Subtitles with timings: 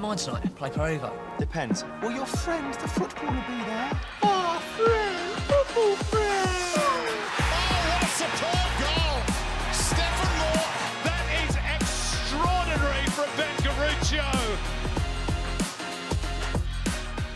[0.00, 0.56] of mine tonight.
[0.56, 1.12] Play per over.
[1.38, 1.84] Depends.
[2.02, 4.00] Will your friend, the footballer, be there?
[4.22, 6.19] Oh, friend, football friend.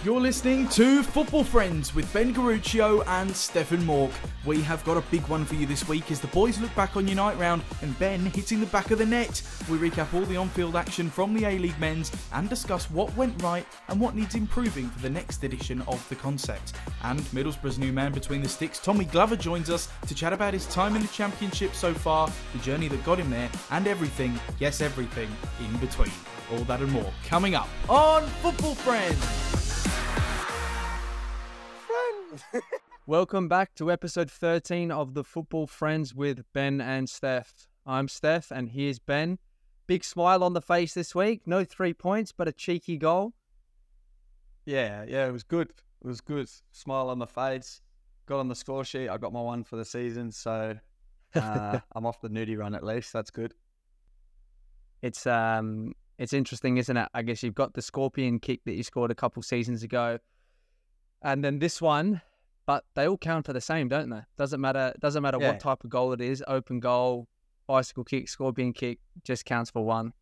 [0.05, 4.13] You're listening to Football Friends with Ben Garuccio and Stefan Mauk.
[4.45, 6.95] We have got a big one for you this week as the boys look back
[6.99, 9.41] on Unite round and Ben hitting the back of the net.
[9.71, 13.67] We recap all the on-field action from the A-League men's and discuss what went right
[13.89, 16.75] and what needs improving for the next edition of the concept.
[17.03, 20.67] And Middlesbrough's new man between the sticks, Tommy Glover, joins us to chat about his
[20.67, 24.83] time in the championship so far, the journey that got him there, and everything, yes
[24.83, 26.13] everything, in between.
[26.53, 29.94] All that and more coming up on Football Friends.
[33.07, 37.67] Welcome back to episode 13 of the Football Friends with Ben and Stef.
[37.87, 39.39] I'm Stef, and here's Ben.
[39.87, 41.43] Big smile on the face this week.
[41.47, 43.35] No three points, but a cheeky goal.
[44.65, 45.71] Yeah, yeah, it was good.
[45.71, 46.49] It was good.
[46.73, 47.83] Smile on the face.
[48.27, 49.09] Got on the score sheet.
[49.09, 50.77] I got my one for the season, so
[51.35, 53.13] uh, I'm off the nudie run at least.
[53.13, 53.53] That's good.
[55.03, 57.09] It's um, it's interesting, isn't it?
[57.13, 60.19] I guess you've got the scorpion kick that you scored a couple seasons ago,
[61.25, 62.21] and then this one,
[62.67, 64.21] but they all count for the same, don't they?
[64.39, 64.95] Doesn't matter.
[65.01, 65.51] Doesn't matter Yeah.
[65.53, 66.45] what type of goal it is.
[66.47, 67.27] Open goal,
[67.67, 70.13] bicycle kick, scorpion kick, just counts for one.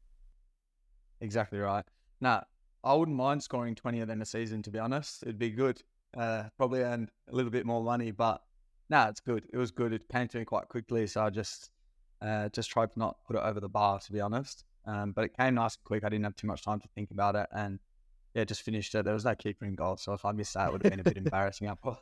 [1.20, 1.84] Exactly right.
[2.20, 2.42] Nah,
[2.84, 5.22] I wouldn't mind scoring 20 of them a season, to be honest.
[5.22, 5.82] It'd be good.
[6.16, 8.42] Uh, probably earn a little bit more money, but
[8.90, 9.46] nah, it's good.
[9.52, 9.92] It was good.
[9.92, 11.70] It came to me quite quickly, so I just
[12.20, 14.64] uh, just tried to not put it over the bar, to be honest.
[14.84, 16.04] Um, but it came nice and quick.
[16.04, 17.78] I didn't have too much time to think about it, and
[18.34, 19.04] yeah, just finished it.
[19.04, 21.00] There was no keeper in goal, so if I missed that, it would have been
[21.00, 21.68] a bit embarrassing.
[21.68, 21.98] I, pro-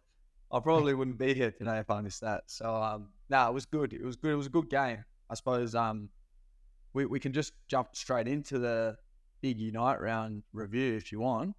[0.53, 2.45] I probably wouldn't be here today if I missed that.
[2.47, 3.93] So um, nah, it was good.
[3.93, 4.33] It was good.
[4.33, 5.05] It was a good game.
[5.29, 6.09] I suppose um,
[6.93, 8.97] we we can just jump straight into the
[9.41, 11.55] big Unite round review if you want.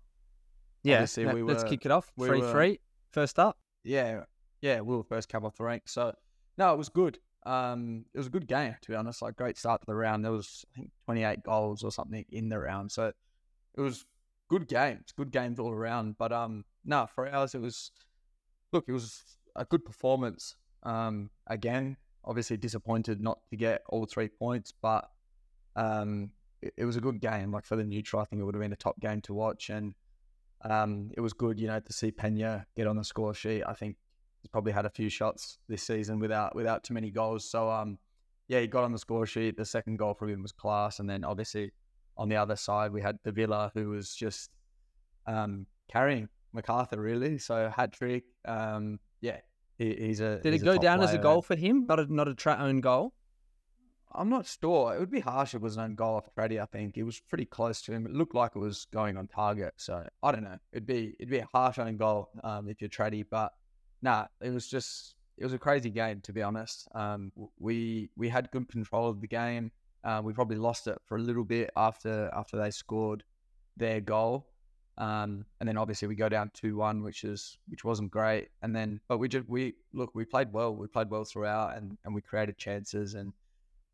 [0.83, 2.11] Yeah, we let's were- kick it off.
[2.17, 2.79] we Three were- three.
[3.11, 3.57] First up.
[3.83, 4.23] Yeah,
[4.61, 5.83] yeah, we were first cab off the rank.
[5.87, 6.13] So
[6.57, 7.17] no, it was good.
[7.45, 9.21] Um, it was a good game to be honest.
[9.21, 10.23] Like great start to the round.
[10.23, 12.91] There was I think 28 goals or something in the round.
[12.91, 13.11] So
[13.75, 14.05] it was
[14.51, 16.17] good games, good games all around.
[16.19, 17.91] But um, no, for ours it was
[18.73, 19.23] look, it was
[19.55, 20.55] a good performance.
[20.83, 21.95] Um, again,
[22.25, 25.09] obviously disappointed not to get all three points, but
[25.77, 26.31] um,
[26.61, 27.51] it, it was a good game.
[27.51, 29.69] Like for the neutral, I think it would have been a top game to watch,
[29.69, 29.95] and
[30.65, 33.63] um, it was good, you know, to see Penha get on the score sheet.
[33.65, 33.95] I think
[34.41, 37.49] he's probably had a few shots this season without without too many goals.
[37.49, 37.97] So um,
[38.49, 39.55] yeah, he got on the score sheet.
[39.55, 41.71] The second goal for him was class, and then obviously
[42.17, 44.49] on the other side we had Davila, who was just
[45.27, 47.37] um, carrying Macarthur really.
[47.37, 48.23] So hat trick.
[48.45, 49.37] Um, yeah,
[49.77, 50.39] he, he's a.
[50.39, 51.85] Did he's it go down as a goal for him?
[51.87, 53.13] Not a not a tra- own goal.
[54.13, 54.93] I'm not sure.
[54.93, 56.59] It would be harsh if it was an own goal off Brady.
[56.59, 58.05] I think it was pretty close to him.
[58.05, 59.73] It looked like it was going on target.
[59.77, 60.57] So I don't know.
[60.73, 63.53] It'd be it'd be a harsh own goal um, if you're Tradie, but
[64.01, 66.87] nah, it was just it was a crazy game to be honest.
[66.93, 69.71] Um, we we had good control of the game.
[70.03, 73.23] Uh, we probably lost it for a little bit after after they scored
[73.77, 74.47] their goal.
[74.97, 78.49] Um, and then obviously we go down two one, which is which wasn't great.
[78.61, 80.75] And then but we just we look we played well.
[80.75, 83.33] We played well throughout, and and we created chances and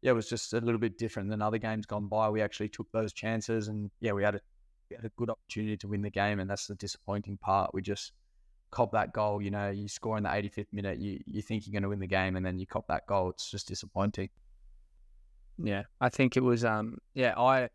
[0.01, 2.29] yeah, it was just a little bit different than other games gone by.
[2.29, 4.41] We actually took those chances, and yeah, we had a
[4.89, 7.74] we had a good opportunity to win the game, and that's the disappointing part.
[7.74, 8.13] We just
[8.72, 9.41] cop that goal.
[9.41, 12.00] You know, you score in the 85th minute, you you think you're going to win
[12.00, 13.29] the game, and then you cop that goal.
[13.31, 14.29] It's just disappointing.
[15.62, 16.63] Yeah, I think it was.
[16.63, 17.69] Um, yeah, I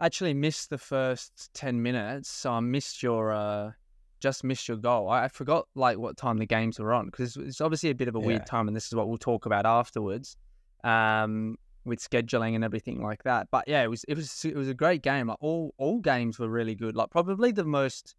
[0.00, 3.32] actually missed the first ten minutes, so I missed your.
[3.32, 3.72] Uh,
[4.20, 5.08] just missed your goal.
[5.08, 7.94] I, I forgot like what time the games were on because it's, it's obviously a
[7.94, 8.26] bit of a Yeah.
[8.26, 10.36] weird time, and this is what we'll talk about afterwards,
[10.84, 11.56] um,
[11.86, 13.48] with scheduling and everything like that.
[13.50, 15.28] But yeah, it was it was it was a great game.
[15.28, 16.96] Like all all games were really good.
[16.96, 18.14] Like probably the most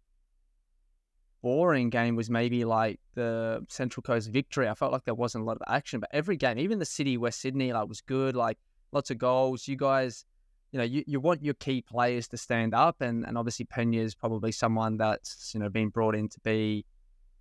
[1.42, 4.68] boring game was maybe like the Central Coast victory.
[4.68, 7.16] I felt like there wasn't a lot of action, but every game, even the City
[7.16, 8.36] West Sydney, like was good.
[8.36, 8.58] Like
[8.92, 9.66] lots of goals.
[9.66, 10.24] You guys,
[10.70, 13.98] you know, you, you want your key players to stand up, and and obviously Penha
[13.98, 16.84] is probably someone that's you know been brought in to be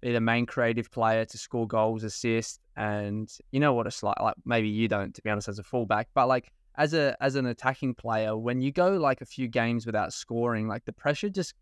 [0.01, 4.19] be the main creative player to score goals, assist, and you know what it's like.
[4.19, 7.36] Like maybe you don't, to be honest, as a fullback, but like as a as
[7.36, 11.30] an attacking player, when you go like a few games without scoring, like the pressure
[11.30, 11.54] just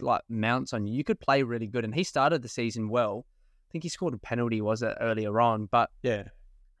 [0.00, 0.94] like mounts on you.
[0.94, 3.24] You could play really good, and he started the season well.
[3.68, 5.66] I think he scored a penalty, was it earlier on?
[5.66, 6.24] But Yeah,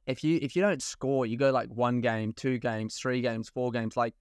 [0.06, 3.48] if you if you don't score, you go like one game, two games, three games,
[3.48, 4.14] four games, like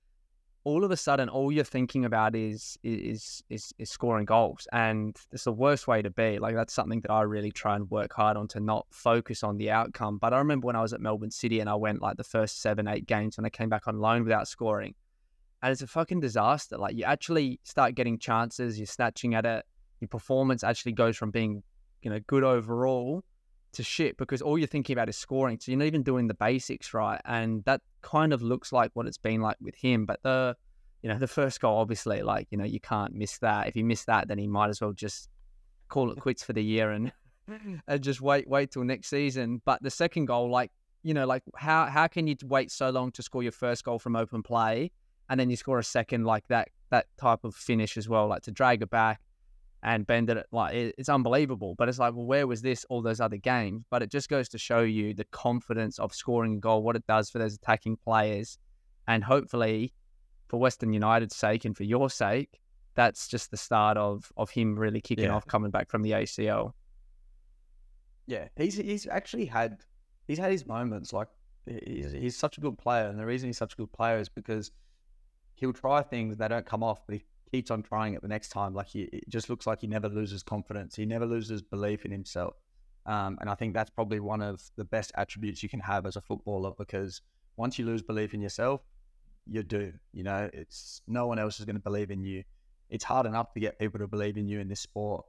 [0.65, 4.67] all of a sudden all you're thinking about is is is is scoring goals.
[4.71, 6.39] And it's the worst way to be.
[6.39, 9.57] Like that's something that I really try and work hard on to not focus on
[9.57, 10.19] the outcome.
[10.19, 12.61] But I remember when I was at Melbourne City and I went like the first
[12.61, 14.95] seven, eight games when I came back on loan without scoring.
[15.61, 16.77] and it's a fucking disaster.
[16.77, 19.65] Like you actually start getting chances, you're snatching at it.
[19.99, 21.63] Your performance actually goes from being,
[22.01, 23.23] you know, good overall
[23.73, 25.59] to shit because all you're thinking about is scoring.
[25.59, 29.07] So you're not even doing the basics right, and that kind of looks like what
[29.07, 30.05] it's been like with him.
[30.05, 30.55] But the,
[31.01, 33.67] you know, the first goal, obviously, like you know, you can't miss that.
[33.67, 35.29] If you miss that, then he might as well just
[35.89, 37.11] call it quits for the year and
[37.87, 39.61] and just wait wait till next season.
[39.65, 40.71] But the second goal, like
[41.03, 43.99] you know, like how how can you wait so long to score your first goal
[43.99, 44.91] from open play,
[45.29, 48.43] and then you score a second like that that type of finish as well, like
[48.43, 49.19] to drag it back
[49.83, 51.75] and bend it like it, it's unbelievable.
[51.77, 53.83] But it's like, well, where was this all those other games?
[53.89, 57.05] But it just goes to show you the confidence of scoring a goal, what it
[57.07, 58.57] does for those attacking players,
[59.07, 59.93] and hopefully,
[60.47, 62.59] for Western United's sake and for your sake,
[62.95, 65.35] that's just the start of of him really kicking Yeah.
[65.35, 66.73] off coming back from the ACL.
[68.25, 69.81] Yeah, he's he's actually had
[70.27, 71.11] he's had his moments.
[71.11, 71.27] Like
[71.65, 74.29] he's, he's such a good player, and the reason he's such a good player is
[74.29, 74.71] because
[75.55, 78.49] he'll try things that don't come off, but he keeps on trying it the next
[78.49, 78.73] time.
[78.73, 80.95] Like he it just looks like he never loses confidence.
[80.95, 82.55] He never loses belief in himself.
[83.05, 86.15] Um, and I think that's probably one of the best attributes you can have as
[86.15, 87.21] a footballer because
[87.57, 88.81] once you lose belief in yourself,
[89.45, 89.99] you're doomed.
[90.13, 92.43] You know, it's no one else is going to believe in you.
[92.89, 95.25] It's hard enough to get people to believe in you in this sport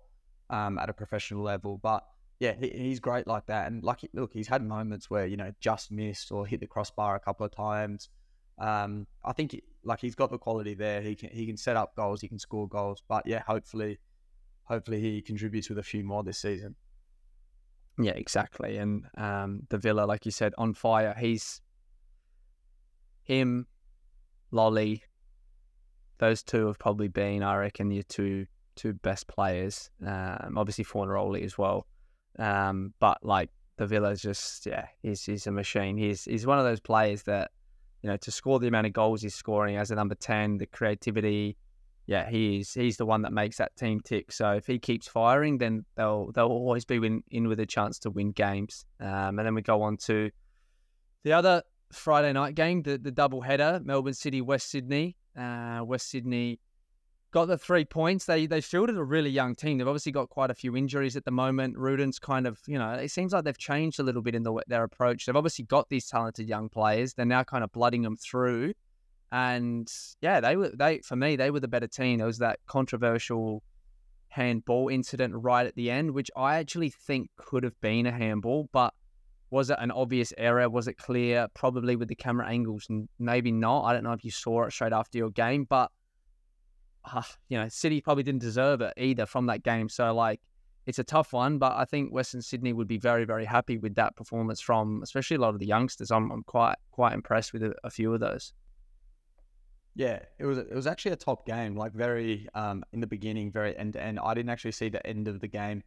[0.50, 2.04] um, at a professional level, but
[2.40, 3.68] yeah, he, he's great like that.
[3.68, 7.16] And like, look, he's had moments where you know just missed or hit the crossbar
[7.16, 8.08] a couple of times.
[8.58, 11.00] Um, I think like he's got the quality there.
[11.00, 13.02] He can he can set up goals, he can score goals.
[13.08, 13.98] But yeah, hopefully,
[14.64, 16.74] hopefully he contributes with a few more this season.
[17.98, 18.78] Yeah, exactly.
[18.78, 21.14] And um, Davila, like you said, on fire.
[21.18, 21.60] He's
[23.22, 23.66] him,
[24.50, 25.02] Lolly.
[26.18, 28.46] Those two have probably been, I reckon, your two
[28.76, 29.90] two best players.
[30.04, 31.86] Um, obviously Fornaroli as well.
[32.38, 35.96] Um, but like Davila's just yeah, he's he's a machine.
[35.96, 37.50] He's he's one of those players that
[38.04, 40.66] you know to score the amount of goals he's scoring as a number ten, the
[40.66, 41.56] creativity.
[42.06, 42.74] Yeah, he is.
[42.74, 44.30] He's the one that makes that team tick.
[44.30, 47.98] So if he keeps firing, then they'll they'll always be win, in with a chance
[48.00, 48.84] to win games.
[49.00, 50.30] Um, and then we go on to
[51.22, 51.62] the other
[51.92, 55.16] Friday night game, the the double header, Melbourne City West Sydney.
[55.34, 56.60] Uh, West Sydney
[57.34, 58.24] got the three points.
[58.26, 59.76] They they fielded a really young team.
[59.76, 61.76] They've obviously got quite a few injuries at the moment.
[61.76, 64.62] Rudan's kind of you know it seems like they've changed a little bit in the,
[64.68, 65.26] their approach.
[65.26, 67.12] They've obviously got these talented young players.
[67.12, 68.72] They're now kind of blooding them through.
[69.32, 72.18] And yeah, they were they for me they were the better team.
[72.18, 73.64] There was that controversial
[74.28, 78.68] handball incident right at the end, which I actually think could have been a handball,
[78.72, 78.94] but
[79.50, 80.68] was it an obvious error?
[80.70, 81.48] Was it clear?
[81.54, 82.88] Probably with the camera angles,
[83.18, 83.84] maybe not.
[83.84, 85.90] I don't know if you saw it straight after your game, but
[87.12, 89.88] uh, you know, City probably didn't deserve it either from that game.
[89.88, 90.40] So like,
[90.86, 93.94] it's a tough one, but I think Western Sydney would be very, very happy with
[93.94, 96.10] that performance from, especially a lot of the youngsters.
[96.10, 98.52] I'm, I'm quite, quite impressed with a, a few of those.
[99.96, 101.76] Yeah, it was it was actually a top game.
[101.76, 104.18] Like very um in the beginning, very end to end.
[104.18, 105.84] I didn't actually see the end of the game,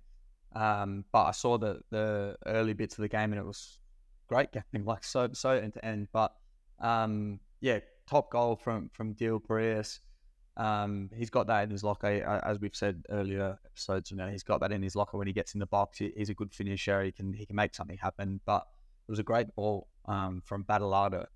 [0.55, 3.79] um, but I saw the the early bits of the game, and it was
[4.27, 4.63] great game.
[4.85, 6.07] Like so so end to end.
[6.13, 6.33] But
[6.79, 7.79] um, yeah,
[8.09, 9.99] top goal from from Deal Paredes.
[10.57, 12.07] Um, he's got that in his locker,
[12.43, 14.09] as we've said earlier episodes.
[14.11, 15.99] You know, he's got that in his locker when he gets in the box.
[15.99, 17.03] He's a good finisher.
[17.03, 18.41] He can he can make something happen.
[18.45, 18.65] But
[19.07, 21.27] it was a great ball um, from Battleada.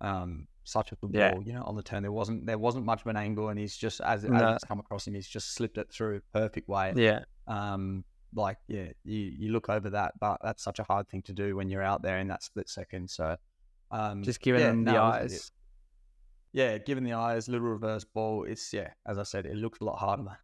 [0.00, 1.32] Um, such a good Yeah.
[1.32, 2.02] ball, you know, on the turn.
[2.02, 4.78] There wasn't there wasn't much of an angle, and he's just as, as it's come
[4.80, 6.92] across him, he's just slipped it through perfect way.
[6.94, 7.24] Yeah.
[7.46, 11.32] Um, like yeah, you you look over that, but that's such a hard thing to
[11.32, 13.08] do when you're out there in that split second.
[13.08, 13.38] So,
[13.90, 15.50] um, Just giving yeah, them the no, eyes.
[16.52, 18.44] Yeah, given the eyes, little reverse ball.
[18.44, 20.36] It's yeah, as I said, it looks a lot harder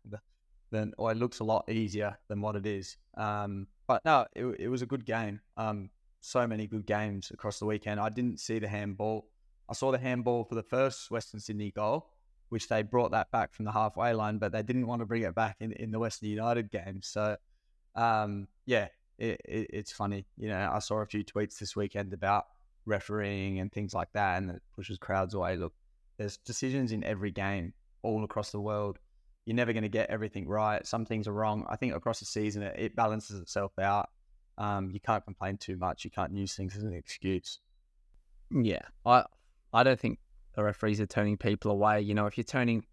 [0.70, 2.96] than, or it looks a lot easier than what it is.
[3.16, 5.40] Um, but no, it, it was a good game.
[5.56, 8.00] Um, so many good games across the weekend.
[8.00, 9.28] I didn't see the handball.
[9.68, 12.10] I saw the handball for the first Western Sydney goal,
[12.48, 15.22] which they brought that back from the halfway line, but they didn't want to bring
[15.22, 17.00] it back in, in the Western United game.
[17.02, 17.36] So,
[17.94, 20.26] um, yeah, it, it, it's funny.
[20.36, 22.44] You know, I saw a few tweets this weekend about
[22.86, 25.56] refereeing and things like that, and it pushes crowds away.
[25.56, 25.72] Look,
[26.16, 28.98] there's decisions in every game all across the world.
[29.46, 30.86] You're never going to get everything right.
[30.86, 31.66] Some things are wrong.
[31.68, 34.08] I think across the season, it, it balances itself out.
[34.56, 36.04] Um, you can't complain too much.
[36.04, 37.58] You can't use things as an excuse.
[38.50, 39.24] Yeah, I
[39.72, 40.18] I don't think
[40.54, 42.00] the referees are turning people away.
[42.02, 42.84] You know, if you're turning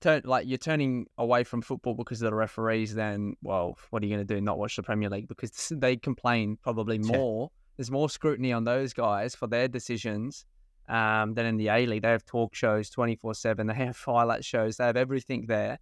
[0.00, 4.06] turn like you're turning away from football because of the referees, then well, what are
[4.06, 4.40] you going to do?
[4.40, 7.16] Not watch the Premier League because they complain probably Yeah.
[7.16, 7.50] more.
[7.76, 10.46] There's more scrutiny on those guys for their decisions
[10.88, 12.02] um, than in the A League.
[12.02, 13.66] They have talk shows 24 seven.
[13.74, 14.76] They have highlight shows.
[14.76, 15.78] They have everything there.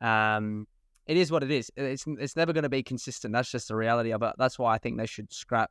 [0.00, 0.66] Um,
[1.06, 1.70] it is what it is.
[1.76, 3.34] It's it's never going to be consistent.
[3.34, 4.34] That's just the reality of it.
[4.38, 5.70] That's why I think they should scrap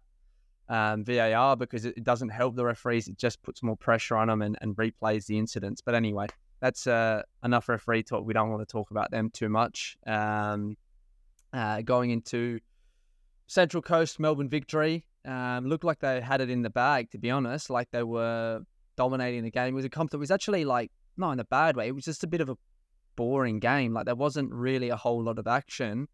[0.70, 3.08] um, VAR because it, it doesn't help the referees.
[3.08, 5.82] It just puts more pressure on them and, and replays the incidents.
[5.82, 6.28] But anyway,
[6.60, 8.26] that's uh, enough referee talk.
[8.26, 9.98] We don't want to talk about them too much.
[10.06, 10.78] Um,
[11.52, 12.60] uh, going into
[13.48, 17.12] Central Coast Melbourne victory, um, looked like they had it in the bag.
[17.12, 18.62] To be honest, like they were
[18.96, 19.74] dominating the game.
[19.74, 21.88] It was a comp that was actually like not in a bad way.
[21.88, 22.58] It was just a bit of a
[23.16, 23.94] boring game.
[23.94, 26.08] Like there wasn't really a whole lot of action.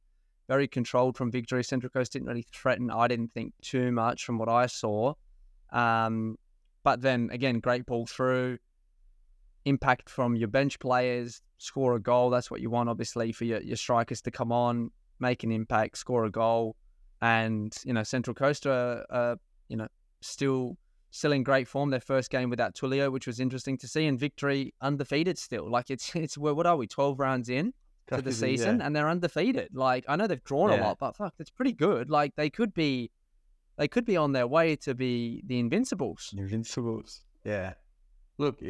[0.47, 1.63] Very controlled from victory.
[1.63, 2.89] Central Coast didn't really threaten.
[2.89, 5.13] I didn't think too much from what I saw.
[5.71, 6.37] Um,
[6.83, 8.57] but then again, great ball through.
[9.65, 12.29] Impact from your bench players, score a goal.
[12.29, 15.97] That's what you want, obviously, for your, your strikers to come on, make an impact,
[15.97, 16.75] score a goal.
[17.21, 19.87] And, you know, Central Coast are you know,
[20.21, 20.77] still
[21.11, 21.89] still in great form.
[21.89, 25.69] Their first game without Tulio, which was interesting to see, and victory undefeated still.
[25.69, 26.87] Like it's it's what are we?
[26.87, 27.73] Twelve rounds in
[28.07, 28.85] to the season, yeah.
[28.85, 29.69] and they're undefeated.
[29.73, 32.09] Like I know they've drawn a lot, but fuck, that's pretty good.
[32.09, 33.11] Like they could be,
[33.77, 36.33] they could be on their way to be the Invincibles.
[36.35, 37.21] Invincibles.
[37.43, 37.73] Yeah.
[38.37, 38.61] Look,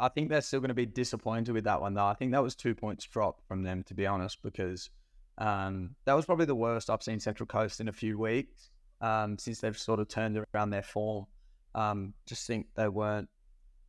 [0.00, 2.06] I think they're still going to be disappointed with that one, though.
[2.06, 4.90] I think that was two points dropped from them, to be honest, because
[5.38, 8.70] um, that was probably the worst I've seen Central Coast in a few weeks
[9.00, 11.26] um, since they've sort of turned around their form.
[11.74, 13.28] Um, just think they weren't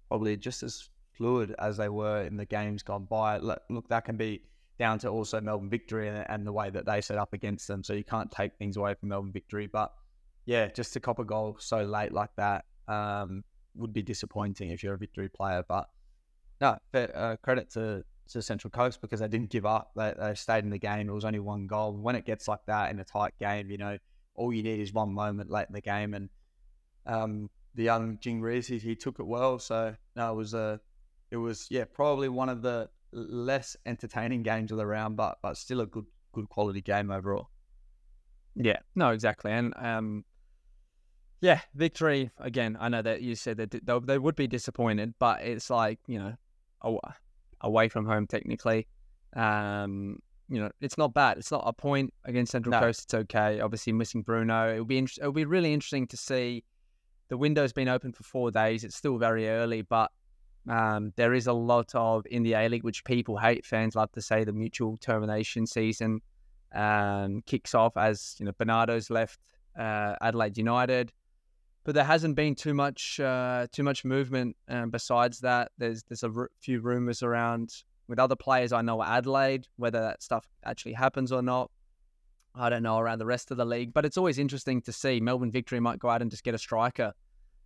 [0.08, 3.38] probably just as fluid as they were in the games gone by.
[3.38, 4.44] Look, that can be
[4.80, 7.84] down to also Melbourne Victory and, and the way that they set up against them.
[7.84, 9.68] So you can't take things away from Melbourne Victory.
[9.68, 9.92] But
[10.46, 13.44] yeah, just to cop a goal so late like that um,
[13.76, 15.64] would be disappointing if you're a Victory player.
[15.68, 15.88] But
[16.60, 19.92] no, fair, uh, credit to, to Central Coast because they didn't give up.
[19.96, 21.10] They, they stayed in the game.
[21.10, 21.94] It was only one goal.
[21.94, 23.98] When it gets like that in a tight game, you know,
[24.36, 26.14] all you need is one moment late in the game.
[26.14, 26.30] And
[27.06, 29.60] um, the young Jing Reec, he, he took it well.
[29.60, 30.80] So no, it was a,
[31.32, 35.58] it was yeah, probably one of the less entertaining games of the round, but but
[35.58, 37.50] still a good good quality game overall.
[38.56, 40.26] Yeah, no, exactly, and um,
[41.42, 42.78] yeah, victory again.
[42.80, 46.20] I know that you said that they, they would be disappointed, but it's like you
[46.20, 47.00] know,
[47.62, 48.88] away from home technically.
[49.36, 51.38] Um, you know, it's not bad.
[51.38, 52.80] It's not a point against Central No.
[52.80, 53.06] Coast.
[53.06, 53.60] It's okay.
[53.60, 54.74] Obviously, missing Bruno.
[54.74, 56.64] It'll be inter- it'll be really interesting to see.
[57.30, 58.84] The window's been open for four days.
[58.84, 60.12] It's still very early, but
[60.70, 63.66] um, there is a lot of in the A League, which people hate.
[63.66, 66.22] Fans love to say the mutual termination season
[66.74, 69.40] um, kicks off as you know Bernardo's left
[69.78, 71.12] uh, Adelaide United,
[71.84, 74.56] but there hasn't been too much uh, too much movement.
[74.68, 77.72] Um, besides that, there's there's a r- few rumors around
[78.08, 81.72] with other players I know at Adelaide, whether that stuff actually happens or not.
[82.56, 85.20] I don't know around the rest of the league, but it's always interesting to see.
[85.20, 87.14] Melbourne Victory might go out and just get a striker,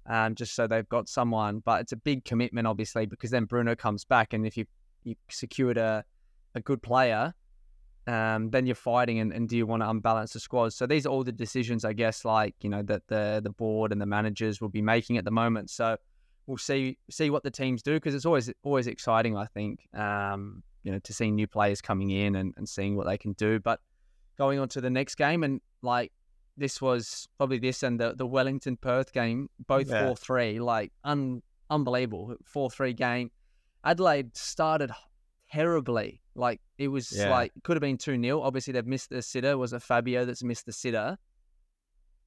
[0.06, 1.60] um, just so they've got someone.
[1.60, 4.65] But it's a big commitment, obviously, because then Bruno comes back, and if you
[5.03, 6.03] you secured a
[6.56, 7.34] a good player,
[8.08, 10.74] um, then you're fighting and, and do you want to unbalance the squad?
[10.74, 13.91] So these are all the decisions, I guess, like, you know, that the the board
[13.91, 15.70] and the managers will be making at the moment.
[15.70, 15.98] So
[16.46, 20.63] we'll see see what the teams do because it's always always exciting, I think, um,
[20.84, 23.60] you know, to see new players coming in and, and seeing what they can do.
[23.60, 23.82] But
[24.38, 26.12] going on to the next game and like
[26.58, 30.08] this was probably this and the, the Wellington Perth game, both Yeah.
[30.08, 32.36] 4 3, like un, unbelievable.
[32.46, 33.32] 4 3 game.
[33.84, 34.91] Adelaide started
[35.51, 36.22] terribly.
[36.36, 37.29] Like it was Yeah.
[37.29, 38.41] like could have been 2 0.
[38.41, 39.58] Obviously, they've missed the sitter.
[39.58, 41.17] Was it Fabio that's missed the sitter?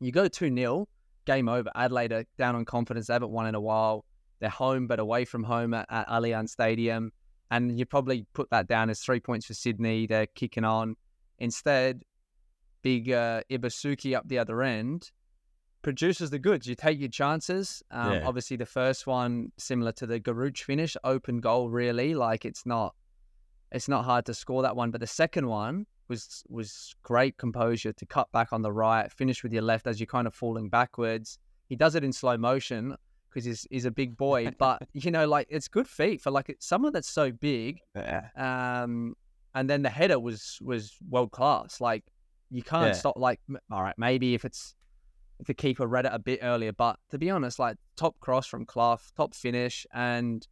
[0.01, 0.89] You go 2 0,
[1.27, 1.71] game over.
[1.75, 3.09] Adelaide are down on confidence.
[3.09, 4.05] They haven't won in a while.
[4.41, 7.13] They're home, but away from home at, at Allianz Stadium.
[7.51, 10.07] And you probably put that down as three points for Sydney.
[10.07, 10.97] They're kicking on.
[11.41, 12.03] Instead,
[12.83, 15.11] big uh, Ibusuki up the other end
[15.83, 16.67] produces the goods.
[16.67, 17.83] You take your chances.
[17.91, 18.27] Um, Yeah.
[18.27, 21.71] Obviously, the first one similar to the Garuch finish, open goal.
[21.71, 22.95] Really, like it's not,
[23.73, 24.91] it's not hard to score that one.
[24.91, 29.43] But the second one was was great composure to cut back on the right, finish
[29.43, 31.39] with your left as you're kind of falling backwards.
[31.69, 32.97] He does it in slow motion
[33.31, 34.51] because he's he's a big boy.
[34.59, 37.81] but you know, like it's good feet for like someone that's so big.
[37.95, 38.29] Yeah.
[38.37, 39.15] Um,
[39.55, 41.81] and then the header was was world class.
[41.81, 42.05] Like
[42.51, 42.93] you can't Yeah.
[42.93, 43.17] stop.
[43.17, 44.75] Like m- all right, maybe if it's
[45.39, 48.47] if the keeper read it a bit earlier, but to be honest, like top cross
[48.47, 50.47] from Clough, top finish, and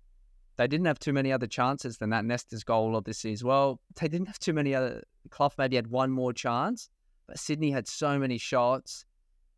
[0.56, 3.80] they didn't have too many other chances than that Nestor's goal, obviously as well.
[4.00, 5.02] They didn't have too many other.
[5.30, 6.88] Clough maybe had one more chance,
[7.26, 9.04] but Sydney had so many shots,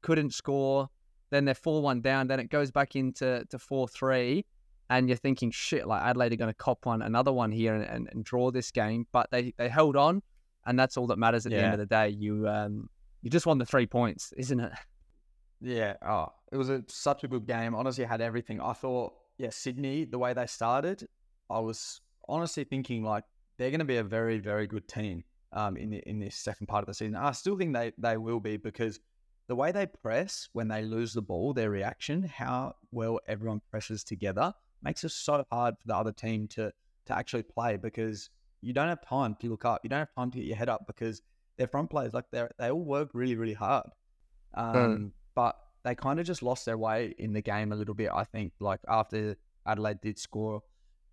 [0.02, 0.88] couldn't score.
[1.30, 2.26] Then they're four one down.
[2.26, 4.44] Then it goes back into to four three
[4.90, 7.85] and you're thinking, shit, like Adelaide are going to cop one, another one here and,
[7.85, 9.06] and, and draw this game.
[9.12, 10.20] But they, they held on,
[10.66, 12.09] and that's all that matters at the end of the day.
[12.11, 12.90] You um
[13.23, 14.73] you just won the three points, isn't it?
[15.61, 15.94] Yeah.
[16.02, 17.75] Oh, it was a, such a good game.
[17.75, 18.61] Honestly, had everything.
[18.61, 21.06] I thought, yeah, Sydney, the way they started,
[21.49, 23.25] I was honestly thinking like
[23.59, 26.66] they're going to be a very, very good team um, in the, in this second
[26.66, 27.14] part of the season.
[27.14, 29.00] I still think they, they will be because
[29.49, 34.02] the way they press when they lose the ball, their reaction, how well everyone presses
[34.02, 36.72] together, makes it so hard for the other team to
[37.06, 39.80] to actually play because you don't have time to look up.
[39.82, 41.22] You don't have time to get your head up because
[41.56, 43.87] their front players like they they all work really really hard.
[44.54, 44.75] Um,
[45.34, 48.10] But they kind of just lost their way in the game a little bit.
[48.14, 50.62] I think like after Adelaide did score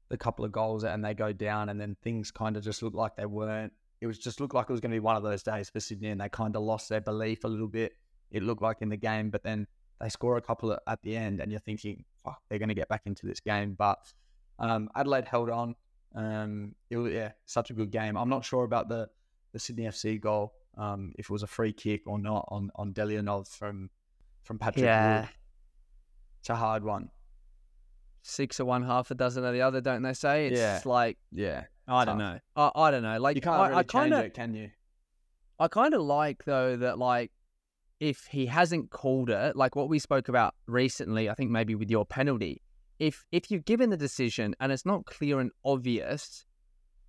[0.09, 2.95] a couple of goals and they go down, and then things kind of just looked
[2.95, 3.73] like they weren't.
[3.99, 5.79] It was just looked like it was going to be one of those days for
[5.79, 7.93] Sydney, and they kind of lost their belief a little bit.
[8.31, 9.67] It looked like in the game, but then
[9.99, 12.89] they score a couple at the end, and you're thinking, "Fuck, they're going to get
[12.89, 13.99] back into this game." But
[14.59, 15.75] um, Adelaide held on.
[16.15, 18.17] Um, it was yeah, such a good game.
[18.17, 19.09] I'm not sure about the
[19.53, 22.93] the Sydney FC goal, um, if it was a free kick or not on on
[22.93, 23.89] Delianov from
[24.43, 25.21] from Patrick Yeah.
[25.21, 25.29] Wood.
[26.39, 27.09] It's a hard one.
[28.21, 30.47] Six of one, half a dozen of the other, don't they say?
[30.47, 30.81] It's Yeah.
[30.85, 32.39] like Yeah, I don't know.
[32.55, 33.19] I, I don't know.
[33.19, 34.69] Like you can't I, really I kind change it, can you?
[35.59, 37.31] I kind of like though that like
[37.99, 41.89] if he hasn't called it, like what we spoke about recently, I think maybe with
[41.89, 42.61] your penalty,
[42.99, 46.45] if if you've given the decision and it's not clear and obvious,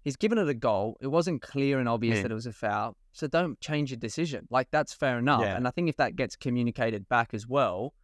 [0.05, 0.97] he's given it a goal.
[1.01, 2.23] It wasn't clear and obvious Yeah.
[2.23, 4.47] that it was a foul, so don't change your decision.
[4.51, 5.43] Like that's fair enough.
[5.43, 5.57] Yeah.
[5.57, 7.95] And I think if that gets communicated back as well,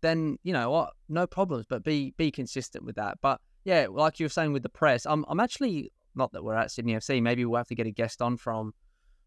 [0.00, 1.66] then you know what, no problems.
[1.68, 3.18] But be be consistent with that.
[3.20, 6.54] But yeah, like you were saying with the press, I'm I'm actually not that we're
[6.56, 7.22] at Sydney FC.
[7.22, 8.72] Maybe we'll have to get a guest on from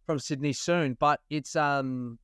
[0.05, 0.95] from Sydney soon.
[0.99, 2.19] But it's um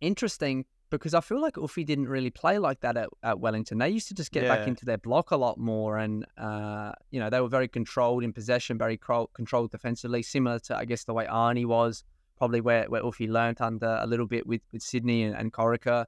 [0.00, 3.78] interesting because I feel like Uffy didn't really play like that at, at Wellington.
[3.78, 7.18] They used to just get back into their block a lot more, and uh, you
[7.18, 8.98] know they were very controlled in possession, very
[9.34, 12.04] controlled defensively, similar to I guess the way Arnie was.
[12.38, 16.04] Probably where where Uffy learnt under a little bit with with Sydney and, and Corica.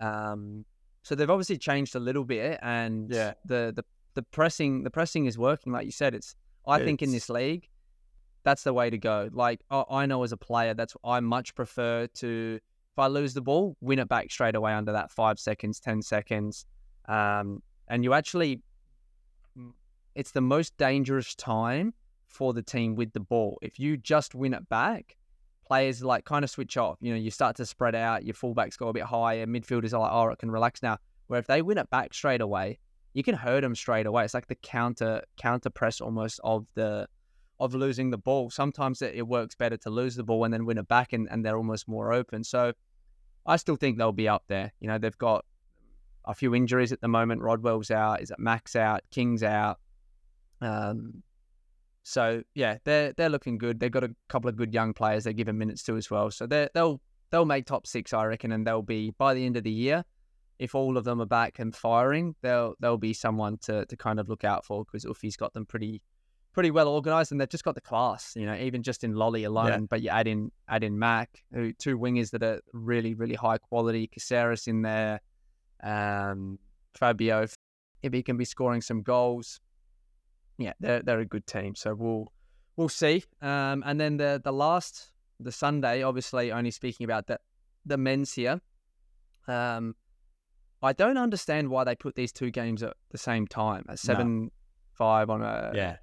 [0.00, 0.64] Um,
[1.02, 3.34] so they've obviously changed a little bit, and Yeah.
[3.46, 5.72] the the the pressing the pressing is working.
[5.72, 6.34] Like you said, it's
[6.66, 7.68] I think in this league,
[8.42, 9.30] that's the way to go.
[9.32, 12.60] Like I, I know as a player, that's I much prefer to
[12.98, 16.02] if I lose the ball, win it back straight away under that five seconds, ten
[16.02, 16.66] seconds,
[17.08, 18.60] um, and you actually,
[20.16, 21.94] it's the most dangerous time
[22.26, 23.56] for the team with the ball.
[23.62, 25.16] If you just win it back,
[25.64, 26.98] players like kind of switch off.
[27.00, 28.24] You know, you start to spread out.
[28.24, 29.46] Your fullbacks go a bit higher.
[29.46, 30.98] Midfielders are like, oh, I can relax now.
[31.28, 32.80] Where if they win it back straight away,
[33.14, 34.24] you can hurt them straight away.
[34.24, 37.06] It's like the counter counter press almost of the
[37.60, 38.50] of losing the ball.
[38.50, 41.28] Sometimes it, it works better to lose the ball and then win it back, and,
[41.30, 42.42] and they're almost more open.
[42.42, 42.72] So
[43.48, 44.72] I still think they'll be up there.
[44.78, 45.44] You know, they've got
[46.26, 47.40] a few injuries at the moment.
[47.40, 48.20] Rodwell's out.
[48.20, 49.00] Is it Max out?
[49.10, 49.80] King's out.
[50.60, 51.22] Um,
[52.02, 53.80] so yeah, they're they're looking good.
[53.80, 56.30] They've got a couple of good young players they're giving minutes to as well.
[56.30, 59.56] So they they'll they'll make top six, I reckon, and they'll be by the end
[59.56, 60.04] of the year.
[60.58, 64.20] If all of them are back and firing, they'll they'll be someone to to kind
[64.20, 66.02] of look out for because Uffy's got them pretty
[66.58, 68.32] pretty well organized and they've just got the class.
[68.34, 69.86] You know, even just in Lolley alone.
[69.86, 73.58] But you add in add in Mac, who two wingers that are really really high
[73.58, 74.08] quality.
[74.08, 75.20] Caceres in there,
[75.84, 76.58] um,
[76.94, 77.46] Fabio,
[78.02, 79.60] if he can be scoring some goals,
[80.58, 81.76] yeah, they're they're a good team.
[81.76, 82.32] So we'll
[82.74, 83.22] we'll see.
[83.40, 87.38] Um, and then the the last the Sunday, obviously only speaking about the
[87.86, 88.60] the men's here.
[89.46, 89.94] Um,
[90.82, 94.50] I don't understand why they put these two games at the same time at seven
[94.94, 95.96] five on a yeah,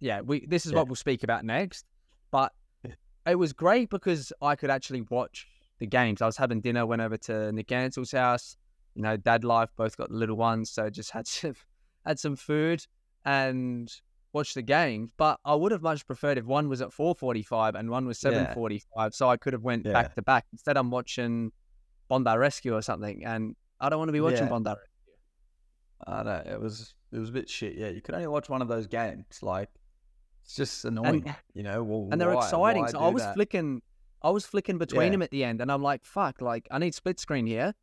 [0.00, 0.20] yeah.
[0.22, 0.78] We this is Yeah.
[0.78, 1.84] what we'll speak about next.
[2.30, 2.52] But
[3.26, 5.46] it was great because I could actually watch
[5.78, 6.20] the games.
[6.22, 8.56] I was having dinner, went over to Nick Ansell's house.
[8.94, 11.54] You know, dad life, both got the little ones, so just had some
[12.04, 12.84] had some food
[13.24, 13.90] and
[14.32, 15.12] watched the game.
[15.16, 18.06] But I would have much preferred if one was at four forty five and one
[18.06, 19.92] was seven forty five, so I could have went Yeah.
[19.92, 20.46] back to back.
[20.52, 21.52] Instead, I'm watching
[22.08, 24.48] Bondi Rescue or something, and I don't want to be watching Yeah.
[24.48, 24.70] Bondi.
[24.70, 24.86] Rescue.
[26.06, 27.74] I know it was it was a bit shit.
[27.76, 29.24] Yeah, you could only watch one of those games.
[29.42, 29.68] Like
[30.44, 31.34] it's just annoying.
[31.54, 32.82] you know, well, and they're why- exciting.
[32.82, 33.34] why So I was that?
[33.34, 33.82] flicking,
[34.22, 35.10] I was flicking between Yeah.
[35.10, 36.40] them at the end, and I'm like, "Fuck!
[36.40, 37.74] Like I need split screen here."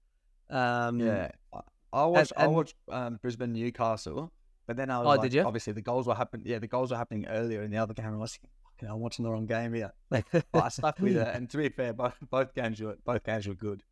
[0.49, 1.59] Um, Yeah, I-
[1.93, 4.31] I watched I and- watched um, Brisbane Newcastle,
[4.65, 5.43] but then I was Oh, like, did you?
[5.43, 6.45] obviously the goals were happening.
[6.47, 8.05] Yeah, the goals were happening earlier in the other game.
[8.07, 9.93] and I was thinking, fucking, I'm watching the wrong game here.
[10.09, 11.27] But I stuck with it.
[11.35, 13.83] And to be fair, both both games were both games were good.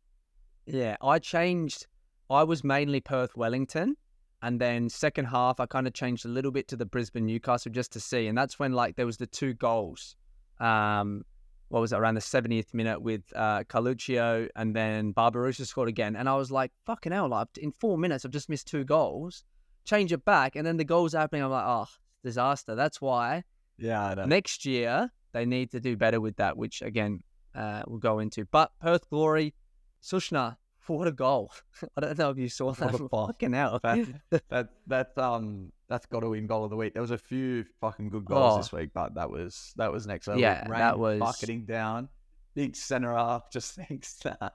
[0.66, 1.86] Yeah, I changed.
[2.28, 3.96] I was mainly Perth Wellington,
[4.42, 7.72] and then second half I kind of changed a little bit to the Brisbane Newcastle
[7.72, 10.16] just to see, and that's when like there was the two goals.
[10.60, 11.24] Um,
[11.68, 16.14] what was it around the 70th minute with uh, Carluccio, and then Barbarouses scored again,
[16.14, 17.28] and I was like, fucking hell!
[17.28, 19.44] Like in four minutes I've just missed two goals.
[19.84, 21.42] Change it back, and then the goals happening.
[21.42, 21.86] I'm like, oh,
[22.24, 22.74] disaster.
[22.74, 23.44] That's why
[23.78, 24.24] Yeah, I know.
[24.26, 27.22] next year they need to do better with that, which again
[27.54, 28.44] uh, we'll go into.
[28.46, 29.54] But Perth Glory,
[30.02, 30.56] Susnjar,
[30.88, 31.52] what a goal!
[31.96, 33.08] I don't know if you saw that.
[33.10, 33.80] Fucking hell!
[33.82, 34.06] That,
[34.48, 36.94] that that um that's got to win goal of the week.
[36.94, 38.56] There was a few fucking good goals Oh.
[38.58, 40.40] this week, but that was that was next level.
[40.40, 42.08] Yeah, that was- bucketing down.
[42.54, 44.54] Big centre half just thinks that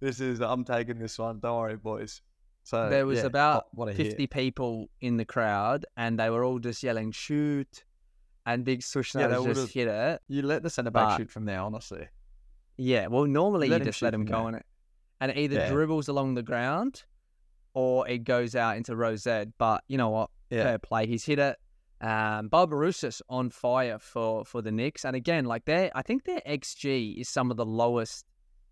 [0.00, 1.38] this is I'm taking this one.
[1.40, 2.22] Don't worry, boys.
[2.64, 4.08] So there was yeah, about what, what a hit.
[4.08, 7.84] 50 people in the crowd, and they were all just yelling, shoot.
[8.44, 10.20] And Big Susnjar Yeah, just hit it.
[10.28, 12.08] You let the centre back shoot from there, honestly.
[12.76, 14.66] Yeah, well, normally you him just let him go on it.
[15.20, 15.70] And it either Yeah.
[15.70, 17.04] dribbles along the ground
[17.74, 19.48] or it goes out into Rosette.
[19.58, 20.30] But you know what?
[20.50, 20.64] Yeah.
[20.64, 21.06] Fair play.
[21.06, 21.56] He's hit it.
[22.00, 25.04] Um, Barbarouses on fire for, for the Nix.
[25.04, 28.26] And again, like their, I think their XG is some of the lowest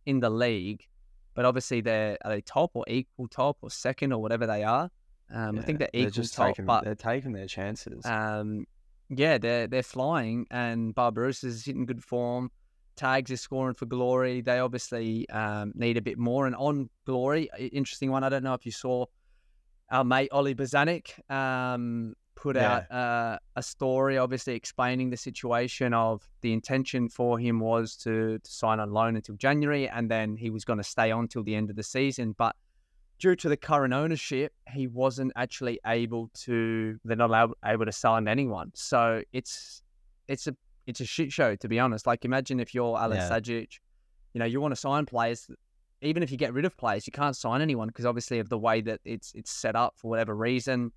[0.04, 0.86] in the league.
[1.34, 4.88] But obviously, they're are they top or equal top or second or whatever they are.
[5.32, 8.06] Um, I think they're equal just top, taking, but they're taking their chances.
[8.06, 8.66] um,
[9.08, 12.52] yeah, they're they're flying, and Barbarouses is hitting good form.
[12.96, 14.40] Tags is scoring for Glory.
[14.40, 16.46] They obviously um, need a bit more.
[16.46, 18.24] And on Glory, interesting one.
[18.24, 19.06] I don't know if you saw
[19.90, 22.84] our mate Ollie Bozanic um, put Yeah.
[22.90, 28.38] out uh, a story, obviously explaining the situation of the intention for him was to,
[28.38, 31.42] to sign on loan until January, and then he was going to stay on till
[31.42, 32.34] the end of the season.
[32.36, 32.56] But
[33.18, 36.98] due to the current ownership, he wasn't actually able to.
[37.04, 38.72] They're not allowed, able to sign anyone.
[38.74, 39.82] So it's
[40.26, 42.06] it's a it's a shit show to be honest.
[42.06, 43.38] Like imagine if you're Alex Yeah.
[43.38, 43.78] Stajcic,
[44.32, 45.48] you know, you want to sign players.
[46.02, 48.58] Even if you get rid of players, you can't sign anyone because obviously of the
[48.58, 50.92] way that it's it's set up for whatever reason.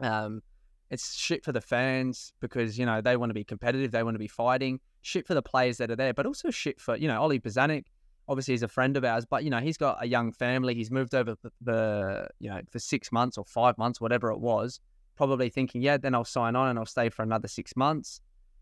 [0.00, 0.42] Um,
[0.90, 4.14] it's shit for the fans because you know they want to be competitive, they want
[4.14, 4.80] to be fighting.
[5.02, 7.84] Shit for the players that are there, but also shit for you know Ollie Bozanic.
[8.28, 10.74] Obviously, he's a friend of ours, but you know he's got a young family.
[10.74, 14.38] He's moved over the, the you know for six months or five months, whatever it
[14.38, 14.80] was.
[15.16, 18.20] Probably thinking, yeah, then I'll sign on and I'll stay for another six months.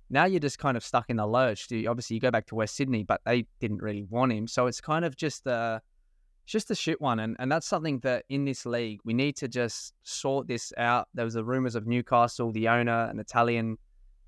[0.08, 1.68] Now you're just kind of stuck in the lurch.
[1.72, 4.80] Obviously, you go back to West Sydney, but they didn't really want him, so it's
[4.80, 5.82] kind of just a
[6.46, 9.48] just a shit one, and and that's something that in this league we need to
[9.48, 11.08] just sort this out.
[11.14, 13.78] There was the rumors of Newcastle, the owner, an Italian,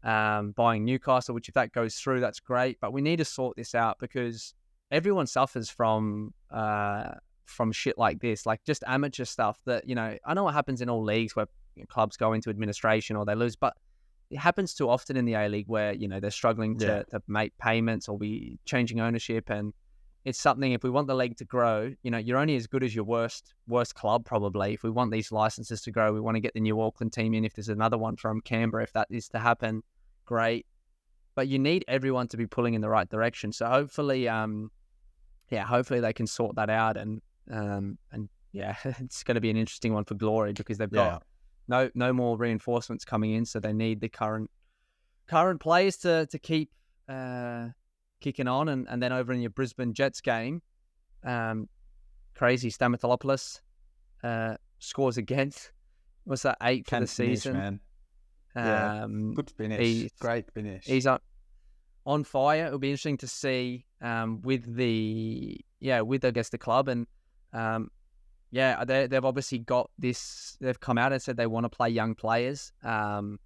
[0.02, 2.78] um, buying Newcastle, which if that goes through, that's great.
[2.80, 4.54] But we need to sort this out because
[4.90, 7.10] everyone suffers from uh
[7.44, 9.60] from shit like this, like just amateur stuff.
[9.64, 11.46] That you know, I know what happens in all leagues where
[11.88, 13.76] clubs go into administration or they lose, but
[14.30, 17.02] it happens too often in the A League where you know they're struggling to, Yeah.
[17.18, 19.72] to make payments or be changing ownership and
[20.24, 22.82] it's something if we want the league to grow, you know, you're only as good
[22.82, 24.74] as your worst worst club probably.
[24.74, 27.32] If we want these licenses to grow, we want to get the new Auckland team
[27.34, 27.44] in.
[27.44, 29.82] If there's another one from Canberra, if that is to happen,
[30.26, 30.66] great.
[31.34, 33.52] But you need everyone to be pulling in the right direction.
[33.52, 34.70] So hopefully, um,
[35.50, 39.50] yeah, hopefully they can sort that out and um and yeah, it's going to be
[39.50, 41.18] an interesting one for Glory because they've got Yeah.
[41.68, 44.50] No no more reinforcements coming in, so they need the current
[45.28, 46.70] current players to to keep
[47.08, 47.68] uh,
[48.20, 50.62] kicking on, and, and then over in your Brisbane Jets game,
[51.24, 51.68] um,
[52.34, 53.60] crazy Stamatelopoulos
[54.24, 55.52] uh, scores again.
[56.24, 57.52] What's that eight for Can the finish, season?
[57.56, 57.80] man.
[58.56, 59.80] Yeah, Um, Good finish.
[59.80, 60.84] he's- Great finish.
[60.84, 61.20] he's on
[62.06, 62.66] on fire.
[62.66, 67.06] It'll be interesting to see um, with the yeah with I guess the club and
[67.52, 67.90] um,
[68.50, 70.56] yeah they they've obviously got this.
[70.60, 72.72] They've come out and said they want to play young players.
[72.82, 73.38] Um,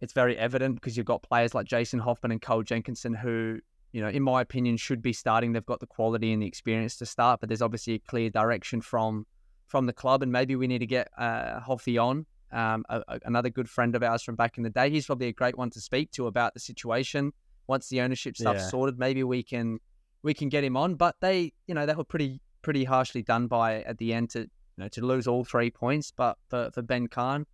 [0.00, 3.60] it's very evident because you've got players like Jason Hoffman and Carl Jenkinson who
[3.92, 5.52] you know in my opinion should be starting.
[5.52, 8.80] They've got the quality and the experience to start, but there's obviously a clear direction
[8.80, 9.26] from
[9.66, 12.26] from the club, and maybe we need to get uh, Hoffy on.
[12.52, 14.88] Um, a, a- another good friend of ours from back in the day.
[14.88, 17.32] He's probably a great one to speak to about the situation.
[17.66, 18.68] Once the ownership stuff's Yeah.
[18.68, 19.80] sorted, maybe we can
[20.22, 20.94] we can get him on.
[20.94, 24.40] But they, you know, they were pretty pretty harshly done by at the end to
[24.40, 24.48] you
[24.78, 26.10] know to lose all three points.
[26.10, 27.46] But for, for Ben Cahn,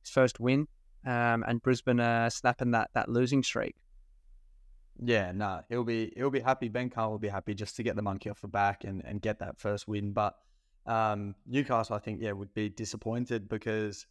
[0.00, 0.68] his first win,
[1.04, 3.76] um, and Brisbane uh, snapping that that losing streak.
[5.04, 6.68] Yeah, no, he'll be he'll be happy.
[6.68, 9.20] Ben Cahn will be happy just to get the monkey off the back and, and
[9.20, 10.12] get that first win.
[10.12, 10.36] But
[10.86, 14.06] um, Newcastle, I think, yeah, would be disappointed because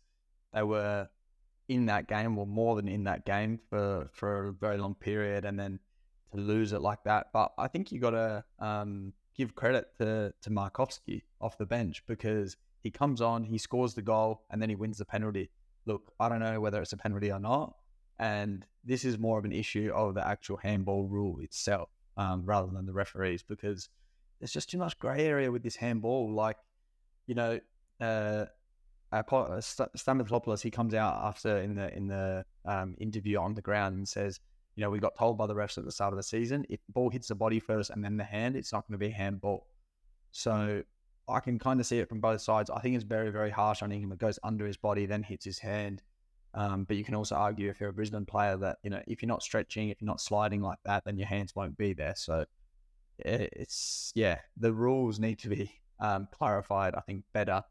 [0.54, 1.08] they were
[1.70, 5.46] in that game, or more than in that game for for a very long period,
[5.46, 5.80] and then
[6.34, 7.28] to lose it like that.
[7.32, 12.04] But I think you got to um, give credit to to Markovsky off the bench
[12.08, 15.50] because he comes on, he scores the goal, and then he wins the penalty.
[15.86, 17.76] Look, I don't know whether it's a penalty or not,
[18.20, 22.72] and this is more of an issue of the actual handball rule itself um, rather
[22.72, 23.90] than the referees because
[24.40, 26.32] there's just too much grey area with this handball.
[26.34, 26.58] Like,
[27.26, 27.60] you know,
[28.00, 28.46] uh,
[29.12, 33.96] uh, St- he comes out after in the in the um, interview on the ground
[33.98, 34.40] and says,
[34.76, 36.80] you know, we got told by the refs at the start of the season, if
[36.86, 39.12] the ball hits the body first and then the hand, it's not going to be
[39.12, 39.68] a handball.
[40.32, 40.84] So
[41.28, 42.70] I can kind of see it from both sides.
[42.70, 44.12] I think it's very, very harsh on him.
[44.12, 46.02] It goes under his body, then hits his hand.
[46.54, 49.22] Um, but you can also argue if you're a Brisbane player that you know if
[49.22, 52.14] you're not stretching, if you're not sliding like that, then your hands won't be there.
[52.16, 52.46] So
[53.20, 56.96] it's yeah, the rules need to be um, clarified.
[56.96, 57.64] I think better.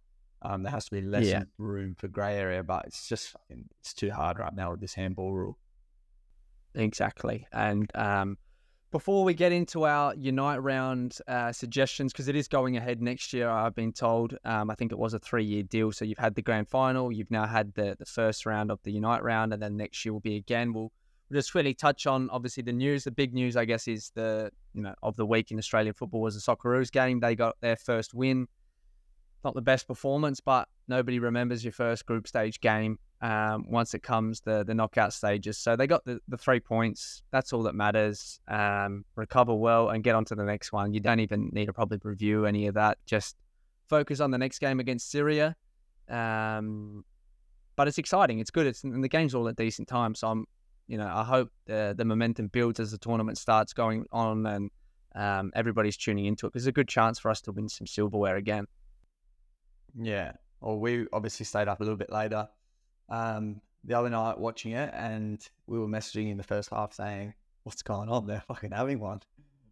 [0.43, 1.43] Um, there has to be less Yeah.
[1.59, 5.33] room for grey area, but it's just it's too hard right now with this handball
[5.33, 5.59] rule.
[6.75, 7.47] Exactly.
[7.53, 8.39] And um,
[8.91, 13.33] before we get into our Unite round uh, suggestions, because it is going ahead next
[13.33, 14.37] year, I've been told.
[14.45, 15.93] Um, I think it was a three-year deal.
[15.93, 18.93] So you've had the grand final, you've now had the the first round of the
[18.93, 20.73] Unite round, and then next year will be again.
[20.73, 20.93] We'll,
[21.29, 23.05] we'll just really touch on obviously the news.
[23.05, 26.21] The big news, I guess, is the you know of the week in Australian football
[26.21, 27.21] was the Socceroos game.
[27.21, 28.49] They got their first win.
[29.45, 34.03] Not the best performance, but nobody remembers your first group stage game um, once it
[34.03, 35.59] comes the the knockout stages.
[35.59, 37.23] So they got the, the three points.
[37.31, 38.41] That's all that matters.
[38.49, 40.95] Um, recover well and get on to the next one.
[40.95, 42.99] You don't even need to probably review any of that.
[43.07, 43.37] Just
[43.89, 45.55] focus on the next game against Syria.
[46.09, 47.05] Um,
[47.77, 48.41] but it's exciting.
[48.41, 48.67] It's good.
[48.67, 50.15] It's and the game's all at decent time.
[50.15, 50.47] So I'm,
[50.89, 54.71] you know, I hope the the momentum builds as the tournament starts going on and
[55.15, 58.37] um, everybody's tuning into it because a good chance for us to win some silverware
[58.37, 58.67] again.
[60.01, 60.33] Yeah.
[60.61, 62.49] Well, we obviously stayed up a little bit later
[63.11, 67.35] um, the other night watching it, and we were messaging in the first half saying,
[67.65, 68.27] "What's going on?
[68.27, 69.21] They're fucking having one,"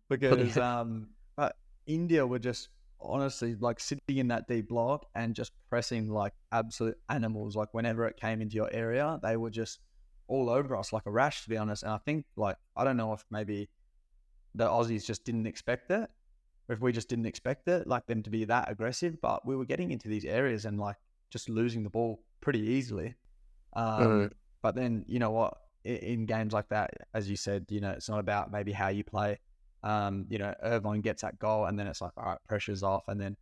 [0.08, 2.68] because um, but India were just
[3.00, 7.56] honestly like sitting in that deep block and just pressing like absolute animals.
[7.56, 9.80] Like whenever it came into your area, they were just
[10.26, 11.82] all over us like a rash, to be honest.
[11.82, 13.68] And I think like I don't know if maybe
[14.54, 16.10] the Aussies just didn't expect it,
[16.68, 19.20] or if we just didn't expect it, like them to be that aggressive.
[19.20, 20.96] But we were getting into these areas and like
[21.30, 23.14] just losing the ball pretty easily.
[23.74, 24.32] Um, Mm.
[24.62, 25.54] But then you know what?
[25.84, 28.88] In, in games like that, as you said, you know it's not about maybe how
[28.88, 29.38] you play.
[29.84, 33.04] Um, you know, Irvine gets that goal, and then it's like, all right, pressure's off,
[33.08, 33.36] and then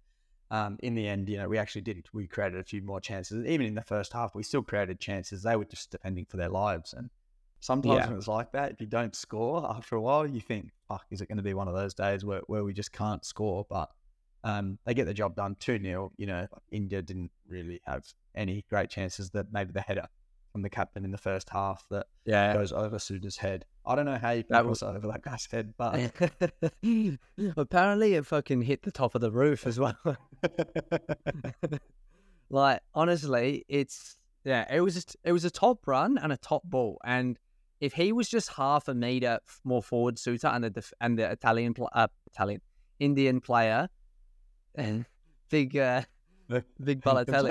[0.51, 2.07] um, in the end, you know, we actually did.
[2.13, 3.45] We created a few more chances.
[3.47, 5.43] Even in the first half, we still created chances.
[5.43, 7.09] They were just defending for their lives, and
[7.61, 8.09] sometimes Yeah.
[8.09, 11.21] when it's like that, if you don't score after a while, you think, "Fuck, is
[11.23, 13.91] it going to be one of those days where, where we just can't score?" But
[14.47, 18.05] um, they get the job done two 0 You know, India didn't really have
[18.35, 19.31] any great chances.
[19.31, 20.07] That maybe the header
[20.53, 22.55] from the captain in the first half that Yeah.
[22.55, 23.65] goes over Souttar's head.
[23.85, 26.13] I don't know how you can That cross over that guy's head, but
[27.57, 29.97] Apparently, it fucking hit the top of the roof as well.
[32.51, 36.63] like honestly, it's yeah, it was just, it was a top run and a top
[36.65, 37.39] ball, and
[37.81, 41.31] if he was just half a meter more forward, Souttar and the def- and the
[41.31, 42.61] Italian uh, Italian
[43.01, 43.89] Indian player,
[45.51, 46.03] big uh,
[46.49, 47.03] big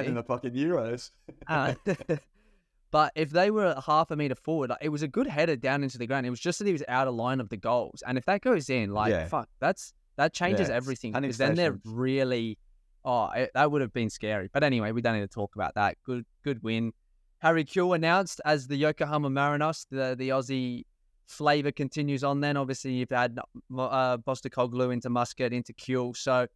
[0.08, 1.12] in the fucking Euros.
[1.48, 1.74] uh,
[2.92, 5.84] but if they were half a meter forward, like, it was a good header down
[5.84, 6.26] into the ground.
[6.26, 8.42] It was just that he was out of line of the goals, and if that
[8.42, 9.28] goes in, like Yeah.
[9.28, 11.12] fuck, that's that changes it's everything.
[11.12, 12.58] Because then they're really,
[13.04, 14.50] oh, it, that would have been scary.
[14.52, 15.98] But anyway, we don't need to talk about that.
[16.06, 16.94] Good, good win.
[17.40, 19.86] Harry Kewell announced as the Yokohama Marinos.
[19.92, 20.86] The the Aussie
[21.28, 22.40] flavor continues on.
[22.40, 23.38] Then obviously you've had
[23.78, 26.48] uh, Postecoglou into Muscat into Kewell, so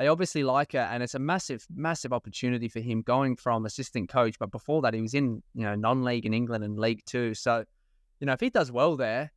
[0.00, 4.08] they obviously like it, and it's a massive, massive opportunity for him going from assistant
[4.08, 4.38] coach.
[4.38, 7.34] But before that, he was in you know non-league in England and League Two.
[7.34, 7.66] So,
[8.18, 9.30] you know, if he does well there,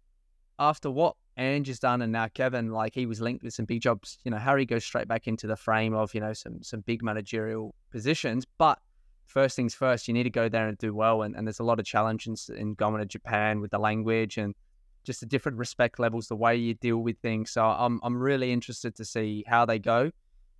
[0.57, 3.81] after what Ange has done, and now Kevin, like he was linked with some big
[3.81, 4.17] jobs.
[4.23, 7.03] You know, Harry goes straight back into the frame of you know some some big
[7.03, 8.45] managerial positions.
[8.57, 8.79] But
[9.25, 11.23] first things first, you need to go there and do well.
[11.23, 14.55] And, and there's a lot of challenges in going to Japan with the language and
[15.03, 17.51] just the different respect levels, the way you deal with things.
[17.51, 20.11] So I'm I'm really interested to see how they go.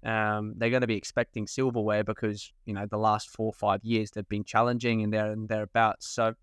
[0.06, 3.84] Um, they're going to be expecting silverware because you know the last four or five
[3.84, 6.08] years they've been challenging and they're and thereabouts.
[6.08, 6.34] So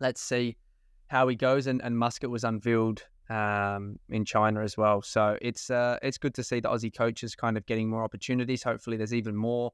[0.00, 0.56] let's see
[1.08, 1.66] how he goes.
[1.66, 5.02] And, and Muscat was unveiled um, in China as well.
[5.02, 8.62] So it's uh, it's good to see the Aussie coaches kind of getting more opportunities.
[8.62, 9.72] Hopefully, there's even more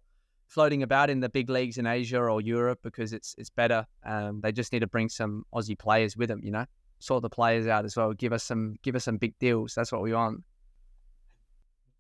[0.49, 3.87] floating about in the big leagues in Asia or Europe because it's it's better.
[4.05, 6.41] Um, they just need to bring some Aussie players with them.
[6.43, 6.67] You know,
[6.99, 8.13] sort the players out as well.
[8.13, 9.75] Give us some give us some big deals.
[9.75, 10.43] That's what we want.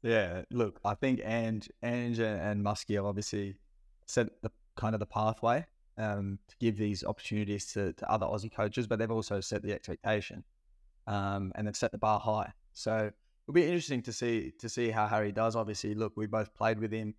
[0.02, 3.56] Yeah, look, I think Ange, Ange and, Muskie have obviously
[4.06, 5.64] set the kind of the pathway
[5.96, 9.72] um, to give these opportunities to, to other Aussie coaches, but they've also set the
[9.72, 10.42] expectation
[11.06, 12.52] um, and they've set the bar high.
[12.72, 13.10] So
[13.44, 15.54] it'll be interesting to see to see how Harry does.
[15.54, 17.14] Obviously, look, we both played with him.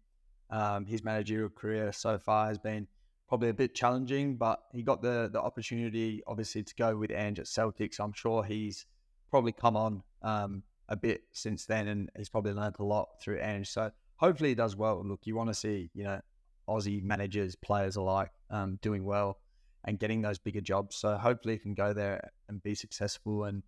[0.50, 2.88] Um, his managerial career so far has been
[3.30, 7.40] probably a bit challenging, but he got the the opportunity, obviously, to go with Ange
[7.40, 7.94] at Celtic.
[7.94, 8.86] So I'm sure he's
[9.30, 13.40] probably come on um, a bit since then, and he's probably learned a lot through
[13.40, 13.70] Ange.
[13.70, 15.04] So hopefully he does well.
[15.06, 16.20] Look, you want to see you know
[16.68, 19.40] Aussie managers, players alike, um, doing well
[19.86, 20.96] and getting those bigger jobs.
[20.96, 23.64] So hopefully he can go there and be successful and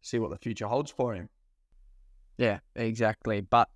[0.00, 1.28] see what the future holds for him.
[2.38, 3.42] Yeah, exactly.
[3.42, 3.68] But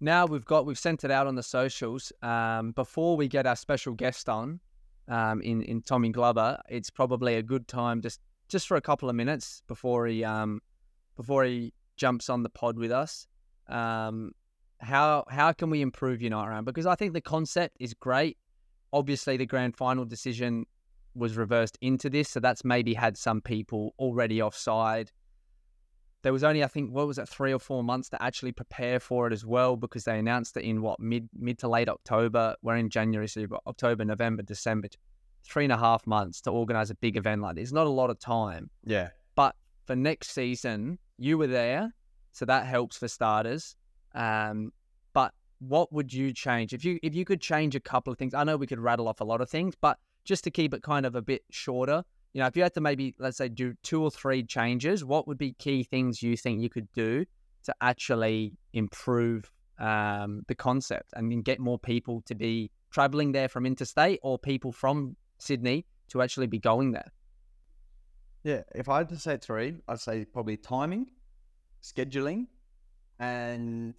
[0.00, 2.12] now we've got we've sent it out on the socials.
[2.22, 4.60] Um, before we get our special guest on,
[5.08, 9.08] um, in in Tommy Glover, it's probably a good time just just for a couple
[9.08, 10.60] of minutes before he um
[11.16, 13.26] before he jumps on the pod with us.
[13.68, 14.32] Um,
[14.78, 16.66] how how can we improve Unite Round?
[16.66, 18.36] Because I think the concept is great.
[18.92, 20.66] Obviously, the grand final decision
[21.14, 25.10] was reversed into this, so that's maybe had some people already offside
[26.22, 28.98] there was only I think what was it three or four months to actually prepare
[28.98, 32.56] for it as well because they announced it in what mid mid to late October.
[32.62, 34.88] We're in January, so you've got October, November, December,
[35.44, 37.72] three and a half months to organize a big event like this.
[37.72, 39.10] Not a lot of time, Yeah.
[39.34, 39.54] but
[39.84, 41.94] for next season, you were there,
[42.32, 43.76] so that helps for starters.
[44.14, 44.72] Um,
[45.12, 48.34] but what would you change if you if you could change a couple of things?
[48.34, 50.82] I know we could rattle off a lot of things, but just to keep it
[50.82, 53.74] kind of a bit shorter, you know, if you had to maybe let's say do
[53.82, 57.24] two or three changes, what would be key things you think you could do
[57.64, 63.66] to actually improve um, the concept and get more people to be traveling there from
[63.66, 67.10] interstate or people from Sydney to actually be going there?
[68.44, 71.06] Yeah, if I had to say three, I'd say probably timing,
[71.82, 72.46] scheduling,
[73.18, 73.94] and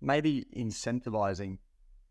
[0.00, 1.58] maybe incentivizing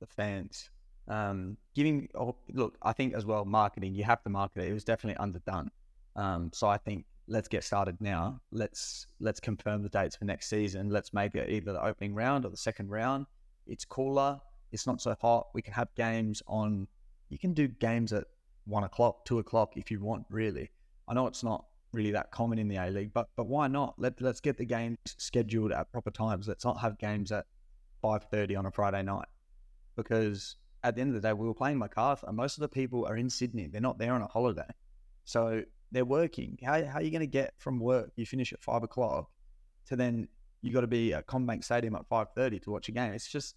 [0.01, 0.69] the fans.
[1.07, 3.95] Um, giving oh, look, I think as well marketing.
[3.95, 4.69] You have to market it.
[4.69, 5.71] It was definitely underdone.
[6.17, 8.41] Um, so I think let's get started now.
[8.51, 10.89] Let's let's confirm the dates for next season.
[10.89, 13.27] Let's make it either the opening round or the second round.
[13.65, 14.41] It's cooler.
[14.73, 15.47] It's not so hot.
[15.53, 16.89] We can have games on.
[17.29, 18.25] You can do games at
[18.67, 20.25] one o'clock, two o'clock if you want.
[20.29, 20.69] Really,
[21.07, 23.95] I know it's not really that common in the A League, but but why not?
[23.97, 26.47] Let let's get the games scheduled at proper times.
[26.47, 27.45] Let's not have games at
[28.01, 29.27] five thirty on a Friday night,
[29.95, 32.31] because at the end of the day, we were playing Macarthur.
[32.31, 33.67] Most of the people are in Sydney.
[33.67, 34.69] They're not there on a holiday,
[35.23, 36.59] so they're working.
[36.63, 38.11] How how are you going to get from work?
[38.15, 39.29] You finish at five o'clock,
[39.87, 40.27] to then
[40.61, 43.13] you got to be at CommBank Stadium at five thirty to watch a game.
[43.13, 43.55] It's just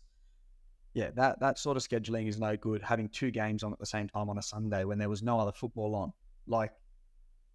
[0.94, 2.82] yeah, that that sort of scheduling is no good.
[2.82, 5.38] Having two games on at the same time on a Sunday when there was no
[5.38, 6.12] other football on,
[6.46, 6.72] like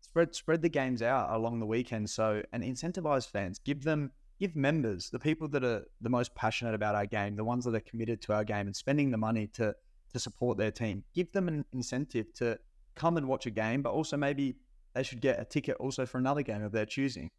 [0.02, 2.10] spread spread the games out along the weekend.
[2.10, 6.74] So and incentivize fans, give them give members, the people that are the most passionate
[6.74, 9.48] about our game, the ones that are committed to our game and spending the money
[9.48, 9.76] to
[10.14, 12.58] to support their team, give them an incentive to
[12.96, 14.56] come and watch a game, but also maybe
[14.94, 17.30] they should get a ticket also for another game of their choosing.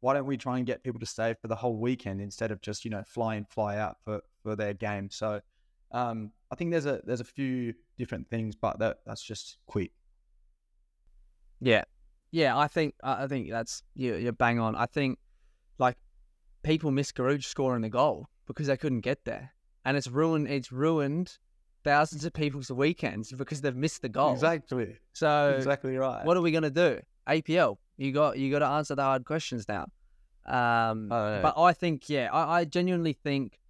[0.00, 2.60] Why don't we try and get people to stay for the whole weekend instead of
[2.60, 5.10] just you know fly in fly out for for their game?
[5.10, 5.40] So
[5.92, 9.92] um, I think there's a there's a few different things, but that that's just quick.
[11.60, 11.84] Yeah,
[12.30, 12.56] yeah.
[12.56, 14.16] I think I think that's you.
[14.16, 14.74] You're bang on.
[14.76, 15.18] I think
[15.78, 15.96] like
[16.62, 19.52] people miss Garuj scoring the goal because they couldn't get there,
[19.84, 20.48] and it's ruined.
[20.48, 21.36] It's ruined
[21.82, 24.32] thousands of people's weekends because they've missed the goal.
[24.32, 24.96] Exactly.
[25.12, 26.24] So exactly right.
[26.24, 27.00] what are we gonna do?
[27.28, 27.76] APL.
[28.00, 29.84] You got you got to answer the hard questions now.
[30.46, 31.10] Um,
[31.42, 33.60] but I think yeah, I, I genuinely think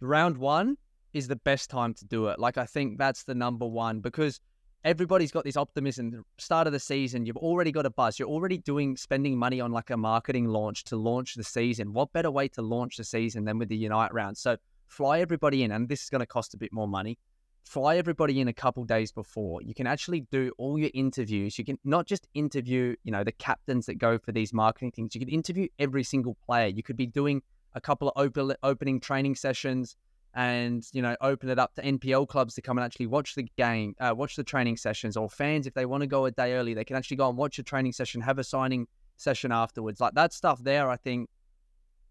[0.00, 0.78] round one
[1.12, 2.38] is the best time to do it.
[2.38, 4.40] Like I think that's the number one because
[4.82, 6.24] everybody's got this optimism.
[6.38, 8.18] Start of the season, you've already got a buzz.
[8.18, 11.92] You're already doing spending money on like a marketing launch to launch the season.
[11.92, 14.38] What better way to launch the season than with the Unite round?
[14.38, 17.18] So fly everybody in, and this is going to cost a bit more money.
[17.66, 19.60] Fly everybody in a couple days before.
[19.60, 21.58] You can actually do all your interviews.
[21.58, 25.16] You can not just interview, you know, the captains that go for these marketing things.
[25.16, 26.68] You can interview every single player.
[26.68, 27.42] You could be doing
[27.74, 29.96] a couple of open, opening training sessions
[30.34, 33.48] and you know open it up to NPL clubs to come and actually watch the
[33.56, 36.52] game, uh, watch the training sessions, or fans if they want to go a day
[36.52, 40.00] early, they can actually go and watch a training session, have a signing session afterwards.
[40.00, 41.28] Like that stuff there, I think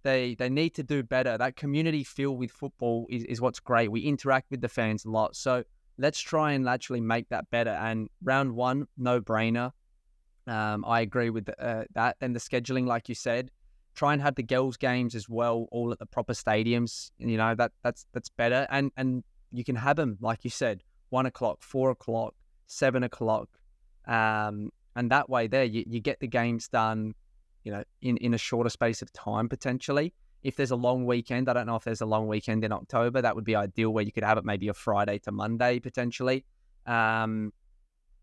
[0.05, 1.37] they they need to do better.
[1.37, 3.91] That community feel with football is, is what's great.
[3.91, 5.63] We interact with the fans a lot, so
[5.97, 7.71] let's try and actually make that better.
[7.71, 9.71] And round one, no brainer.
[10.47, 12.17] Um, I agree with uh, that.
[12.19, 13.49] Then the scheduling, like you said,
[13.95, 17.09] try and have the girls games as well, all at the proper stadiums.
[17.17, 20.83] You know that that's that's better, and and you can have them like you said,
[21.09, 22.35] one o'clock, four o'clock,
[22.67, 23.49] seven o'clock,
[24.07, 27.15] um, and that way there you, you get the games done,
[27.65, 30.13] you know, in in a shorter space of time potentially.
[30.43, 33.21] If there's a long weekend, I don't know if there's a long weekend in October,
[33.21, 36.45] that would be ideal where you could have it maybe a Friday to Monday potentially.
[36.85, 37.51] Um,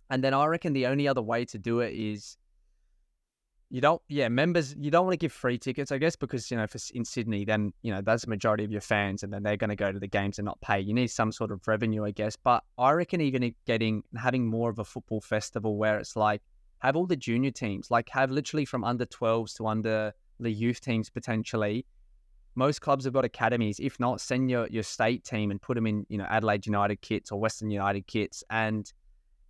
[0.09, 2.37] and then I reckon the only other way to do it is
[3.71, 6.59] you don't, yeah, members, you don't want to give free tickets, I guess, because, you
[6.59, 9.57] know, in Sydney, then, you know, that's the majority of your fans and then they're
[9.57, 10.79] going to go to the games and not pay.
[10.79, 12.37] You need some sort of revenue, I guess.
[12.37, 16.43] But I reckon even getting, having more of a football festival where it's like,
[16.83, 20.81] have all the junior teams, like have literally from under 12s to under the youth
[20.81, 21.87] teams potentially.
[22.57, 23.79] Most clubs have got academies.
[23.79, 27.01] If not, send your, your state team and put them in, you know, Adelaide United
[27.01, 28.43] kits or Western United kits.
[28.51, 28.93] And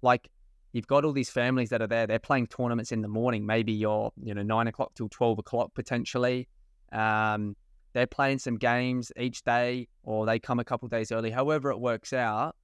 [0.02, 0.28] like,
[0.72, 2.06] you've got all these families that are there.
[2.06, 3.46] They're playing tournaments in the morning.
[3.46, 6.48] Maybe you're, you know, nine o'clock till 12 o'clock potentially.
[6.92, 7.56] Um,
[7.94, 11.80] they're playing some games each day or they come a couple days early, however it
[11.80, 12.56] works out.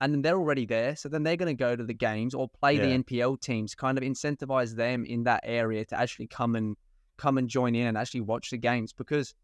[0.00, 0.94] And then they're already there.
[0.94, 2.82] So then they're going to go to the games or play Yeah.
[2.82, 6.76] the NPL teams, kind of incentivize them in that area to actually come and
[7.16, 9.34] come and join in and actually watch the games because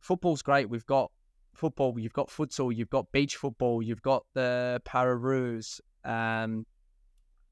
[0.00, 0.68] football's great.
[0.68, 1.12] We've got
[1.54, 6.66] football, you've got futsal, you've got beach football, you've got the Pararoos, um,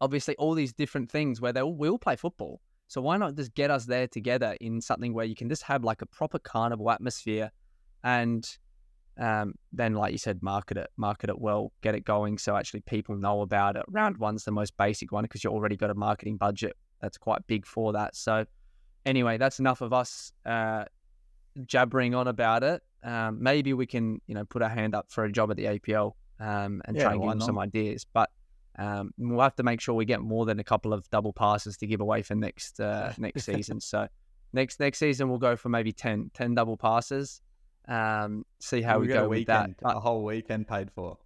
[0.01, 2.61] obviously all these different things where they all, we all play football.
[2.89, 5.85] So why not just get us there together in something where you can just have
[5.85, 7.53] like a proper carnival atmosphere,
[8.03, 8.45] and
[9.19, 12.81] um, then like you said, market it, market it well, get it going, so actually
[12.81, 13.85] people know about it.
[13.89, 17.47] Round one's the most basic one because you already got a marketing budget that's quite
[17.47, 18.17] big for that.
[18.17, 18.47] So
[19.05, 20.85] anyway, that's enough of us uh,
[21.67, 22.83] jabbering on about it.
[23.03, 25.65] Um, maybe we can, you know, put our hand up for a job at the
[25.65, 28.07] APL um, and Yeah, try and give them some ideas.
[28.13, 28.31] But
[28.79, 31.77] um, we'll have to make sure we get more than a couple of double passes
[31.79, 33.81] to give away for next uh, next season.
[33.81, 34.07] So
[34.53, 37.41] next next season we'll go for maybe 10, 10 double passes.
[37.89, 39.61] Um, see how we, get go with that.
[39.63, 41.19] weekend, But a whole weekend paid for.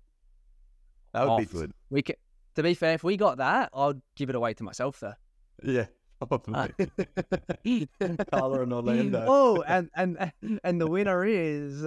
[1.12, 1.72] That would be good.
[1.90, 2.16] We can,
[2.54, 5.14] to be fair, if we got that, I'd give it away to myself though.
[5.62, 5.86] Yeah,
[6.18, 6.54] probably.
[8.30, 9.24] Carla and Orlando.
[9.28, 10.32] Oh, and and
[10.64, 11.86] and the winner is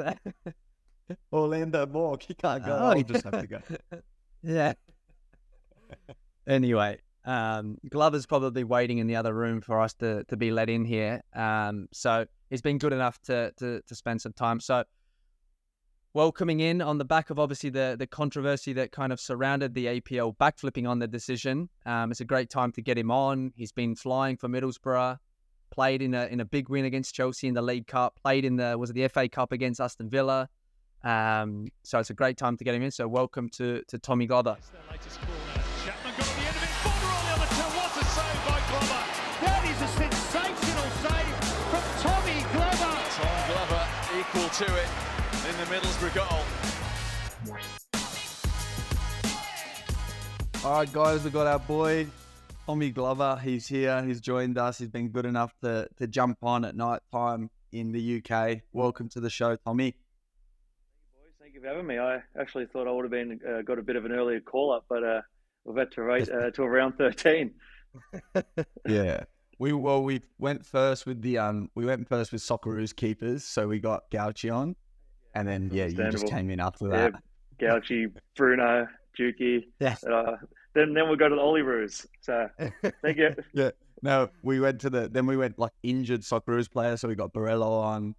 [1.34, 2.24] Orlando Mauk.
[2.24, 2.78] He can't go.
[2.80, 3.62] Oh, I'll just have to go.
[4.44, 4.74] yeah.
[6.48, 10.70] Anyway, um, Glover's probably waiting in the other room for us to, to be let
[10.70, 11.22] in here.
[11.36, 14.60] Um, so he's been good enough to, to to spend some time.
[14.60, 14.84] So
[16.14, 19.86] welcoming in on the back of obviously the the controversy that kind of surrounded the
[19.86, 21.70] APL backflipping on the decision.
[21.86, 23.54] Um, it's a great time to get him on.
[23.56, 25.18] He's been flying for Middlesbrough.
[25.72, 28.20] Played in a in a big win against Chelsea in the League Cup.
[28.24, 30.50] Played in the was it the FA Cup against Aston Villa.
[31.04, 32.92] Um, so it's a great time to get him in.
[32.92, 34.58] So welcome to to Tommy Glover.
[44.30, 44.88] Equal to it
[45.48, 46.44] in the Middlesbrough goal.
[50.64, 52.06] All right, guys, we got our boy
[52.66, 53.40] Tommy Glover.
[53.44, 54.04] He's here.
[54.04, 54.78] He's joined us.
[54.78, 58.60] He's been good enough to to jump on at night time in the UK.
[58.72, 59.96] Welcome to the show, Tommy.
[61.14, 61.98] Boys, thank you for having me.
[61.98, 64.72] I actually thought I would have been uh, got a bit of an earlier call
[64.72, 65.22] up, but uh,
[65.64, 67.52] we've had to wait uh, till around thirteen.
[68.88, 69.24] Yeah.
[69.60, 73.68] We well we went first with the um we went first with Socceroos keepers, so
[73.68, 74.76] we got Gauci on,
[75.36, 77.24] and then yeah you just came in after Yeah, that.
[77.60, 78.88] Gauci, Bruno,
[79.20, 79.66] Dukey.
[79.80, 79.98] Yeah.
[80.10, 80.38] Uh,
[80.74, 82.06] then then we'll go to the Olyroos.
[82.22, 82.48] So
[83.02, 83.36] thank you.
[83.54, 83.72] Yeah.
[84.02, 87.34] No, we went to the then we went like injured Socceroos player, so we got
[87.34, 88.16] Borrello on,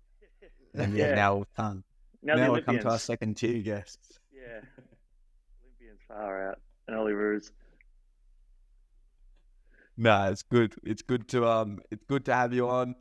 [0.75, 1.15] and yeah, Yeah.
[1.15, 1.85] now we've done.
[2.23, 4.19] Now, Now, we come to our second tier guests.
[4.31, 4.61] Yeah,
[5.63, 7.51] Olympians far out and Olyroos.
[10.01, 10.75] No, it's good.
[10.83, 12.95] It's good to um, it's good to have you on.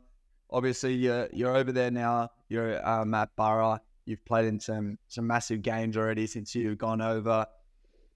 [0.50, 2.28] Obviously, you're you're over there now.
[2.50, 3.78] You're um, at Boro.
[4.04, 7.46] You've played in some some massive games already since you've gone over.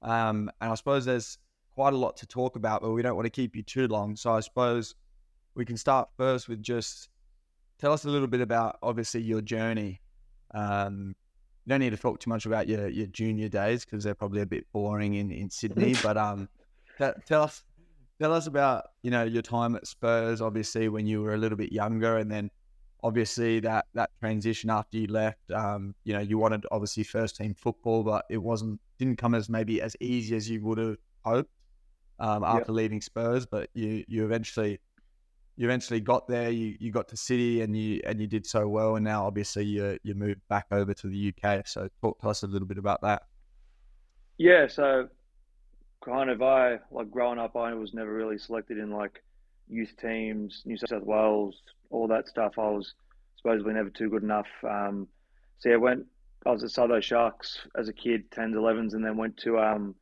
[0.03, 1.39] Um, and I suppose there's
[1.75, 4.17] quite a lot to talk about, but we don't want to keep you too long.
[4.17, 4.95] So I suppose
[5.55, 7.09] we can start first with just
[7.79, 10.03] tell us a little bit about obviously your journey.
[10.53, 11.17] Um,
[11.65, 14.43] you don't need to talk too much about your your junior days because they're probably
[14.43, 15.95] a bit boring in in Sydney.
[16.03, 16.51] but um,
[16.99, 17.65] t- tell us
[18.21, 20.41] tell us about you know your time at Spurs.
[20.41, 22.51] Obviously, when you were a little bit younger, and then
[23.03, 25.51] obviously that that transition after you left.
[25.53, 29.49] Um, you know, you wanted obviously first team football, but it wasn't didn't come as
[29.49, 31.51] maybe as easy as you would have hoped
[32.19, 32.63] um, Yep.
[32.63, 33.47] after leaving Spurs.
[33.47, 34.81] But you you eventually
[35.57, 36.51] you eventually got there.
[36.51, 38.97] You you got to City, and you and you did so well.
[38.97, 41.67] And now obviously you you moved back over to the UK.
[41.67, 43.23] So talk to us a little bit about that.
[44.39, 45.09] Yeah, so
[46.05, 49.23] kind of I like growing up, I was never really selected in like
[49.69, 52.59] youth teams, New South Wales, all that stuff.
[52.59, 52.95] I was
[53.37, 54.49] supposedly never too good enough.
[54.69, 55.09] Um,
[55.59, 56.07] so yeah, went.
[56.47, 59.95] I was at Southo Sharks as a kid, 10s, 11s, and then went to um,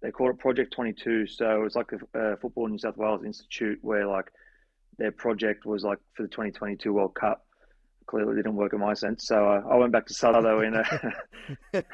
[0.00, 1.26] they called it Project 22.
[1.26, 4.30] So it was like a, a football New South Wales institute where like
[4.96, 7.46] their project was like for the 2022 World Cup.
[8.06, 11.86] Clearly didn't work in my sense, so uh, I went back to Southo in a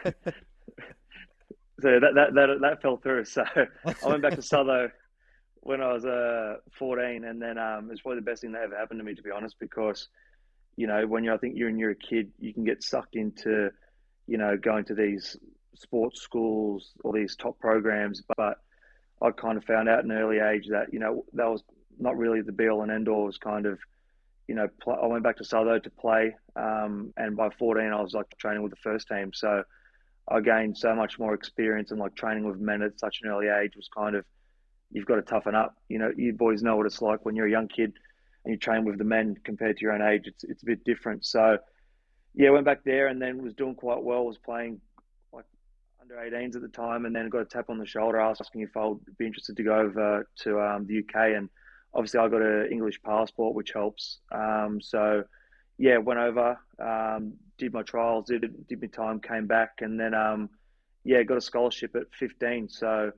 [1.81, 3.25] so that, that that that fell through.
[3.31, 4.91] So I went back to Southo
[5.61, 8.77] when I was uh 14, and then um, it's probably the best thing that ever
[8.77, 10.09] happened to me, to be honest, because
[10.77, 13.17] you know when you I think you're and you're a kid, you can get sucked
[13.17, 13.71] into
[14.27, 15.37] you know going to these
[15.75, 18.59] sports schools or these top programs, but
[19.23, 21.63] I kind of found out at an early age that you know that was
[21.99, 23.25] not really the be all and end all.
[23.25, 23.79] It was kind of
[24.49, 28.15] you know I went back to Southo to play, um, and by 14 I was
[28.15, 29.65] like training with the first team, so.
[30.31, 33.49] I gained so much more experience and like training with men at such an early
[33.49, 34.25] age was kind of
[34.91, 35.75] you've got to toughen up.
[35.89, 37.93] You know, you boys know what it's like when you're a young kid
[38.45, 40.23] and you train with the men compared to your own age.
[40.27, 41.25] It's it's a bit different.
[41.25, 41.59] So
[42.35, 44.25] yeah, went back there and then was doing quite well.
[44.25, 44.81] Was playing
[45.33, 45.47] like
[46.01, 48.77] under 18s at the time, and then got a tap on the shoulder asking if
[48.77, 51.37] I would be interested to go over to um, the UK.
[51.37, 51.49] And
[51.93, 54.21] obviously, I got an English passport, which helps.
[54.33, 55.25] Um, so
[55.81, 60.13] yeah, went over, um, did my trials, did did my time, came back, and then
[60.15, 60.51] um,
[61.05, 62.69] yeah, got a scholarship at 15.
[62.69, 63.13] So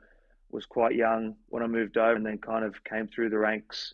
[0.51, 3.93] was quite young when I moved over, and then kind of came through the ranks.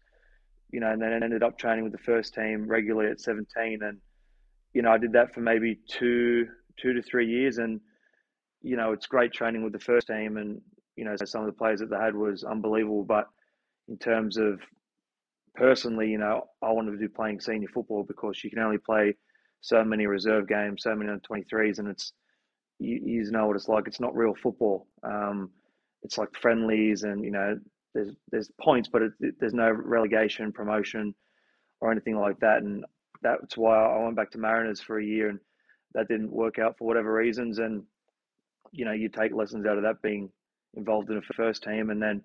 [0.70, 3.82] you know, and then ended up training with the first team regularly at 17.
[3.82, 3.98] And,
[4.74, 6.46] you know, I did that for maybe two,
[6.76, 7.58] two to three years.
[7.58, 7.80] And,
[8.62, 10.36] you know, it's great training with the first team.
[10.36, 10.60] And,
[10.96, 13.04] you know, some of the players that they had was unbelievable.
[13.04, 13.28] But
[13.88, 14.60] in terms of
[15.58, 19.16] personally, you know, I wanted to do playing senior football because you can only play
[19.60, 21.78] so many reserve games, so many under 23s.
[21.78, 22.12] And it's,
[22.78, 23.86] you, you know what it's like.
[23.86, 24.86] It's not real football.
[25.02, 25.50] Um,
[26.02, 27.58] it's like friendlies and, you know,
[27.94, 31.14] there's there's points, but it, it, there's no relegation, promotion,
[31.80, 32.62] or anything like that.
[32.62, 32.84] And
[33.22, 35.40] that's why I went back to Mariners for a year, and
[35.94, 37.58] that didn't work out for whatever reasons.
[37.58, 37.82] And
[38.72, 40.30] you know, you take lessons out of that being
[40.74, 42.22] involved in a first team, and then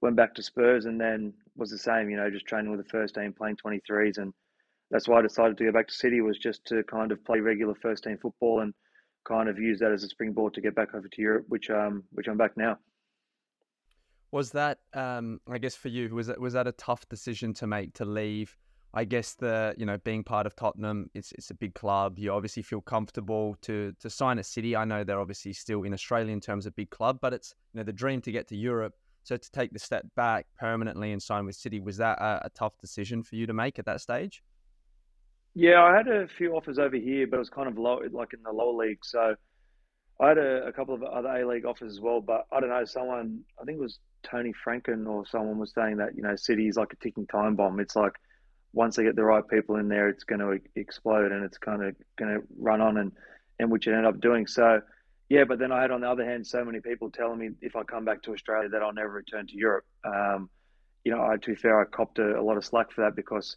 [0.00, 2.10] went back to Spurs, and then was the same.
[2.10, 4.32] You know, just training with the first team, playing 23s, and
[4.90, 7.40] that's why I decided to go back to City was just to kind of play
[7.40, 8.74] regular first team football and
[9.24, 12.04] kind of use that as a springboard to get back over to Europe, which um
[12.12, 12.78] which I'm back now.
[14.32, 16.14] Was that, um, I guess, for you?
[16.14, 18.56] Was that was that a tough decision to make to leave?
[18.94, 22.18] I guess the you know being part of Tottenham, it's it's a big club.
[22.18, 24.76] You obviously feel comfortable to to sign at City.
[24.76, 27.78] I know they're obviously still in Australia in terms of big club, but it's you
[27.78, 28.94] know the dream to get to Europe.
[29.24, 32.50] So to take the step back permanently and sign with City, was that a, a
[32.50, 34.42] tough decision for you to make at that stage?
[35.54, 38.32] Yeah, I had a few offers over here, but it was kind of low, like
[38.32, 39.04] in the lower league.
[39.04, 39.34] So
[40.20, 42.70] I had a, a couple of other A League offers as well, but I don't
[42.70, 42.84] know.
[42.84, 46.68] Someone, I think it was Tony Franken or someone was saying that you know City
[46.68, 47.80] is like a ticking time bomb.
[47.80, 48.12] It's like
[48.72, 51.82] once they get the right people in there, it's going to explode and it's kind
[51.82, 53.12] of going to run on and
[53.58, 54.46] and which it ended up doing.
[54.46, 54.80] So
[55.28, 57.76] yeah, but then I had on the other hand so many people telling me if
[57.76, 59.84] I come back to Australia that I'll never return to Europe.
[60.04, 60.50] Um,
[61.04, 63.16] you know, I, to be fair, I copped a, a lot of slack for that
[63.16, 63.56] because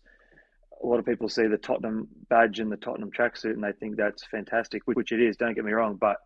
[0.81, 3.97] a lot of people see the Tottenham badge and the Tottenham tracksuit and they think
[3.97, 5.37] that's fantastic, which it is.
[5.37, 6.17] Don't get me wrong, but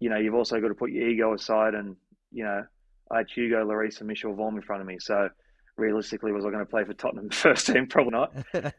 [0.00, 1.96] you know, you've also got to put your ego aside and
[2.30, 2.64] you know
[3.10, 4.98] I had Hugo Lloris and Michel Vorm in front of me.
[4.98, 5.28] So
[5.76, 7.86] realistically, was I going to play for Tottenham first team?
[7.86, 8.34] Probably not.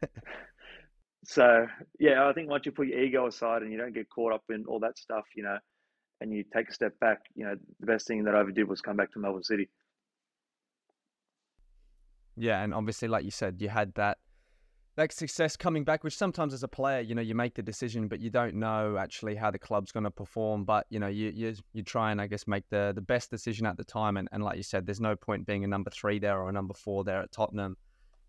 [1.26, 1.68] so
[2.00, 4.44] yeah, I think once you put your ego aside and you don't get caught up
[4.50, 5.58] in all that stuff, you know,
[6.22, 8.68] and you take a step back, you know, the best thing that I ever did
[8.68, 9.70] was come back to Melbourne City.
[12.38, 14.18] Yeah, and obviously, like you said, you had that
[14.98, 18.08] that success coming back, which sometimes as a player, you know, you make the decision,
[18.08, 20.64] but you don't know actually how the club's going to perform.
[20.64, 23.66] But you know, you you you try and I guess make the the best decision
[23.66, 24.18] at the time.
[24.18, 26.54] And and like you said, there's no point being a number three there or a
[26.54, 27.78] number four there at Tottenham.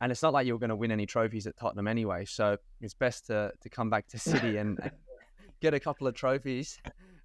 [0.01, 2.27] And it's not like you're going to win any trophies at Tottenham anyway.
[2.27, 4.79] So it's best to to come back to City and
[5.61, 6.79] get a couple of trophies,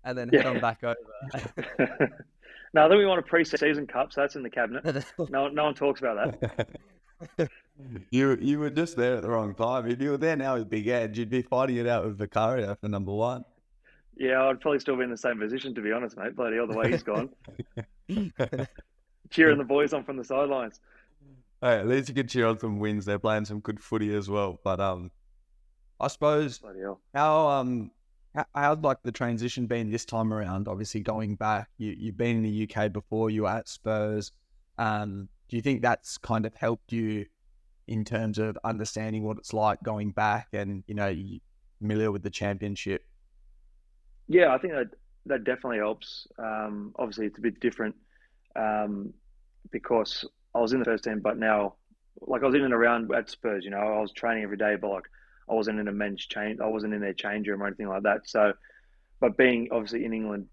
[0.03, 0.49] and then head yeah.
[0.49, 0.95] on back over.
[2.73, 5.05] no, then we want a pre-season cup, so that's in the cabinet.
[5.29, 6.69] No, no one talks about that.
[8.09, 9.87] you you were just there at the wrong time.
[9.87, 12.75] If you were there now with Big Ange, you'd be fighting it out with Vicario
[12.75, 13.45] for number one.
[14.17, 16.35] Yeah, I'd probably still be in the same position to be honest, mate.
[16.35, 17.29] Bloody hell, the way he's gone.
[19.29, 20.79] Cheering the boys on from the sidelines.
[21.61, 23.05] Hey, at least you can cheer on some wins.
[23.05, 24.59] They're playing some good footy as well.
[24.63, 25.11] But um,
[25.99, 26.59] I suppose
[27.13, 27.91] how um
[28.53, 30.67] how's like the transition been this time around?
[30.67, 33.29] Obviously, going back, you you've been in the UK before.
[33.29, 34.31] You were at Spurs.
[34.77, 37.25] Um, do you think that's kind of helped you
[37.87, 41.13] in terms of understanding what it's like going back and you know
[41.79, 43.03] familiar with the championship?
[44.27, 44.87] Yeah, I think that
[45.25, 46.27] that definitely helps.
[46.37, 47.95] Um, obviously, it's a bit different
[48.55, 49.13] um,
[49.71, 50.25] because
[50.55, 51.75] I was in the first team, but now,
[52.21, 53.65] like I was in and around at Spurs.
[53.65, 55.03] You know, I was training every day, but like
[55.51, 56.59] I wasn't in a men's change.
[56.61, 58.21] I wasn't in their change room or anything like that.
[58.25, 58.53] So,
[59.19, 60.47] but being obviously in England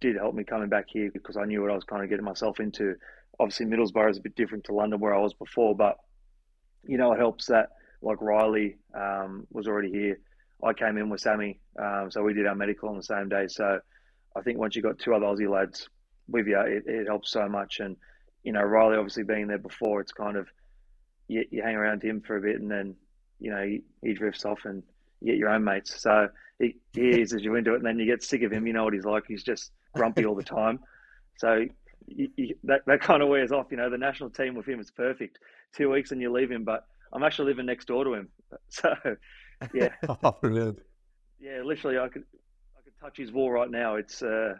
[0.00, 2.24] did help me coming back here because I knew what I was kind of getting
[2.24, 2.94] myself into.
[3.38, 5.98] Obviously, Middlesbrough is a bit different to London where I was before, but
[6.84, 7.70] you know, it helps that
[8.00, 10.18] like Riley um, was already here.
[10.64, 13.46] I came in with Sammy, um, so we did our medical on the same day.
[13.48, 13.78] So
[14.34, 15.88] I think once you got two other Aussie lads
[16.28, 17.80] with you, it, it helps so much.
[17.80, 17.96] And
[18.42, 20.48] you know, Riley obviously being there before, it's kind of
[21.28, 22.96] you, you hang around him for a bit, and then
[23.40, 24.82] you know he, he drifts off, and
[25.20, 26.00] you get your own mates.
[26.00, 26.28] So
[26.58, 28.66] he, he is as you into it, and then you get sick of him.
[28.66, 30.80] You know what he's like; he's just grumpy all the time.
[31.38, 31.64] So
[32.06, 33.66] you, you, that that kind of wears off.
[33.70, 35.38] You know, the national team with him is perfect.
[35.76, 38.28] Two weeks and you leave him, but I'm actually living next door to him.
[38.70, 38.94] So
[39.74, 40.78] yeah, oh, brilliant.
[41.38, 42.24] Yeah, literally, I could
[42.76, 43.96] I could touch his wall right now.
[43.96, 44.54] It's uh,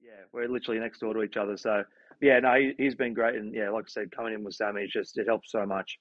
[0.00, 1.56] yeah, we're literally next door to each other.
[1.56, 1.82] So
[2.20, 4.82] yeah, no, he, has been great, and yeah, like I said, coming in with Sammy,
[4.82, 5.98] it's just it helps so much.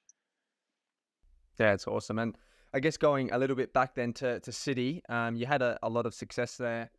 [1.60, 2.36] Yeah, it's awesome, and
[2.74, 5.78] I guess going a little bit back then to to City, um, you had a,
[5.84, 6.90] a lot of success there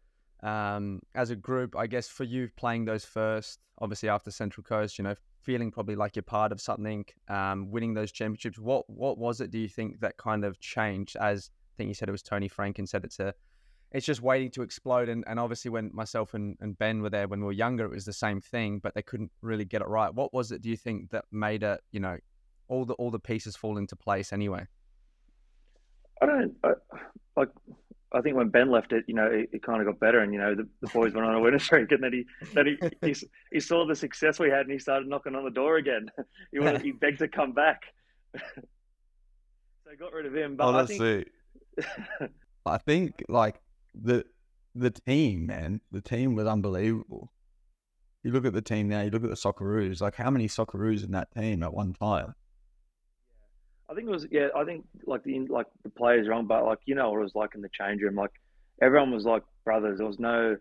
[0.44, 4.98] um, as a group, I guess for you playing those first, obviously after Central Coast,
[4.98, 8.58] you know, feeling probably like you're part of something, um, winning those championships.
[8.58, 9.50] What what was it?
[9.50, 11.16] Do you think that kind of changed?
[11.16, 13.34] As I think you said, it was Tony Franken said it's a,
[13.92, 15.08] it's just waiting to explode.
[15.08, 17.90] And, and obviously, when myself and, and Ben were there when we were younger, it
[17.90, 20.14] was the same thing, but they couldn't really get it right.
[20.14, 20.60] What was it?
[20.60, 22.18] Do you think that made it, you know,
[22.68, 24.66] all the all the pieces fall into place anyway.
[26.22, 26.72] I don't I,
[27.36, 27.48] like.
[28.12, 30.32] I think when Ben left it, you know, it, it kind of got better, and
[30.32, 33.08] you know, the, the boys went on a winning streak, and then he then he,
[33.08, 33.16] he,
[33.50, 36.08] he saw the success we had, and he started knocking on the door again.
[36.52, 37.82] he wanted, he begged to come back,
[38.36, 38.62] so
[39.90, 40.54] I got rid of him.
[40.54, 41.26] But Honestly,
[41.76, 41.82] I
[42.20, 42.30] think,
[42.66, 43.60] I think like
[44.00, 44.24] the
[44.76, 47.32] the team, man, the team was unbelievable.
[48.22, 49.02] You look at the team now.
[49.02, 50.00] You look at the Socceroos.
[50.00, 52.34] Like how many Socceroos in that team at one time?
[53.94, 54.48] I think it was yeah.
[54.56, 57.36] I think like the like the players wrong, but like you know what it was
[57.36, 58.16] like in the change room.
[58.16, 58.32] Like
[58.82, 59.98] everyone was like brothers.
[59.98, 60.56] There was no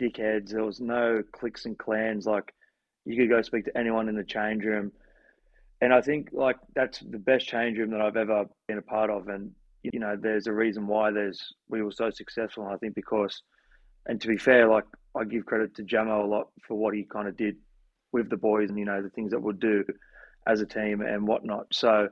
[0.00, 0.50] dickheads.
[0.50, 2.24] There was no cliques and clans.
[2.24, 2.54] Like
[3.04, 4.92] you could go speak to anyone in the change room,
[5.80, 9.10] and I think like that's the best change room that I've ever been a part
[9.10, 9.26] of.
[9.26, 9.50] And
[9.82, 12.64] you know, there's a reason why there's we were so successful.
[12.64, 13.42] And I think because,
[14.06, 14.84] and to be fair, like
[15.16, 17.56] I give credit to Jamo a lot for what he kind of did
[18.12, 19.84] with the boys, and you know the things that we'll do
[20.46, 21.66] as a team and whatnot.
[21.72, 22.08] So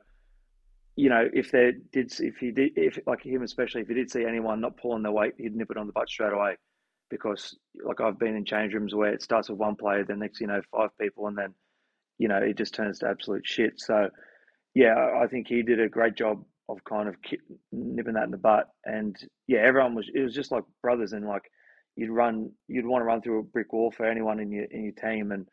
[0.96, 4.10] you know, if they did, if he did, if like him especially, if he did
[4.10, 6.56] see anyone not pulling their weight, he'd nip it on the butt straight away.
[7.08, 10.40] Because like I've been in change rooms where it starts with one player, then next
[10.40, 11.54] you know five people, and then
[12.18, 13.74] you know it just turns to absolute shit.
[13.80, 14.08] So
[14.74, 17.16] yeah, I think he did a great job of kind of
[17.72, 18.68] nipping that in the butt.
[18.84, 19.16] And
[19.46, 21.50] yeah, everyone was it was just like brothers, and like
[21.96, 24.84] you'd run, you'd want to run through a brick wall for anyone in your in
[24.84, 25.32] your team.
[25.32, 25.48] And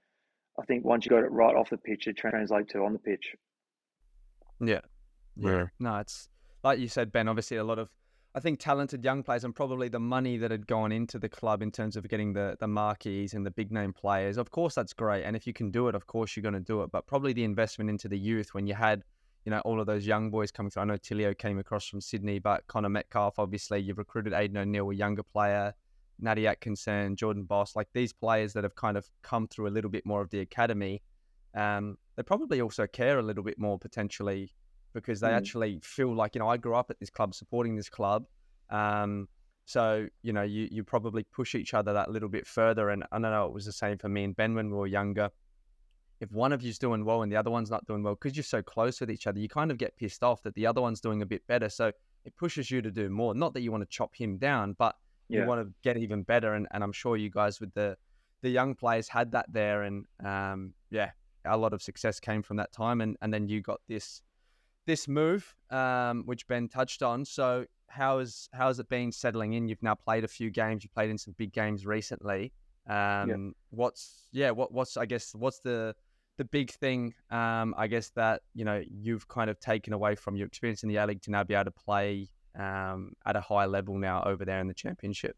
[0.59, 2.99] I think once you got it right off the pitch, it translates to on the
[2.99, 3.35] pitch.
[4.59, 4.81] Yeah,
[5.39, 5.65] yeah.
[5.79, 6.29] No, it's
[6.63, 7.27] like you said, Ben.
[7.27, 7.89] Obviously, a lot of
[8.35, 11.61] I think talented young players and probably the money that had gone into the club
[11.61, 14.37] in terms of getting the the marquees and the big name players.
[14.37, 16.59] Of course, that's great, and if you can do it, of course you're going to
[16.59, 16.91] do it.
[16.91, 19.03] But probably the investment into the youth when you had
[19.45, 20.83] you know all of those young boys coming through.
[20.83, 24.89] I know Tilio came across from Sydney, but Connor Metcalfe, obviously, you've recruited Aidan O'Neill,
[24.89, 25.73] a younger player.
[26.19, 29.91] Natty Atkinson, Jordan Bos, like these players that have kind of come through a little
[29.91, 31.01] bit more of the academy,
[31.55, 34.51] um, they probably also care a little bit more potentially
[35.01, 35.37] because they mm.
[35.37, 38.25] actually feel like you know I grew up at this club supporting this club.
[38.69, 39.27] Um,
[39.65, 42.89] so you know you you probably push each other that little bit further.
[42.89, 44.87] And I don't know it was the same for me and Ben when we were
[44.87, 45.29] younger.
[46.19, 48.43] If one of you's doing well and the other one's not doing well, because you're
[48.43, 50.99] so close with each other, you kind of get pissed off that the other one's
[50.99, 51.69] doing a bit better.
[51.69, 51.91] So
[52.25, 53.35] it pushes you to do more.
[53.35, 54.95] Not that you want to chop him down, but
[55.29, 55.41] yeah.
[55.41, 56.55] you want to get even better.
[56.55, 57.97] And, and I'm sure you guys with the
[58.41, 61.11] the young players had that there, and um, yeah,
[61.45, 63.01] a lot of success came from that time.
[63.01, 64.21] And and then you got this
[64.87, 67.23] this move, um, which Ben touched on.
[67.25, 69.67] So how is how has it been settling in?
[69.67, 70.83] You've now played a few games.
[70.83, 72.51] You played in some big games recently.
[72.89, 73.35] Um, yeah.
[73.69, 74.51] What's yeah?
[74.51, 75.93] What what's I guess what's the
[76.37, 77.13] the big thing?
[77.29, 80.89] Um, I guess that you know you've kind of taken away from your experience in
[80.89, 84.23] the A League to now be able to play um, at a high level now
[84.23, 85.35] over there in the championship.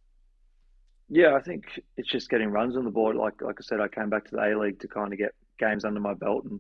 [1.10, 3.16] Yeah, I think it's just getting runs on the board.
[3.16, 5.34] Like like I said, I came back to the A League to kind of get
[5.58, 6.60] games under my belt, and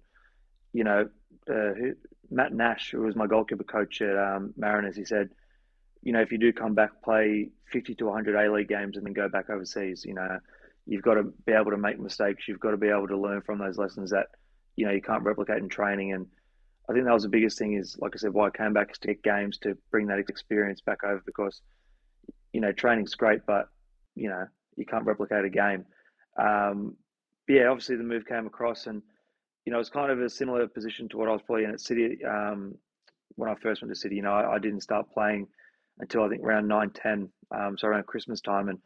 [0.73, 1.07] you know,
[1.47, 1.93] uh, who,
[2.31, 5.29] Matt Nash, who was my goalkeeper coach at um, Mariners, he said,
[6.01, 9.05] you know, if you do come back, play 50 to 100 A League games and
[9.05, 10.39] then go back overseas, you know,
[10.85, 12.47] you've got to be able to make mistakes.
[12.47, 14.27] You've got to be able to learn from those lessons that,
[14.75, 16.13] you know, you can't replicate in training.
[16.13, 16.27] And
[16.89, 18.91] I think that was the biggest thing is, like I said, why I came back
[18.91, 21.61] is to get games to bring that experience back over because,
[22.53, 23.69] you know, training's great, but,
[24.15, 25.85] you know, you can't replicate a game.
[26.37, 26.95] Um,
[27.47, 29.01] yeah, obviously the move came across and,
[29.69, 32.25] you know, it's kind of a similar position to what I was playing at City
[32.25, 32.73] um,
[33.35, 34.15] when I first went to City.
[34.15, 35.45] You know, I, I, didn't start playing
[35.99, 38.69] until I think around 9, 10, um, so around Christmas time.
[38.69, 38.79] And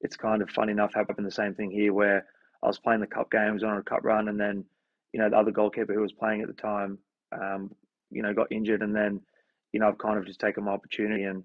[0.00, 2.24] it's kind of funny enough happened the same thing here where
[2.62, 4.64] I was playing the cup games on a cup run and then,
[5.12, 6.96] you know, the other goalkeeper who was playing at the time,
[7.38, 7.70] um,
[8.10, 9.20] you know, got injured and then,
[9.72, 11.44] you know, I've kind of just taken my opportunity and,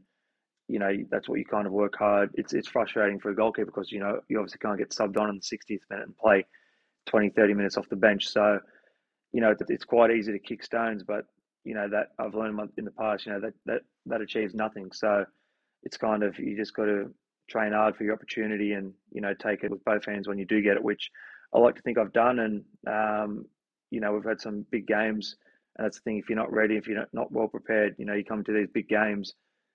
[0.70, 2.30] you know, that's what you kind of work hard.
[2.36, 5.28] It's it's frustrating for a goalkeeper because, you know, you obviously can't get subbed on
[5.28, 6.46] in the 60th minute and play
[7.08, 8.30] 20, 30 minutes off the bench.
[8.30, 8.62] So,
[9.36, 11.26] you know, it's quite easy to kick stones, but
[11.66, 14.94] you know that I've learned in the past, you know that that that achieves nothing.
[14.94, 15.26] So
[15.84, 17.14] it's kind of you just got to
[17.50, 20.46] train hard for your opportunity and you know take it with both hands when you
[20.46, 21.12] do get it, which
[21.54, 22.40] I like to think I've done.
[22.40, 23.46] And um,
[23.92, 25.36] you know we've had some big games,
[25.78, 26.18] and that's the thing.
[26.18, 28.70] If you're not ready, if you're not, well prepared, you know you come to these
[28.74, 29.34] big games,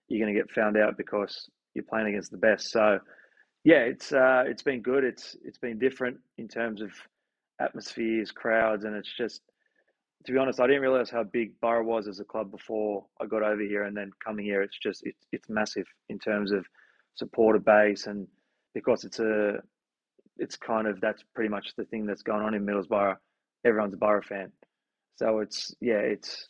[0.09, 2.71] you're going to get found out because you're playing against the best.
[2.71, 2.99] So
[3.65, 5.05] yeah, it's uh, it's been good.
[5.05, 6.93] It's it's been different in terms of
[7.61, 9.43] atmospheres, crowds, and it's just
[10.27, 13.27] to be honest, I didn't realize how big Boro was as a club before I
[13.27, 16.67] got over here, and then coming here, it's just it's it's massive in terms of
[17.15, 18.27] supporter base, and
[18.75, 19.61] because it's a
[20.37, 23.17] it's kind of that's pretty much the thing that's going on in Middlesbrough.
[23.65, 24.53] Everyone's a Boro fan,
[25.17, 26.49] so it's yeah, it's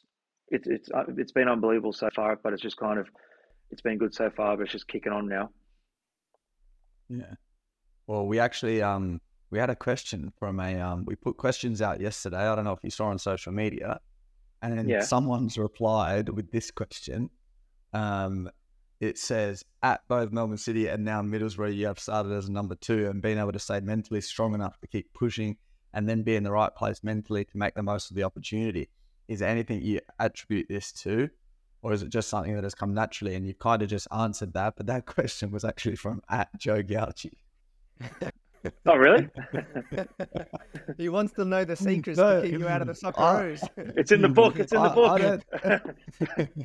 [0.49, 3.09] it's it's uh, it's been unbelievable so far, but it's just kind of
[3.71, 5.51] it's been good so far, but it's just kicking on now.
[7.09, 7.35] Yeah.
[8.07, 9.21] Well, we actually um
[9.51, 12.39] we had a question from a um, we put questions out yesterday.
[12.39, 14.01] I don't know if you saw on social media.
[14.63, 15.01] and Yeah.
[15.01, 17.31] someone's replied with this question.
[17.95, 18.51] Um,
[19.01, 22.75] it says, at both Melbourne City and now Middlesbrough, you have started as a number
[22.75, 25.57] two and been able to stay mentally strong enough to keep pushing
[25.95, 28.91] and then be in the right place mentally to make the most of the opportunity.
[29.29, 31.31] Is there anything you attribute this to?
[31.83, 33.35] Or is it just something that has come naturally?
[33.35, 36.83] And you've kind of just answered that, but that question was actually from at Joe
[36.83, 37.33] Gauci.
[38.87, 39.29] Oh, really?
[40.99, 43.69] he wants to know the secrets No, to keep you out of the I- Socceroos.
[43.97, 44.59] it's in the book.
[44.59, 45.11] It's in the book.
[45.11, 46.65] I don't,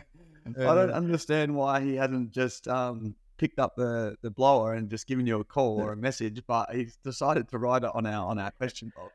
[0.59, 5.07] I don't understand why he hasn't just um, picked up the, the blower and just
[5.07, 8.27] given you a call or a message, but he's decided to write it on our
[8.27, 9.13] on our question box.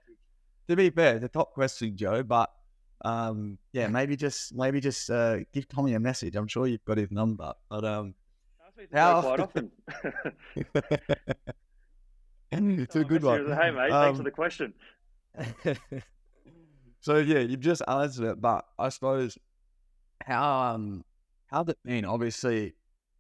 [0.69, 2.51] To be fair, the top question, Joe, but
[3.05, 6.37] um, yeah, maybe just maybe just uh, give Tommy a message.
[6.37, 8.15] I'm sure you've got his number, but um,
[8.67, 9.71] Ask me to do How- quite often.
[12.53, 13.47] It's a good one.
[13.47, 14.75] Hey, mate, thanks for Um, the question.
[17.01, 19.39] So yeah, you've just answered it, but I suppose
[20.23, 21.03] how um
[21.47, 22.05] how's it been?
[22.05, 22.75] Obviously,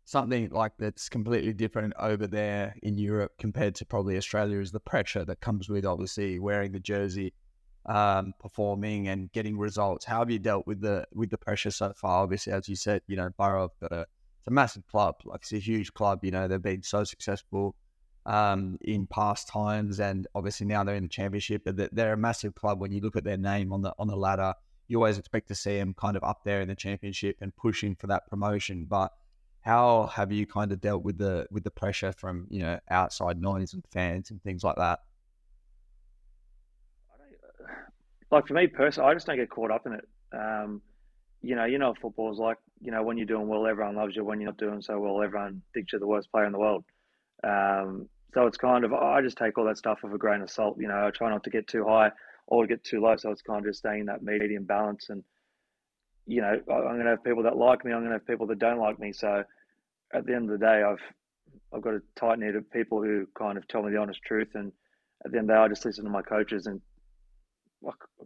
[0.05, 4.81] something like that's completely different over there in Europe compared to probably Australia is the
[4.81, 7.33] pressure that comes with obviously wearing the jersey,
[7.87, 10.05] um, performing and getting results.
[10.05, 12.22] How have you dealt with the with the pressure so far?
[12.22, 14.03] Obviously, as you said, you know, Boro have got a
[14.41, 16.22] it's a massive club, like it's a huge club.
[16.22, 17.74] You know, they've been so successful
[18.26, 21.62] um, in past times, and obviously now they're in the championship.
[21.64, 22.80] But they're- a massive club.
[22.80, 24.54] When you look at their name on the on the ladder,
[24.88, 27.94] you always expect to see them kind of up there in the championship and pushing
[27.94, 28.86] for that promotion.
[28.86, 29.12] But
[29.62, 33.40] how have you kind of dealt with the with the pressure from you know outside
[33.40, 35.00] noise and fans and things like that?
[38.30, 40.08] like for me personally, I just don't get caught up in it.
[40.32, 40.80] Um,
[41.42, 42.58] you know, you know, football's like.
[42.82, 44.24] You know, when you're doing well, everyone loves you.
[44.24, 46.84] When you're not doing so well, everyone thinks you're the worst player in the world.
[47.45, 50.51] Um, so it's kind of I just take all that stuff with a grain of
[50.51, 50.76] salt.
[50.78, 52.11] You know, I try not to get too high
[52.47, 53.16] or to get too low.
[53.16, 55.09] So it's kind of just staying in that medium balance.
[55.09, 55.24] And
[56.26, 57.93] you know, I'm going to have people that like me.
[57.93, 59.12] I'm going to have people that don't like me.
[59.12, 59.43] So
[60.14, 61.03] at the end of the day, I've
[61.74, 64.51] I've got a tight knit of people who kind of tell me the honest truth.
[64.55, 64.72] And
[65.24, 66.80] at the end of the day, I just listen to my coaches and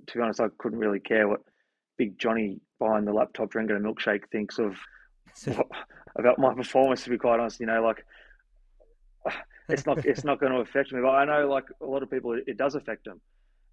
[0.06, 1.40] to be honest, I couldn't really care what
[1.96, 4.76] Big Johnny behind the laptop drinking a milkshake thinks of
[6.16, 7.04] about my performance.
[7.04, 8.04] To be quite honest, you know, like
[9.68, 11.00] it's not it's not going to affect me.
[11.00, 13.20] But I know, like a lot of people, it, it does affect them.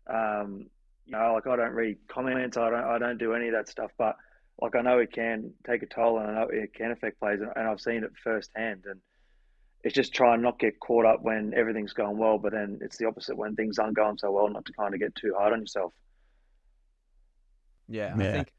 [0.08, 0.66] Um,
[1.06, 3.70] you know, like I don't read comments, I don't I don't do any of that
[3.70, 3.91] stuff.
[3.97, 4.16] But
[4.62, 7.41] like I know it can take a toll, and I know it can affect players,
[7.41, 8.86] and, and I've seen it firsthand.
[8.89, 8.99] And
[9.84, 12.97] it's just try and not get caught up when everything's going well, but then it's
[12.97, 15.54] the opposite when things aren't going so well, not to kind of get too hard
[15.54, 15.93] on yourself.
[17.89, 18.52] Yeah, I think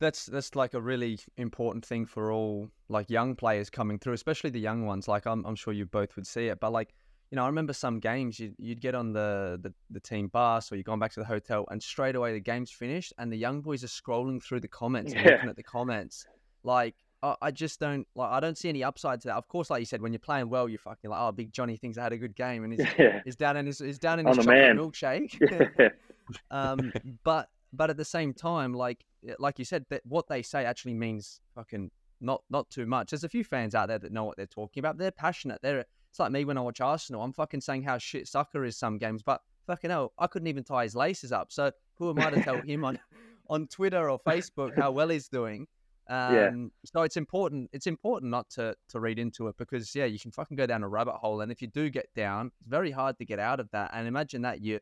[0.00, 4.50] that's that's like a really important thing for all like young players coming through, especially
[4.50, 5.08] the young ones.
[5.08, 6.94] Like I'm I'm sure you both would see it, but like
[7.30, 10.70] you know, I remember some games you'd, you'd get on the, the the team bus
[10.70, 13.36] or you're going back to the hotel, and straight away the game's finished, and the
[13.36, 15.32] young boys are scrolling through the comments and Yeah.
[15.32, 16.24] looking at the comments.
[16.62, 19.36] Like I, I just don't like I don't see any upside to that.
[19.36, 21.76] Of course, like you said, when you're playing well, you're fucking like, oh, Big Johnny
[21.76, 23.20] thinks I had a good game, and he's Yeah.
[23.24, 24.76] he's down in his he's down in I'm his chocolate man.
[24.78, 25.92] milkshake.
[26.50, 26.92] Um,
[27.22, 29.04] but but at the same time, like
[29.38, 31.90] like you said, that what they say actually means fucking
[32.20, 33.10] not not too much.
[33.10, 34.98] There's a few fans out there that know what they're talking about.
[34.98, 35.60] They're passionate.
[35.62, 37.22] They're it's like me when I watch Arsenal.
[37.22, 40.64] I'm fucking saying how shit soccer is some games, but fucking hell, I couldn't even
[40.64, 41.52] tie his laces up.
[41.52, 42.98] So who am I to tell him on
[43.50, 45.66] on Twitter or Facebook how well he's doing?
[46.08, 46.50] Um, Yeah.
[46.84, 47.70] So it's important.
[47.72, 50.82] It's important not to to read into it because yeah, you can fucking go down
[50.82, 53.60] a rabbit hole, and if you do get down, it's very hard to get out
[53.60, 53.90] of that.
[53.92, 54.80] And imagine that you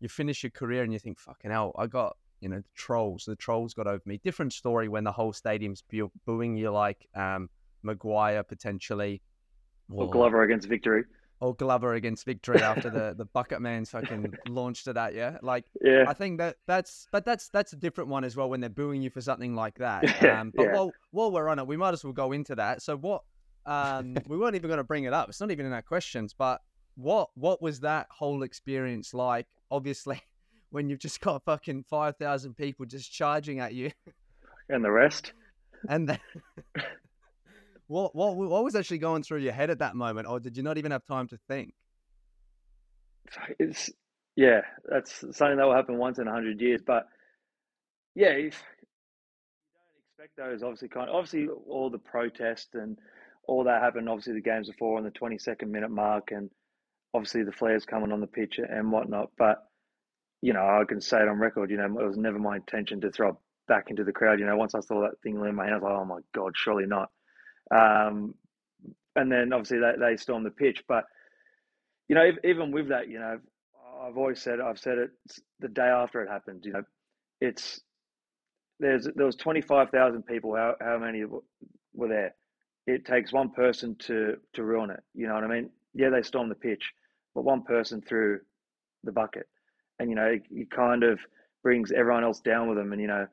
[0.00, 3.24] you finish your career and you think, fucking hell, I got you know the trolls.
[3.26, 4.18] The trolls got over me.
[4.22, 7.50] Different story when the whole stadium's bu- booing you like um,
[7.82, 9.20] Maguire potentially,
[9.90, 11.04] or Glover against victory.
[11.40, 15.36] or Glover against victory after the the bucket man's fucking launched it that, yeah?
[15.42, 16.04] Like Yeah.
[16.08, 19.02] I think that that's but that's that's a different one as well when they're booing
[19.02, 20.04] you for something like that.
[20.40, 20.72] Um, but yeah.
[20.74, 22.80] while while we're on it, we might as well go into that.
[22.82, 23.22] So what?
[23.66, 25.28] Um, we weren't even going to bring it up.
[25.28, 26.34] It's not even in our questions.
[26.36, 26.62] But
[26.96, 29.46] what what was that whole experience like?
[29.70, 30.20] Obviously,
[30.70, 33.90] when you've just got fucking five thousand people just charging at you,
[34.68, 35.32] And the rest.
[35.88, 36.18] and then.
[37.86, 40.62] What, what what was actually going through your head at that moment, or did you
[40.62, 41.74] not even have time to think?
[43.58, 43.90] It's
[44.36, 46.80] yeah, that's something that will happen once in a hundred years.
[46.86, 47.08] But
[48.14, 52.96] yeah, if you don't expect those, obviously, kind obviously all the protest and
[53.48, 54.08] all that happened.
[54.08, 56.48] Obviously, the games before on the twenty second minute mark, and
[57.14, 59.30] obviously the flares coming on the pitch and whatnot.
[59.38, 59.64] But
[60.42, 61.70] you know, I can say it on record.
[61.70, 63.34] You know, it was never my intention to throw it
[63.68, 64.40] back into the crowd.
[64.40, 66.04] You know, once I saw that thing land in my hand, I was like, oh
[66.04, 67.10] my god, surely not.
[67.70, 68.34] Um,
[69.16, 71.04] and then obviously they, they stormed the pitch, but
[72.08, 73.38] you know, if, even with that, you know,
[74.02, 75.10] I've always said, I've said it
[75.60, 76.64] the day after it happened.
[76.64, 76.82] You know,
[77.40, 77.80] it's
[78.80, 80.56] there's there was twenty five thousand people.
[80.56, 81.24] How how many
[81.94, 82.34] were there?
[82.86, 85.00] It takes one person to to ruin it.
[85.14, 85.70] You know what I mean?
[85.94, 86.92] Yeah, they stormed the pitch,
[87.34, 88.40] but one person threw
[89.04, 89.46] the bucket,
[89.98, 91.20] and you know it, kind of
[91.62, 92.92] brings everyone else down with them.
[92.92, 93.26] And you know,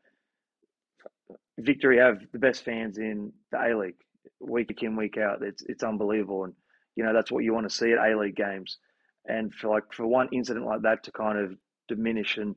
[1.60, 3.96] Victory have the best fans in the A League,
[4.40, 5.44] week in week out.
[5.44, 6.54] It's it's unbelievable, and
[6.96, 8.78] you know that's what you want to see at A League games.
[9.28, 12.56] And for like for one incident like that to kind of diminish and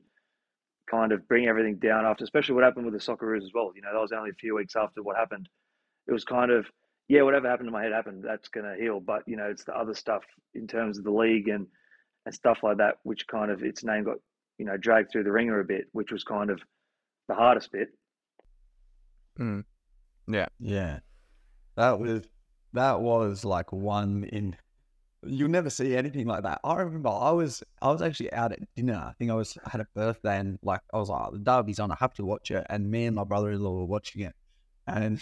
[0.89, 3.71] kind of bring everything down after, especially what happened with the Socceroos as well.
[3.75, 5.47] You know, that was only a few weeks after what happened.
[6.07, 6.65] It was kind of,
[7.11, 8.23] yeah, whatever happened to my head happened.
[8.25, 9.01] That's going to heal.
[9.01, 11.67] But, you know, it's the other stuff in terms of the league and,
[12.25, 14.15] and stuff like that, which kind of its name got,
[14.57, 16.61] you know, dragged through the ringer a bit, which was kind of
[17.27, 17.89] the hardest bit.
[19.37, 19.65] Mm.
[20.25, 20.45] Yeah.
[20.57, 20.99] Yeah.
[21.75, 22.21] That was,
[22.71, 24.55] that was like one in
[25.23, 26.61] You'll never see anything like that.
[26.63, 28.95] I remember I was I was actually out at dinner.
[28.95, 31.37] I think I was I had a birthday and like I was like oh, the
[31.37, 31.91] derby's on.
[31.91, 32.65] I have to watch it.
[32.71, 34.33] And me and my brother-in-law were watching it,
[34.87, 35.21] and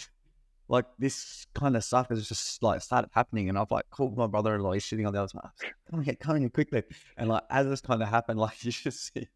[0.70, 3.50] like this kind of stuff has just like started happening.
[3.50, 4.74] And I've like called my brother-in-law.
[4.74, 5.50] He's sitting on the other side.
[5.90, 6.84] Come get coming here quickly.
[7.18, 9.28] And like as this kind of happened, like you just see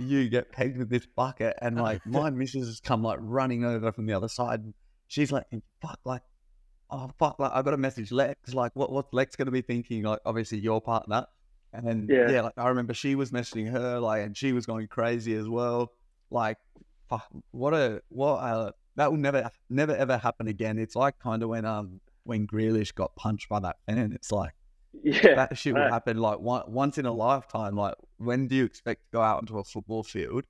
[0.00, 3.92] you get pegged with this bucket, and like my missus has come like running over
[3.92, 4.74] from the other side.
[5.06, 5.46] She's like,
[5.80, 6.22] "Fuck!" Like
[6.90, 10.02] oh fuck, like I got a message Lex, like what what's Lex gonna be thinking?
[10.02, 11.26] Like obviously your partner.
[11.72, 12.30] And then yeah.
[12.30, 15.48] yeah, like I remember she was messaging her, like and she was going crazy as
[15.48, 15.92] well.
[16.30, 16.56] Like
[17.08, 20.78] fuck, what a what a that will never never ever happen again.
[20.78, 24.12] It's like kind of when um when Grealish got punched by that fan.
[24.12, 24.52] It's like
[25.02, 27.76] yeah, that shit will happen like one, once in a lifetime.
[27.76, 30.44] Like when do you expect to go out into a football field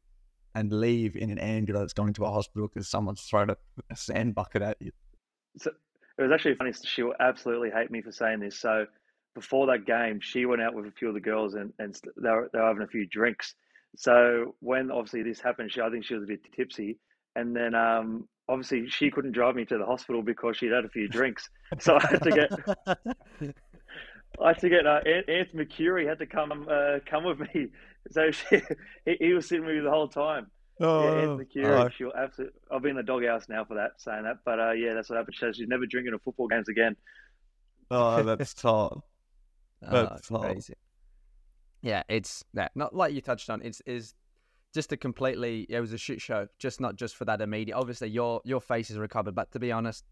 [0.55, 3.57] and leave in an ambulance going to a hospital because someone's thrown a,
[3.91, 4.93] a sand bucket at you?
[5.59, 5.71] So
[6.19, 6.73] it was actually funny.
[6.85, 8.57] She will absolutely hate me for saying this.
[8.57, 8.87] So
[9.35, 12.31] before that game, she went out with a few of the girls and, and they,
[12.31, 13.55] were, they were having a few drinks.
[13.97, 16.99] So when obviously this happened, she I think she was a bit tipsy,
[17.37, 20.89] and then um, obviously she couldn't drive me to the hospital because she'd had a
[20.89, 21.49] few drinks.
[21.79, 22.51] So I had to get
[24.43, 27.69] I had to get uh, Anthony McCurry had to come uh, come with me.
[28.11, 28.61] So she,
[29.07, 30.49] he, he was sitting with me the whole time.
[30.79, 31.89] Oh, yeah, Anthony Kira, oh.
[31.89, 32.61] she'll absolutely.
[32.71, 34.41] I'll be in the doghouse now for that, saying that.
[34.45, 35.37] But uh, yeah, that's what happened.
[35.37, 36.97] She she's never drinking at football games again.
[37.91, 39.05] Oh, that's top.
[39.81, 40.75] That's oh, crazy.
[41.81, 42.73] Yeah, it's that.
[42.75, 43.63] Not like you touched on.
[43.63, 44.13] It's is
[44.75, 45.67] just a completely.
[45.69, 46.49] It was a shit show.
[46.59, 47.77] Just not just for that immediate.
[47.77, 50.05] Obviously, your your face is recovered, but to be honest,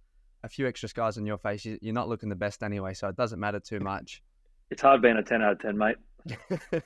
[0.44, 2.94] a few extra scars on your face, you're not looking the best anyway.
[2.94, 4.22] So it doesn't matter too much.
[4.70, 5.96] It's hard being a ten out of ten, mate.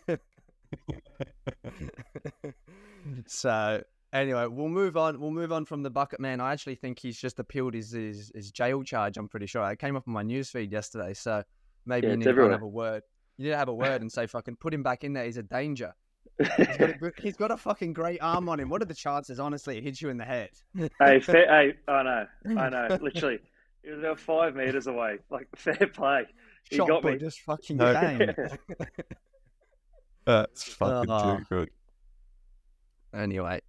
[3.26, 5.20] so anyway, we'll move on.
[5.20, 6.40] We'll move on from the bucket man.
[6.40, 9.18] I actually think he's just appealed his his, his jail charge.
[9.18, 9.70] I'm pretty sure.
[9.70, 11.44] It came up on my newsfeed yesterday, so
[11.84, 13.02] maybe yeah, you need to have a word.
[13.36, 15.24] You need to have a word and say, "Fucking put him back in there.
[15.26, 15.94] He's a danger."
[16.38, 18.68] He's, got a, he's got a fucking great arm on him.
[18.68, 19.40] What are the chances?
[19.40, 20.50] Honestly, it hits you in the head.
[21.00, 22.26] hey, fair, hey, I know,
[22.60, 22.98] I know.
[23.00, 23.38] Literally,
[23.82, 25.18] he was about five meters away.
[25.30, 26.26] Like fair play.
[26.70, 27.16] He Shot got me.
[27.16, 27.92] Just fucking no.
[30.24, 31.38] That's fucking oh.
[31.38, 31.70] too good.
[33.14, 33.60] Anyway,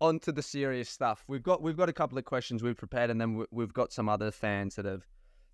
[0.00, 1.24] on to the serious stuff.
[1.28, 4.08] We've got we've got a couple of questions we've prepared, and then we've got some
[4.08, 5.06] other fans that have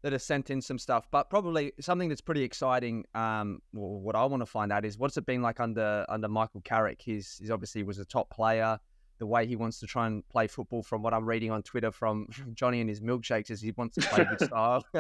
[0.05, 1.09] that have sent in some stuff.
[1.11, 3.07] But probably something that's pretty exciting.
[3.15, 6.29] Um, well, what I want to find out is what's it been like under under
[6.29, 7.01] Michael Carrick.
[7.01, 8.79] He's he's obviously was a top player.
[9.19, 11.91] The way he wants to try and play football, from what I'm reading on Twitter
[11.91, 14.85] from Johnny and his milkshakes, is he wants to play good style.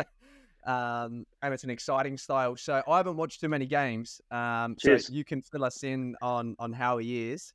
[0.66, 2.56] um, and it's an exciting style.
[2.56, 4.22] So I haven't watched too many games.
[4.30, 7.52] Um, so you can fill us in on on how he is.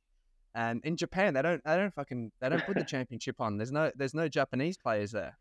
[0.54, 3.56] And in Japan, they don't they don't fucking they don't put the championship on.
[3.56, 5.36] There's no there's no Japanese players there.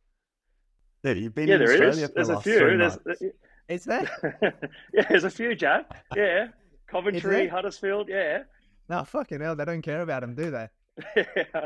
[1.03, 2.11] Yeah, you've been yeah, in there Australia is.
[2.11, 2.77] There's a few.
[2.77, 2.97] There's,
[3.67, 4.39] is there?
[4.93, 5.85] yeah, there's a few, Jack.
[6.15, 6.47] Yeah,
[6.87, 8.09] Coventry, Huddersfield.
[8.09, 8.43] Yeah.
[8.89, 10.67] No, fucking hell, they don't care about him, do they?
[11.15, 11.65] yeah, yeah,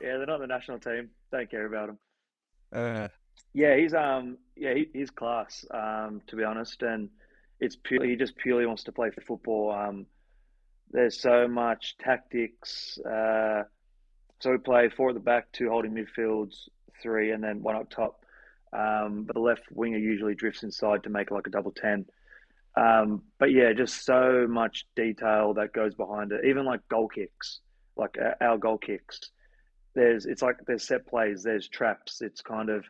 [0.00, 1.10] they're not the national team.
[1.30, 1.98] Don't care about him.
[2.72, 3.08] Uh,
[3.54, 5.64] yeah, he's um, yeah, he, he's class.
[5.70, 7.08] Um, to be honest, and
[7.60, 9.70] it's purely he just purely wants to play for football.
[9.70, 10.06] Um,
[10.90, 12.98] there's so much tactics.
[12.98, 13.62] Uh,
[14.40, 16.68] so we play four at the back, two holding midfields,
[17.02, 18.25] three, and then one up top.
[18.76, 22.04] Um, but the left winger usually drifts inside to make like a double ten.
[22.76, 26.44] Um, but yeah, just so much detail that goes behind it.
[26.44, 27.60] Even like goal kicks,
[27.96, 29.20] like our goal kicks.
[29.94, 32.20] There's it's like there's set plays, there's traps.
[32.20, 32.84] It's kind of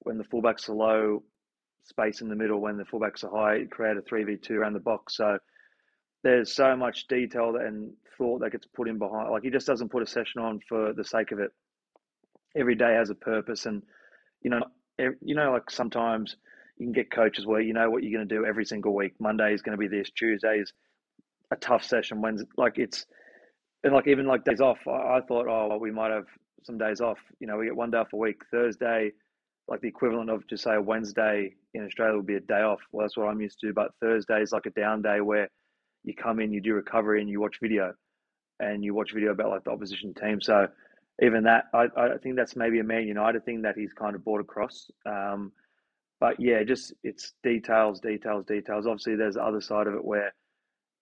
[0.00, 1.24] when the fullbacks are low,
[1.82, 2.60] space in the middle.
[2.60, 5.16] When the fullbacks are high, create a three v two around the box.
[5.16, 5.38] So
[6.22, 9.30] there's so much detail and thought that gets put in behind.
[9.30, 11.50] Like he just doesn't put a session on for the sake of it.
[12.54, 13.82] Every day has a purpose, and
[14.42, 14.62] you know,
[14.98, 16.36] you know, like sometimes
[16.78, 19.14] you can get coaches where you know what you're going to do every single week.
[19.18, 20.10] Monday is going to be this.
[20.10, 20.72] Tuesday is
[21.50, 22.22] a tough session.
[22.22, 23.06] Wednesday, like it's
[23.82, 26.26] and like even like days off, I, I thought, oh, well, we might have
[26.62, 27.18] some days off.
[27.38, 28.40] You know, we get one day off a week.
[28.50, 29.12] Thursday,
[29.68, 32.80] like the equivalent of just say a Wednesday in Australia would be a day off.
[32.92, 33.72] Well, that's what I'm used to.
[33.72, 35.48] But Thursday is like a down day where
[36.02, 37.92] you come in, you do recovery, and you watch video,
[38.60, 40.40] and you watch video about like the opposition team.
[40.40, 40.66] So
[41.22, 44.24] even that, I, I think that's maybe a Man United thing that he's kind of
[44.24, 44.90] brought across.
[45.06, 45.52] Um,
[46.20, 48.86] but yeah, just it's details, details, details.
[48.86, 50.34] Obviously, there's the other side of it where,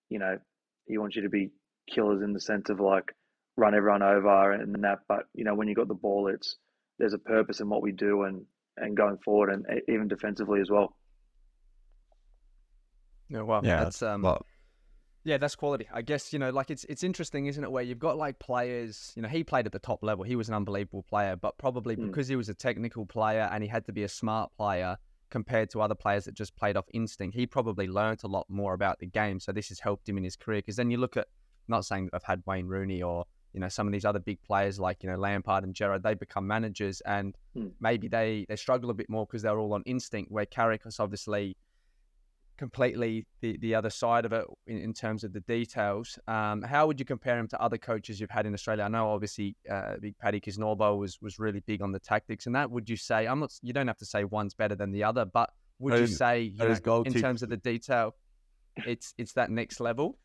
[0.08, 0.38] you know,
[0.86, 1.50] he wants you to be
[1.88, 3.14] killers in the sense of like
[3.56, 5.00] run everyone over and that.
[5.08, 6.56] But you know, when you got the ball, it's
[6.98, 8.44] there's a purpose in what we do and
[8.76, 10.96] and going forward and even defensively as well.
[13.28, 14.44] Yeah, well, yeah, that's um, well,
[15.24, 15.86] yeah, that's quality.
[15.92, 17.70] I guess you know, like it's it's interesting, isn't it?
[17.70, 20.24] Where you've got like players, you know, he played at the top level.
[20.24, 22.06] He was an unbelievable player, but probably mm.
[22.06, 24.96] because he was a technical player and he had to be a smart player
[25.32, 28.74] compared to other players that just played off instinct, he probably learned a lot more
[28.74, 29.40] about the game.
[29.40, 30.58] So this has helped him in his career.
[30.58, 31.26] Because then you look at,
[31.68, 34.80] not saying I've had Wayne Rooney or you know some of these other big players
[34.80, 37.70] like you know Lampard and Gerrard, they become managers and mm.
[37.80, 40.30] maybe they they struggle a bit more because they're all on instinct.
[40.30, 41.56] Where Carrick obviously
[42.56, 46.18] completely the, the other side of it in, in terms of the details.
[46.28, 48.84] Um, how would you compare him to other coaches you've had in Australia?
[48.84, 52.54] I know obviously uh, Big Paddy Kisnorbo was was really big on the tactics and
[52.54, 52.70] that.
[52.70, 53.52] Would you say I'm not?
[53.62, 56.58] You don't have to say one's better than the other, but would you say you
[56.58, 58.14] know, in terms of the detail,
[58.86, 60.18] it's it's that next level?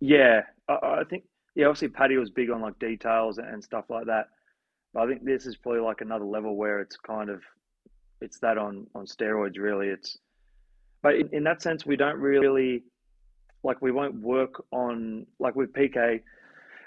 [0.00, 1.66] Yeah, I, I think yeah.
[1.66, 4.26] Obviously, Paddy was big on like details and stuff like that.
[4.92, 7.42] But I think this is probably like another level where it's kind of
[8.24, 9.88] it's that on on steroids really.
[9.88, 10.18] It's
[11.02, 12.82] but in, in that sense we don't really
[13.62, 16.20] like we won't work on like with pk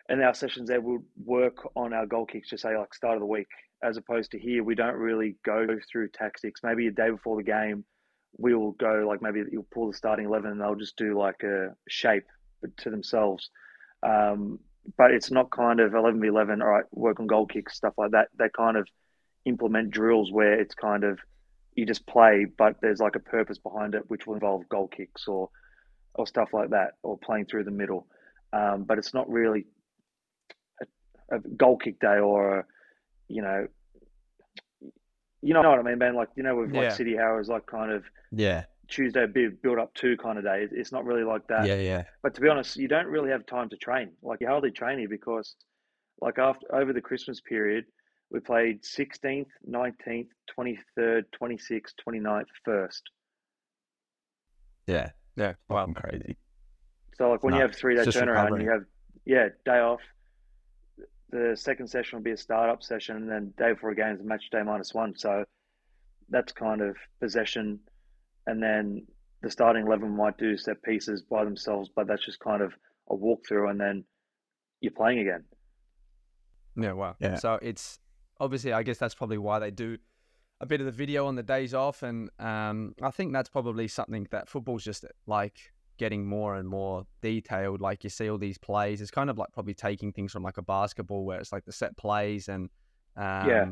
[0.10, 3.20] and our sessions there we'll work on our goal kicks to say like start of
[3.20, 3.48] the week
[3.84, 6.62] as opposed to here we don't really go through tactics.
[6.64, 7.84] Maybe a day before the game
[8.38, 11.76] we'll go like maybe you'll pull the starting 11 and they'll just do like a
[11.88, 12.26] shape
[12.78, 13.50] to themselves.
[14.04, 14.60] Um,
[14.98, 17.94] but it's not kind of 11 v 11 all right work on goal kicks stuff
[17.98, 18.30] like that.
[18.38, 18.88] They kind of
[19.46, 21.20] implement drills where it's kind of
[21.78, 25.28] you just play, but there's like a purpose behind it, which will involve goal kicks
[25.28, 25.50] or
[26.16, 28.08] or stuff like that, or playing through the middle.
[28.52, 29.68] Um, but it's not really
[30.82, 32.66] a, a, goal kick day or a,
[33.28, 33.68] you know,
[35.42, 36.16] you know what I mean, man.
[36.16, 36.94] Like you know, with like yeah.
[36.94, 40.68] City Hour is like kind of yeah Tuesday build up two kind of day.
[40.72, 41.68] It's not really like that.
[41.68, 42.04] Yeah, yeah.
[42.24, 44.12] But to be honest, you don't really have time to train.
[44.24, 45.56] Like you hardly train here because,
[46.22, 47.86] like after over the Christmas period,
[48.32, 53.02] we played 16th, 19th, 23rd, 26th, 29th, 1st.
[54.88, 55.12] Yeah.
[55.36, 55.54] Yeah.
[55.70, 55.84] Wow.
[55.84, 56.38] I'm crazy.
[57.16, 58.84] So, like, when no, you have three day turnaround, you have,
[59.26, 60.02] yeah, day off.
[61.30, 64.24] The second session will be a startup session, and then day before a game is
[64.24, 65.16] match day minus one.
[65.18, 65.46] So,
[66.30, 67.80] that's kind of possession.
[68.46, 69.06] And then
[69.42, 72.74] the starting 11 might do set pieces by themselves, but that's just kind of
[73.10, 74.04] a walkthrough, and then
[74.82, 75.44] you're playing again.
[76.76, 77.16] Yeah, wow.
[77.20, 77.36] Yeah.
[77.36, 78.00] So it's
[78.40, 79.98] obviously, I guess that's probably why they do
[80.60, 83.88] a bit of the video on the days off, and um, I think that's probably
[83.88, 85.58] something that football's just like
[85.98, 87.82] getting more and more detailed.
[87.82, 90.58] Like you see all these plays, it's kind of like probably taking things from like
[90.58, 92.70] a basketball where it's like the set plays, and
[93.16, 93.66] um, yeah.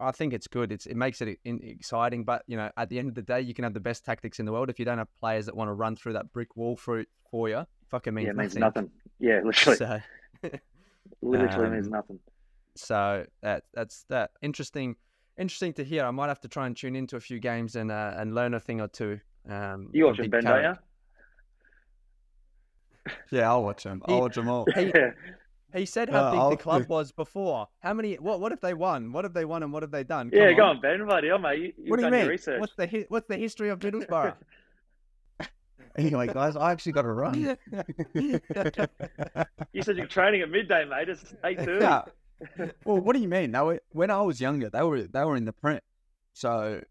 [0.00, 0.70] I think it's good.
[0.70, 3.54] It's it makes it exciting, but you know, at the end of the day, you
[3.54, 5.68] can have the best tactics in the world if you don't have players that want
[5.68, 7.66] to run through that brick wall for for you.
[7.88, 8.84] Fucking means yeah, it means nothing.
[8.84, 8.90] nothing.
[9.18, 9.76] Yeah, literally.
[9.76, 10.00] So,
[11.22, 12.18] literally um, means nothing.
[12.76, 14.96] So that that's that interesting
[15.38, 16.04] interesting to hear.
[16.04, 18.54] I might have to try and tune into a few games and uh, and learn
[18.54, 19.20] a thing or two.
[19.48, 20.74] Um, you watching Ben, don't you?
[23.32, 24.00] Yeah, I'll watch them.
[24.04, 24.64] I'll watch them all.
[24.76, 24.92] He,
[25.74, 26.50] he said how uh, big I'll...
[26.50, 27.66] the club was before.
[27.80, 28.14] How many?
[28.14, 28.38] What?
[28.40, 29.10] What have they won?
[29.10, 30.30] What have they won, and what have they done?
[30.30, 30.56] Come yeah, on.
[30.56, 31.04] go on, Ben.
[31.04, 31.74] Bloody hell, mate.
[31.78, 32.28] You, what do you mean?
[32.28, 32.60] Research.
[32.60, 34.36] What's the what's the history of Middlesbrough?
[35.96, 37.58] anyway, guys, I actually got to run.
[38.14, 38.38] you
[39.82, 41.08] said you're training at midday, mate.
[41.08, 41.84] It's eight thirty.
[41.84, 42.02] Yeah
[42.84, 43.52] well, what do you mean?
[43.52, 44.70] They were when I was younger.
[44.70, 45.82] They were they were in the print,
[46.32, 46.82] so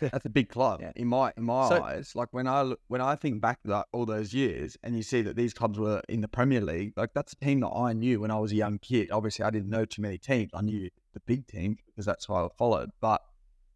[0.00, 0.92] that's a big club yeah.
[0.96, 2.14] in my in my so, eyes.
[2.14, 5.36] Like when I when I think back like all those years, and you see that
[5.36, 8.30] these clubs were in the Premier League, like that's a team that I knew when
[8.30, 9.10] I was a young kid.
[9.10, 10.50] Obviously, I didn't know too many teams.
[10.54, 12.90] I knew the big team because that's who I followed.
[13.00, 13.22] But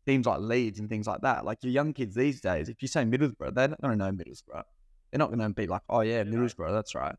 [0.06, 2.88] teams like Leeds and things like that, like your young kids these days, if you
[2.88, 4.64] say Middlesbrough, they don't know Middlesbrough.
[5.10, 7.14] They're not going to be like, oh yeah, Middlesbrough, that's right.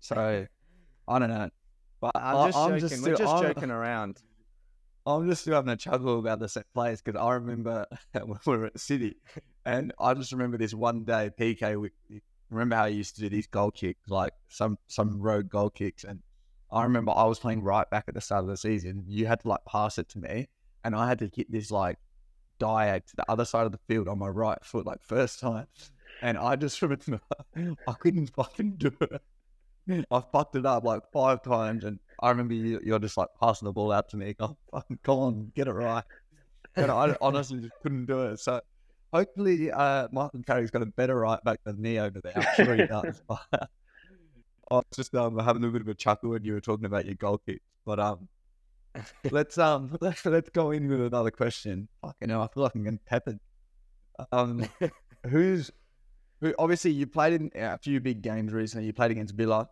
[0.00, 0.46] So
[1.06, 1.50] I don't know.
[2.00, 2.88] But I'm just I'm joking.
[2.88, 4.22] Just We're just I'm, joking around.
[5.06, 8.56] I'm just still having a chuckle about the set plays because I remember when we
[8.56, 9.16] were at City,
[9.64, 11.80] and I just remember this one day PK.
[11.80, 11.90] We,
[12.50, 16.04] remember how he used to do these goal kicks, like some some road goal kicks,
[16.04, 16.20] and
[16.70, 19.04] I remember I was playing right back at the start of the season.
[19.06, 20.48] You had to like pass it to me,
[20.84, 21.98] and I had to hit this like
[22.58, 25.66] diag to the other side of the field on my right foot, like first time.
[26.22, 27.20] and I just remember
[27.86, 29.22] I couldn't fucking do it.
[30.10, 33.66] I fucked it up like five times, and I remember you, you're just like passing
[33.66, 34.34] the ball out to me.
[34.34, 36.04] Go, fucking, come on, get it right.
[36.76, 38.40] And I honestly just couldn't do it.
[38.40, 38.60] So
[39.12, 42.32] hopefully, uh, Martin Carey's got a better right back than me over there.
[42.36, 43.22] I'm sure he does.
[44.70, 46.86] I was just um, having a little bit of a chuckle when you were talking
[46.86, 47.60] about your goal kick.
[47.84, 48.28] But um,
[49.30, 51.88] let's um, let's let's go in with another question.
[52.02, 53.38] Fucking hell, I feel like I'm getting peppered.
[54.32, 54.66] Um,
[55.26, 55.70] who's
[56.40, 56.54] who?
[56.58, 58.86] Obviously, you played in a few big games recently.
[58.86, 59.68] You played against Villa,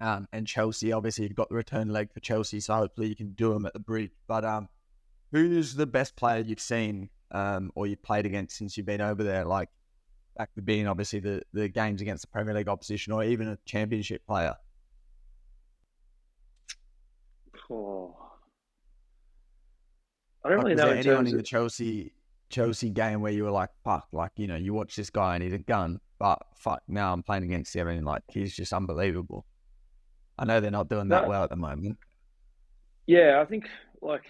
[0.00, 0.92] um, and Chelsea.
[0.92, 3.72] Obviously, you've got the return leg for Chelsea, so hopefully you can do them at
[3.72, 4.10] the bridge.
[4.26, 4.68] But um,
[5.32, 9.22] who's the best player you've seen um, or you've played against since you've been over
[9.22, 9.44] there?
[9.44, 9.68] Like
[10.36, 13.58] back to being obviously the, the games against the Premier League opposition or even a
[13.66, 14.54] championship player.
[17.70, 18.16] Oh.
[20.44, 22.12] I don't really was know there anyone in the Chelsea
[22.48, 25.44] Chelsea game where you were like, fuck, like, you know, you watch this guy and
[25.44, 29.46] he's a gun, but fuck, now I'm playing against him and like he's just unbelievable.
[30.40, 31.28] I know they're not doing that No.
[31.28, 31.98] well at the moment.
[33.06, 33.68] Yeah, I think
[34.00, 34.24] like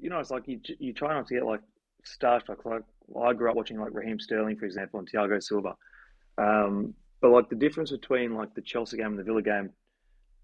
[0.00, 1.60] you know, it's like you you try not to get like
[2.06, 2.64] starstruck.
[2.64, 5.74] Like well, I grew up watching like Raheem Sterling, for example, and Thiago Silva.
[6.38, 9.70] Um, but like the difference between like the Chelsea game and the Villa game,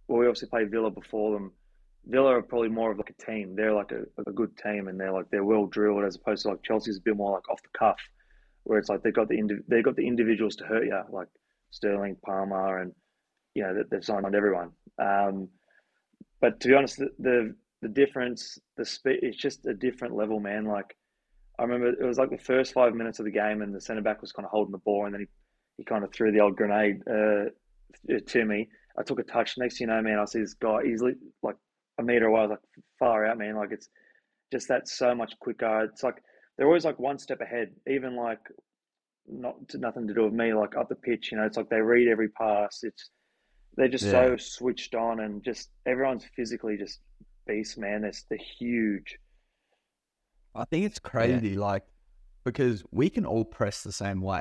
[0.08, 1.52] well, we obviously played Villa before them.
[2.06, 3.54] Villa are probably more of like a team.
[3.56, 6.48] They're like a, a good team, and they're like they're well drilled, as opposed to
[6.50, 7.98] like Chelsea's a bit more like off the cuff,
[8.64, 11.28] where it's like they got the indi- they got the individuals to hurt you, like
[11.70, 12.92] Sterling, Palmer, and
[13.54, 14.70] you know they- they've signed on everyone.
[14.98, 15.48] Um,
[16.40, 20.40] but to be honest, the, the the difference, the speed, it's just a different level,
[20.40, 20.64] man.
[20.64, 20.96] Like
[21.58, 24.02] I remember it was like the first five minutes of the game, and the centre
[24.02, 25.26] back was kind of holding the ball, and then he,
[25.78, 27.46] he kind of threw the old grenade uh,
[28.26, 28.68] to me.
[28.98, 29.58] I took a touch.
[29.58, 31.56] Next you know, man, I see this guy easily like
[31.98, 32.40] a meter away.
[32.40, 33.56] I was like far out, man.
[33.56, 33.88] Like it's
[34.52, 35.84] just that so much quicker.
[35.84, 36.22] It's like
[36.56, 38.40] they're always like one step ahead, even like
[39.28, 40.54] not nothing to do with me.
[40.54, 42.80] Like up the pitch, you know, it's like they read every pass.
[42.82, 43.10] It's
[43.76, 47.00] they're just so switched on, and just everyone's physically just
[47.46, 48.02] beast, man.
[48.02, 49.18] They're, they're huge.
[50.54, 51.82] I think it's crazy, like,
[52.44, 54.40] because we can all press the same way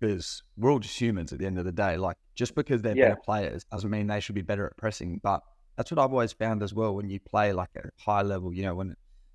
[0.00, 1.96] because we're all just humans at the end of the day.
[1.96, 3.10] Like, just because they're Yeah.
[3.10, 5.20] better players doesn't mean they should be better at pressing.
[5.22, 5.42] But
[5.76, 8.52] that's what I've always found as well when you play like at a high level,
[8.52, 8.94] you know, when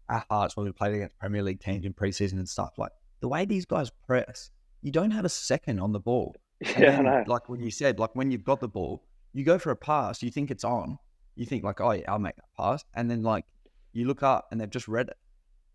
[0.09, 3.27] at Hearts, when we played against Premier League teams in preseason and stuff, like the
[3.27, 4.51] way these guys press,
[4.81, 6.35] you don't have a second on the ball.
[6.61, 7.23] And Yeah, I then, know.
[7.27, 9.03] like when you said, like when you've got the ball,
[9.33, 10.97] you go for a pass, you think it's on,
[11.35, 13.45] you think like, oh yeah, I'll make that pass, and then like
[13.91, 15.17] you look up and they've just read it.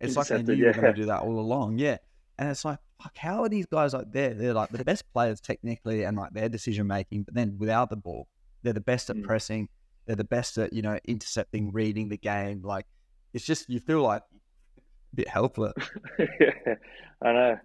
[0.00, 1.96] It's like they knew Intercepted, you were going to do that all along, yeah.
[2.38, 5.40] And it's like, fuck, how are these guys like they're they're like the best players
[5.40, 8.28] technically and like their decision making, but then without the ball,
[8.62, 9.24] they're the best at Mm.
[9.24, 9.68] pressing,
[10.06, 12.62] they're the best at you know intercepting, reading the game.
[12.62, 12.86] Like
[13.34, 14.22] it's just you feel like
[15.12, 15.74] a bit helpless.
[16.18, 16.74] yeah,
[17.22, 17.58] I know.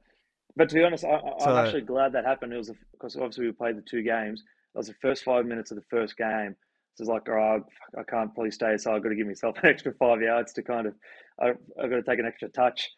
[0.55, 2.53] But to be honest, I, I- So- I'm actually glad that happened.
[2.53, 4.43] It was because obviously we played the two games.
[4.73, 6.55] It was the first five minutes of the first game.
[6.95, 7.61] So it's like, all right,
[7.97, 10.63] I can't probably stay, so I've got to give myself an extra five yards to
[10.63, 10.93] kind of,
[11.41, 11.49] I,
[11.81, 12.89] I've got to take an extra touch,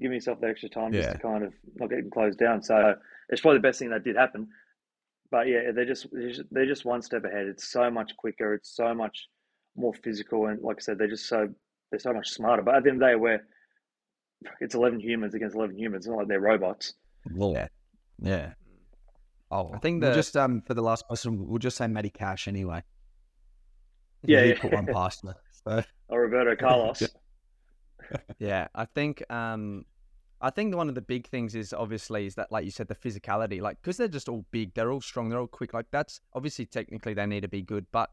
[0.00, 2.62] give myself that extra time just to kind of not getting closed down.
[2.62, 2.94] So
[3.28, 4.48] it's probably the best thing that did happen.
[5.30, 6.06] But yeah, they're just
[6.50, 7.46] they're just- one step ahead.
[7.46, 8.54] It's so much quicker.
[8.54, 9.26] It's so much
[9.76, 11.48] more physical, and like I said, they're just so
[11.90, 12.62] they're so much smarter.
[12.62, 13.40] But at the end of the day, we're
[14.60, 16.04] it's 11 humans against 11 humans.
[16.04, 16.94] It's not like they're robots.
[17.54, 17.66] Yeah,
[18.20, 18.52] yeah.
[19.54, 22.48] Oh, I think we'll just um for the last question, we'll just say Matty Cash
[22.48, 22.82] anyway.
[24.24, 24.60] Yeah, he yeah.
[24.60, 25.32] put one past me.
[25.64, 27.02] So Or Roberto Carlos.
[28.38, 29.84] Yeah, I think um,
[30.40, 32.94] I think one of the big things is obviously is that like you said the
[32.94, 35.72] physicality, like because they're just all big, they're all strong, they're all quick.
[35.72, 38.10] Like that's obviously technically they need to be good, but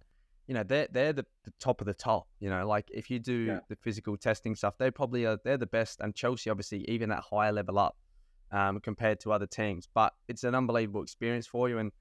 [0.47, 2.27] you know they're they're the, the top of the top.
[2.39, 3.59] You know, like if you do Yeah.
[3.67, 6.01] the physical testing stuff, they probably are they're the best.
[6.01, 7.97] And Chelsea obviously even that higher level up
[8.51, 11.91] um, compared to other teams, but it's an unbelievable experience for you and.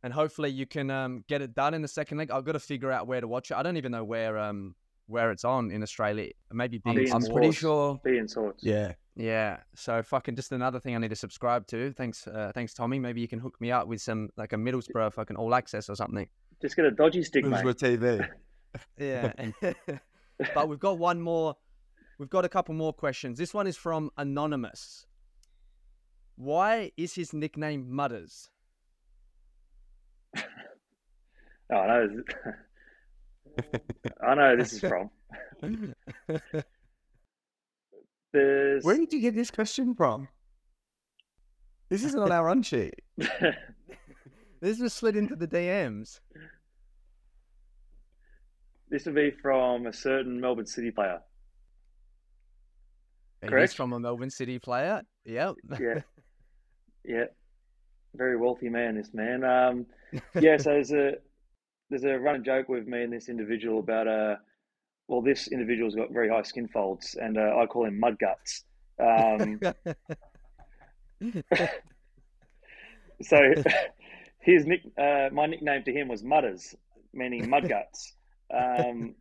[0.00, 2.30] And hopefully you can um, get it done in the second leg.
[2.30, 3.56] I've got to figure out where to watch it.
[3.56, 4.76] I don't even know where um,
[5.08, 6.30] where it's on in Australia.
[6.52, 7.34] Maybe I'm, being I'm Sports.
[7.34, 8.00] pretty sure.
[8.04, 8.62] Be in sorts.
[8.62, 9.58] Yeah, yeah.
[9.74, 11.92] So fucking just another thing I need to subscribe to.
[11.92, 12.98] Thanks, uh, thanks, Tommy.
[12.98, 15.96] Maybe you can hook me up with some like a Middlesbrough fucking all access or
[15.96, 16.28] something.
[16.62, 17.64] Just get a dodgy stick, mate.
[17.64, 18.26] TV.
[18.98, 19.32] Yeah.
[20.54, 21.56] but we've got one more.
[22.18, 23.38] We've got a couple more questions.
[23.38, 25.06] This one is from anonymous.
[26.38, 28.48] Why is his nickname Mudders?
[31.70, 32.22] Oh, I know.
[34.26, 35.10] I know this is from.
[38.32, 40.28] There's Where did you get this question from?
[41.90, 42.94] This isn't on our run sheet.
[44.62, 46.20] This was slid into the DMs.
[48.88, 51.20] this would be from a certain Melbourne City player.
[53.42, 53.74] Is Correct.
[53.74, 55.02] from a Melbourne City player.
[55.26, 55.56] Yep.
[55.78, 56.00] Yeah,
[57.08, 57.24] yeah.
[58.14, 58.96] very wealthy man.
[58.96, 59.44] This man.
[59.44, 59.86] Um,
[60.40, 60.56] yeah.
[60.56, 61.14] So there's a
[61.90, 64.36] there's a running joke with me and this individual about uh,
[65.08, 68.64] well, this individual's got very high skin folds, and uh, I call him mud guts.
[69.00, 69.58] Um,
[73.22, 73.54] so
[74.40, 76.74] his nick, uh, my nickname to him was Mudders,
[77.12, 78.14] meaning mud guts.
[78.54, 79.14] Um,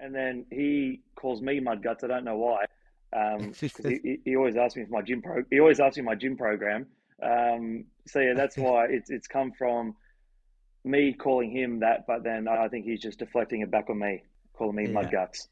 [0.00, 2.04] and then he calls me mud guts.
[2.04, 2.64] I don't know why.
[3.12, 3.52] Um,
[3.84, 5.42] he, he, always asks me for my gym pro.
[5.50, 6.86] He always asks me my gym program.
[7.22, 9.94] Um, so yeah, that's why it's it's come from
[10.84, 14.22] me calling him that, but then I think he's just deflecting it back on me,
[14.54, 14.92] calling me yeah.
[14.92, 15.48] mud guts.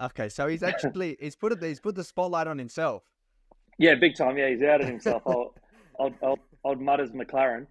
[0.00, 3.02] Okay, so he's actually he's put it he's put the spotlight on himself.
[3.78, 4.38] Yeah, big time.
[4.38, 5.22] Yeah, he's outed himself.
[5.26, 5.54] I'll,
[6.00, 7.66] I'll, I'll, I'll Mudders Maclaren.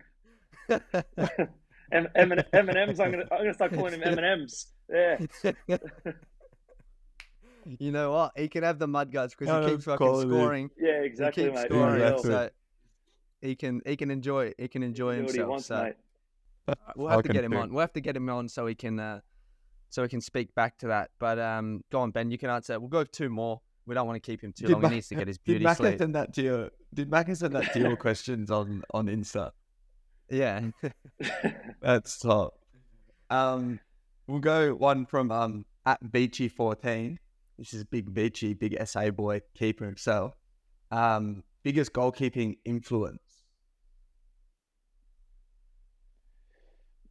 [0.69, 2.99] M M and M's.
[2.99, 4.67] I'm gonna I'm gonna start calling him M and M's.
[4.89, 5.17] Yeah.
[7.79, 8.31] you know what?
[8.35, 10.69] He can have the mud guts because he keeps fucking scoring.
[10.79, 11.67] Yeah, exactly, mate.
[11.69, 12.49] Scoring, yeah, so
[13.45, 15.49] he can he can enjoy he can enjoy himself.
[15.49, 16.77] Wants, so mate.
[16.95, 17.71] we'll have to get him on.
[17.71, 19.19] We'll have to get him on so he can uh,
[19.89, 21.11] so he can speak back to that.
[21.19, 22.31] But um, go on, Ben.
[22.31, 22.79] You can answer.
[22.79, 23.61] We'll go two more.
[23.85, 24.89] We don't want to keep him too did long.
[24.89, 25.99] he needs to get his beauty did sleep.
[25.99, 29.51] Send that to your, did Macca send that to your questions on on Insta?
[30.29, 30.61] Yeah,
[31.81, 32.57] that's top.
[33.29, 33.79] Um,
[34.27, 37.19] we'll go one from um at Beachy fourteen.
[37.59, 40.33] This is big Beachy, big SA boy, keeper himself.
[40.91, 43.21] Um, biggest goalkeeping influence.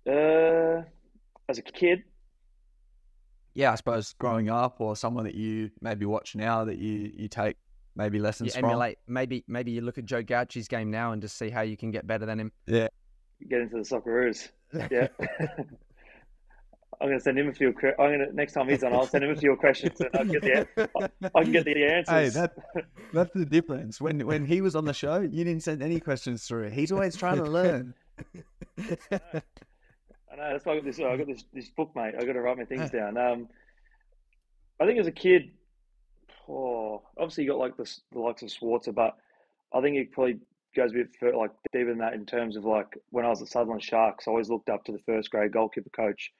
[0.06, 0.82] Uh,
[1.48, 2.02] as a kid.
[3.54, 7.28] Yeah, I suppose growing up, or someone that you maybe watch now that you you
[7.28, 7.56] take
[7.96, 8.98] maybe lessons you emulate.
[9.04, 9.14] From.
[9.14, 11.90] Maybe maybe you look at Joe Gauci's game now and just see how you can
[11.90, 12.52] get better than him.
[12.66, 12.88] Yeah,
[13.48, 14.50] get into the Socceroos.
[14.90, 15.06] Yeah.
[17.00, 17.68] I'm going to send him a few.
[17.68, 20.24] I'm going to next time he's on, I'll send him a few questions and I'll
[20.24, 20.90] get the.
[21.34, 22.34] I can get the answers.
[22.34, 22.52] Hey, that,
[23.12, 24.00] that's the difference.
[24.00, 26.70] When when he was on the show, you didn't send any questions through.
[26.70, 27.94] He's always trying to learn.
[30.34, 30.98] I know that's why I got this.
[30.98, 32.14] I got this this book, mate.
[32.18, 33.16] I got to write my things down.
[33.16, 33.48] Um,
[34.80, 35.50] I think as a kid,
[36.48, 39.16] oh, obviously you got like the, the likes of Schwarzer, but
[39.72, 40.38] I think it probably
[40.74, 43.42] goes a bit further, like deeper than that in terms of like when I was
[43.42, 46.32] at Sutherland Sharks, I always looked up to the first grade goalkeeper coach,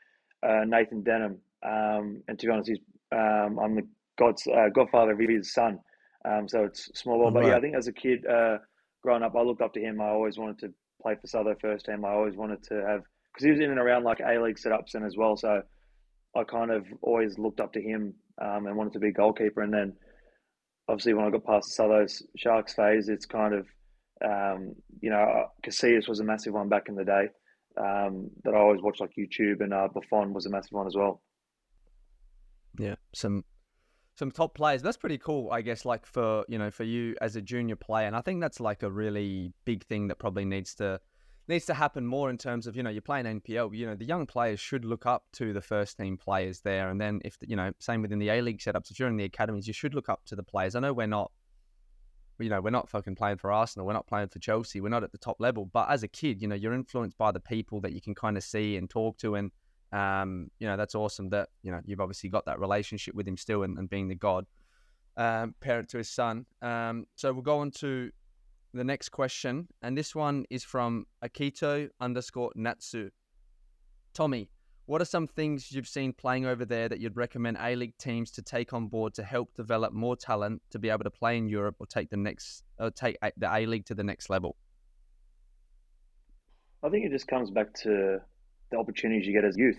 [0.43, 1.39] uh, Nathan Denham.
[1.63, 2.81] Um, and to be honest, he's
[3.13, 3.87] um, I'm the
[4.19, 5.79] god's uh, godfather of his son.
[6.25, 7.51] Um, so it's small ball, but right.
[7.51, 8.59] yeah, I think as a kid uh,
[9.03, 10.01] growing up, I looked up to him.
[10.01, 12.05] I always wanted to play for Southo first team.
[12.05, 13.03] I always wanted to have
[13.35, 15.37] because he was in and around like A League setups and as well.
[15.37, 15.63] So
[16.37, 19.63] I kind of always looked up to him um, and wanted to be a goalkeeper.
[19.63, 19.95] And then
[20.89, 23.67] obviously when I got past the Southo Sharks phase, it's kind of
[24.25, 27.29] um, you know Casillas was a massive one back in the day
[27.79, 30.95] um, that I always watched like YouTube, and uh, Buffon was a massive one as
[30.95, 31.21] well.
[32.79, 33.45] Yeah, some
[34.17, 34.83] some top players.
[34.83, 35.85] That's pretty cool, I guess.
[35.85, 38.83] Like for you know, for you as a junior player, and I think that's like
[38.83, 41.01] a really big thing that probably needs to
[41.49, 43.77] needs to happen more in terms of you know you're playing NPL.
[43.77, 47.01] You know the young players should look up to the first team players there, and
[47.01, 48.99] then if you know same within the A League setups.
[48.99, 50.75] You're in the academies, you should look up to the players.
[50.75, 51.31] I know we're not,
[52.39, 53.87] you know, we're not fucking playing for Arsenal.
[53.87, 54.81] We're not playing for Chelsea.
[54.81, 55.67] We're not at the top level.
[55.67, 58.37] But as a kid, you know, you're influenced by the people that you can kind
[58.37, 59.51] of see and talk to, and
[59.93, 63.37] um, you know that's awesome that you know you've obviously got that relationship with him
[63.37, 64.47] still, and, and being the god
[65.17, 66.47] um, parent to his son.
[66.63, 68.11] Um, so we'll go on to
[68.75, 73.11] the next question, and this one is from Akito underscore Natsu.
[74.13, 74.51] Tommy,
[74.87, 78.31] what are some things you've seen playing over there that you'd recommend A League teams
[78.33, 81.49] to take on board to help develop more talent to be able to play in
[81.49, 84.57] Europe or take the next or take the A League to the next level?
[86.83, 88.19] I think it just comes back to
[88.71, 89.79] the opportunities you get as youth.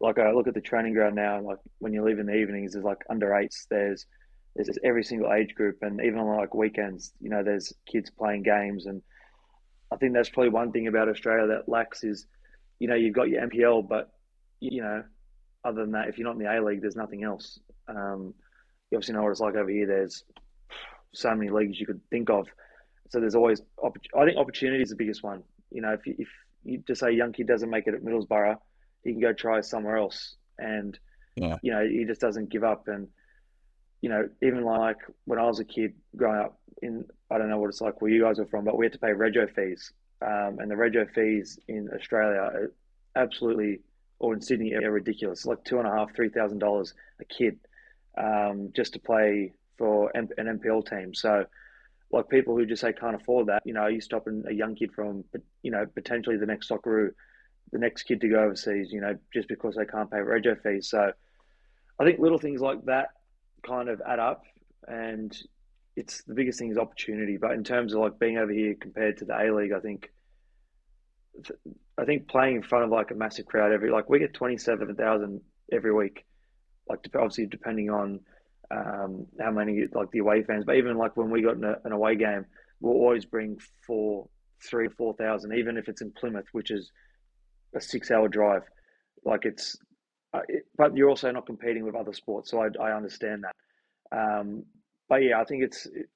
[0.00, 2.72] Like I look at the training ground now, like when you leave in the evenings,
[2.72, 4.06] there's like under eights, there's
[4.56, 8.10] there's just every single age group, and even on like weekends, you know, there's kids
[8.10, 9.02] playing games, and
[9.92, 12.26] I think that's probably one thing about Australia that lacks is,
[12.78, 14.10] you know, you've got your NPL, but
[14.60, 15.04] you know,
[15.64, 17.60] other than that, if you're not in the A League, there's nothing else.
[17.88, 18.34] Um,
[18.90, 19.86] you obviously know what it's like over here.
[19.86, 20.24] There's
[21.12, 22.46] so many leagues you could think of,
[23.10, 23.60] so there's always.
[23.84, 25.42] I think opportunity is the biggest one.
[25.70, 26.28] You know, if you, if
[26.64, 28.56] you just say a young kid doesn't make it at Middlesbrough,
[29.04, 30.98] he can go try somewhere else, and
[31.36, 31.56] yeah.
[31.62, 33.08] you know, he just doesn't give up and
[34.00, 37.58] you know, even like when I was a kid growing up in, I don't know
[37.58, 39.92] what it's like where you guys are from, but we had to pay rego fees.
[40.22, 42.72] Um, and the rego fees in Australia are
[43.14, 43.80] absolutely,
[44.18, 45.46] or in Sydney, are ridiculous.
[45.46, 47.58] Like two and a half, three thousand dollars a kid
[48.16, 51.14] um, just to play for an NPL team.
[51.14, 51.46] So,
[52.10, 54.92] like people who just say can't afford that, you know, you stopping a young kid
[54.92, 55.24] from,
[55.62, 57.10] you know, potentially the next Socceroo,
[57.72, 60.88] the next kid to go overseas, you know, just because they can't pay rego fees.
[60.88, 61.12] So,
[61.98, 63.08] I think little things like that
[63.66, 64.44] kind of add up,
[64.86, 65.36] and
[65.96, 67.36] it's the biggest thing is opportunity.
[67.36, 70.10] But in terms of like being over here compared to the A League, I think
[71.98, 74.58] I think playing in front of like a massive crowd every like we get twenty
[74.58, 75.40] seven thousand
[75.72, 76.24] every week,
[76.88, 78.20] like obviously depending on
[78.70, 81.92] um, how many like the away fans, but even like when we got a, an
[81.92, 82.44] away game,
[82.80, 84.28] we'll always bring four,
[84.62, 86.90] three, four thousand, even if it's in Plymouth, which is
[87.74, 88.62] a six hour drive.
[89.24, 89.85] Like it's, it,
[90.76, 94.16] but you're also not competing with other sports, so I, I understand that.
[94.16, 94.64] Um,
[95.08, 96.08] but yeah, I think it's it,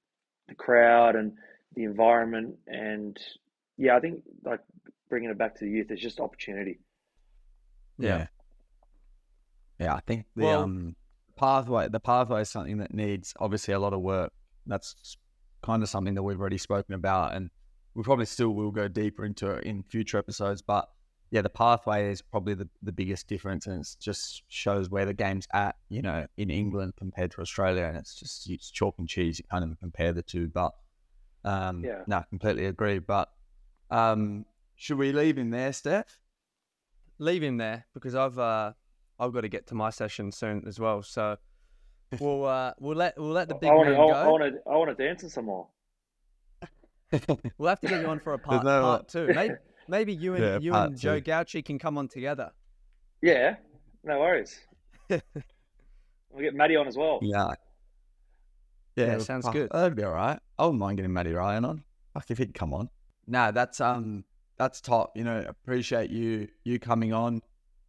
[0.48, 1.32] the crowd and
[1.74, 3.18] the environment, and
[3.76, 4.60] yeah, I think like
[5.09, 6.78] bringing it back to the youth is just opportunity.
[7.98, 8.26] Yeah.
[9.78, 10.97] Yeah, I think the well, um
[11.36, 14.32] pathway the pathway is something that needs obviously a lot of work.
[14.66, 15.16] That's
[15.62, 17.51] kind of something that we've already spoken about and
[17.94, 20.62] we probably still will go deeper into it in future episodes.
[20.62, 20.88] But
[21.31, 25.15] yeah, the pathway is probably the, the biggest difference and it just shows where the
[25.15, 29.09] game's at, you know, in England compared to Australia and it's just it's chalk and
[29.09, 30.48] cheese, you can't even compare the two.
[30.48, 30.73] But
[31.44, 32.02] um yeah.
[32.07, 32.98] no, completely agree.
[32.98, 33.31] But
[33.90, 34.44] um
[34.74, 36.05] should we leave him there, Stef?
[37.19, 38.73] Leave him there because I've uh,
[39.19, 41.02] I've got to get to my session soon as well.
[41.02, 41.36] So
[42.19, 44.12] we'll uh, we'll let we'll let the big I wanna, man go.
[44.15, 45.69] I want to I want to dance some more.
[47.59, 49.27] we'll have to get you on for a part, no, part two.
[49.35, 49.55] Maybe
[49.90, 52.50] maybe you and yeah, you and Joe Gauci can come on together.
[53.22, 53.56] Yeah,
[54.04, 54.58] no worries.
[55.08, 55.20] we'll
[56.40, 57.18] get Maddie on as well.
[57.22, 57.52] Yeah.
[58.96, 59.70] Yeah, yeah sounds good.
[59.70, 60.38] That'd be all right.
[60.58, 61.84] I wouldn't mind getting Matty Ryan on.
[62.14, 62.88] Fuck if he'd come on.
[63.26, 64.24] No, that's um
[64.58, 65.16] that's top.
[65.16, 67.42] You know, appreciate you you coming on.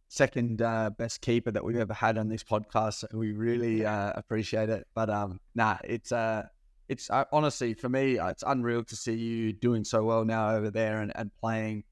[0.08, 3.04] Second uh, best keeper that we've ever had on this podcast.
[3.14, 4.86] We really uh, appreciate it.
[4.94, 6.44] But um, nah, it's uh,
[6.88, 10.54] it's uh, honestly for me, uh, it's unreal to see you doing so well now
[10.54, 11.84] over there and, and playing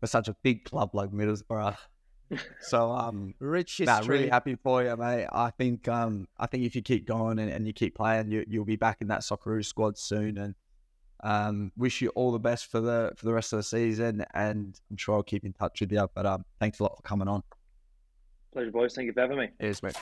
[0.00, 1.76] for such a big club like Middlesbrough.
[2.60, 3.86] so um, rich history.
[3.86, 5.26] Nah, really happy for you, mate.
[5.32, 8.44] I think um, I think if you keep going and, and you keep playing, you
[8.48, 10.54] you'll be back in that Socceroos squad soon and
[11.22, 14.78] um, wish you all the best for the for the rest of the season, and
[14.90, 16.08] I'm sure I'll keep in touch with you.
[16.14, 17.42] But um, thanks a lot for coming on.
[18.52, 18.94] Pleasure, boys.
[18.94, 19.48] Thank you for having me.
[19.60, 19.96] Cheers, mate.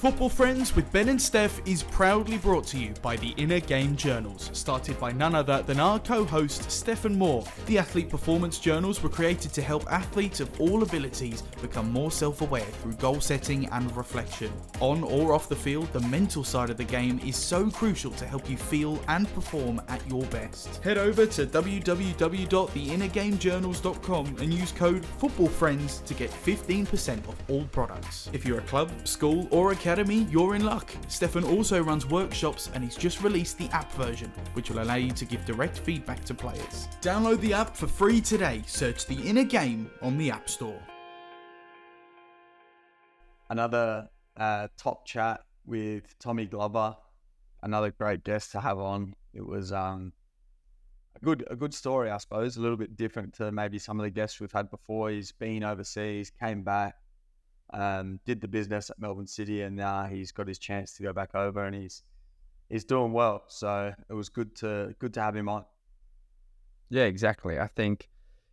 [0.00, 3.96] Football Friends with Ben and Stef is proudly brought to you by the Inner Game
[3.96, 7.46] Journals, started by none other than our co host Stefan Mauk.
[7.66, 12.40] The Athlete Performance Journals were created to help athletes of all abilities become more self
[12.40, 14.50] aware through goal setting and reflection.
[14.80, 18.24] On or off the field, the mental side of the game is so crucial to
[18.24, 20.82] help you feel and perform at your best.
[20.82, 28.30] Head over to www.theinnergamejournals.com and use code FOOTBALLFRIENDS to get 15% off all products.
[28.32, 30.88] If you're a club, school, or academy, Academy, you're in luck.
[31.08, 35.10] Stefan also runs workshops and he's just released the app version, which will allow you
[35.10, 36.86] to give direct feedback to players.
[37.00, 38.62] Download the app for free today.
[38.66, 40.80] Search the inner game on the App Store.
[43.48, 46.94] Another uh, top chat with Tommy Glover,
[47.64, 49.12] another great guest to have on.
[49.34, 50.12] It was um,
[51.16, 52.56] a good a good story, I suppose.
[52.56, 55.10] A little bit different to maybe some of the guests we've had before.
[55.10, 56.94] He's been overseas, came back,
[57.72, 61.12] um, did the business at Melbourne City, and now he's got his chance to go
[61.12, 62.02] back over, and he's
[62.68, 63.44] he's doing well.
[63.48, 65.64] So it was good to good to have him on.
[66.90, 67.58] Yeah, exactly.
[67.58, 68.08] I think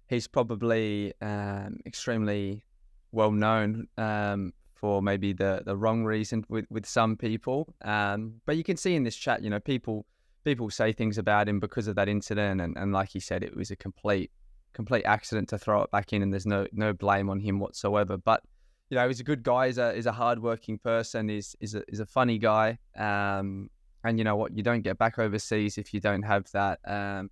[0.08, 2.64] he's probably um, extremely
[3.12, 7.74] well known um, for maybe the the wrong reason with with some people.
[7.84, 10.06] Um, but you can see in this chat, you know, people
[10.44, 13.56] people say things about him because of that incident, and, and like he said, it
[13.56, 14.32] was a complete
[14.74, 18.18] complete accident to throw it back in, and there's no no blame on him whatsoever.
[18.18, 18.44] But
[18.90, 19.68] you know, he's a good guy.
[19.68, 21.30] He's a he's a hardworking person.
[21.30, 22.78] He's is a is a funny guy.
[22.96, 23.70] Um,
[24.04, 24.56] and you know what?
[24.56, 27.30] You don't get back overseas if you don't have that um,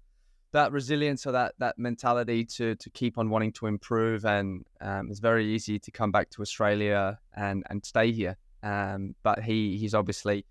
[0.52, 4.26] that resilience or that that mentality to to keep on wanting to improve.
[4.26, 8.38] And um, it's very easy to come back to Australia and and stay here.
[8.64, 10.46] Um, but he he's obviously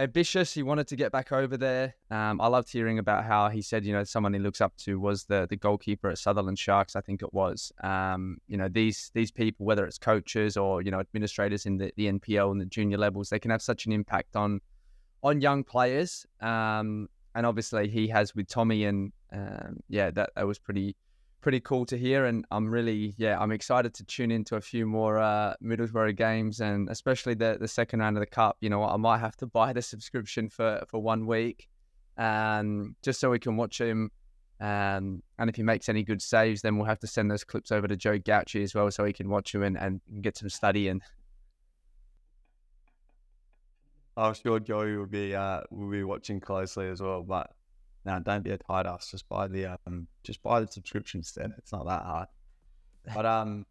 [0.00, 0.52] ambitious.
[0.52, 1.94] He wanted to get back over there.
[2.10, 4.98] Um, I loved hearing about how he said, you know, someone he looks up to
[4.98, 6.96] was the the goalkeeper at Sutherland Sharks.
[6.96, 7.72] I think it was.
[7.82, 11.92] Um, you know, these these people, whether it's coaches or you know administrators in the,
[11.96, 14.60] the NPL and the junior levels, they can have such an impact on
[15.22, 16.26] on young players.
[16.40, 20.96] Um, and obviously he has with Tommy, and um, yeah, that that was pretty
[21.40, 22.26] pretty cool to hear.
[22.26, 26.60] And I'm really, yeah, I'm excited to tune into a few more uh, Middlesbrough games
[26.60, 28.56] and especially the the second round of the cup.
[28.60, 31.68] You know, I might have to buy the subscription for for one week,
[32.16, 34.10] um, just so we can watch him.
[34.60, 37.72] Um, and if he makes any good saves, then we'll have to send those clips
[37.72, 40.50] over to Joe Gauci as well, so he can watch him and, and get some
[40.50, 41.00] study in.
[44.18, 47.50] I'm sure Joey will be uh, will be watching closely as well, but
[48.04, 49.10] now, don't be a tight ass.
[49.10, 51.52] Just buy the um, just buy the subscription instead.
[51.58, 52.28] It's not that hard.
[53.14, 53.66] But um,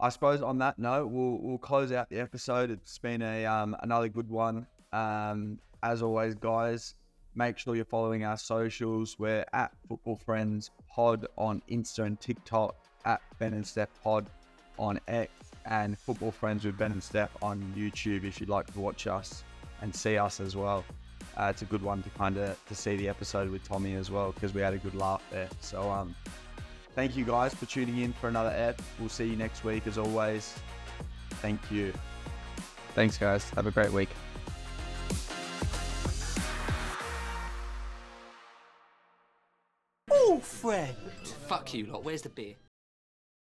[0.00, 2.70] I suppose on that note, we'll we'll close out the episode.
[2.70, 4.66] It's been a um another good one.
[4.92, 6.94] Um, as always, guys,
[7.34, 9.16] make sure you're following our socials.
[9.18, 12.74] We're at Football Friends Pod on Insta and TikTok,
[13.04, 14.26] at Ben and Stef Pod
[14.78, 15.30] on X,
[15.66, 19.44] and Football Friends with Ben and Stef on YouTube if you'd like to watch us
[19.82, 20.84] and see us as well.
[21.36, 24.10] Uh, it's a good one to kind of to see the episode with Tommy as
[24.10, 25.48] well because we had a good laugh there.
[25.60, 26.14] So um,
[26.94, 28.80] thank you guys for tuning in for another ep.
[29.00, 30.54] We'll see you next week as always.
[31.42, 31.92] Thank you.
[32.94, 33.50] Thanks, guys.
[33.50, 34.08] Have a great week.
[40.10, 40.94] Oh, friend.
[41.48, 42.54] Fuck you lot, where's the beer?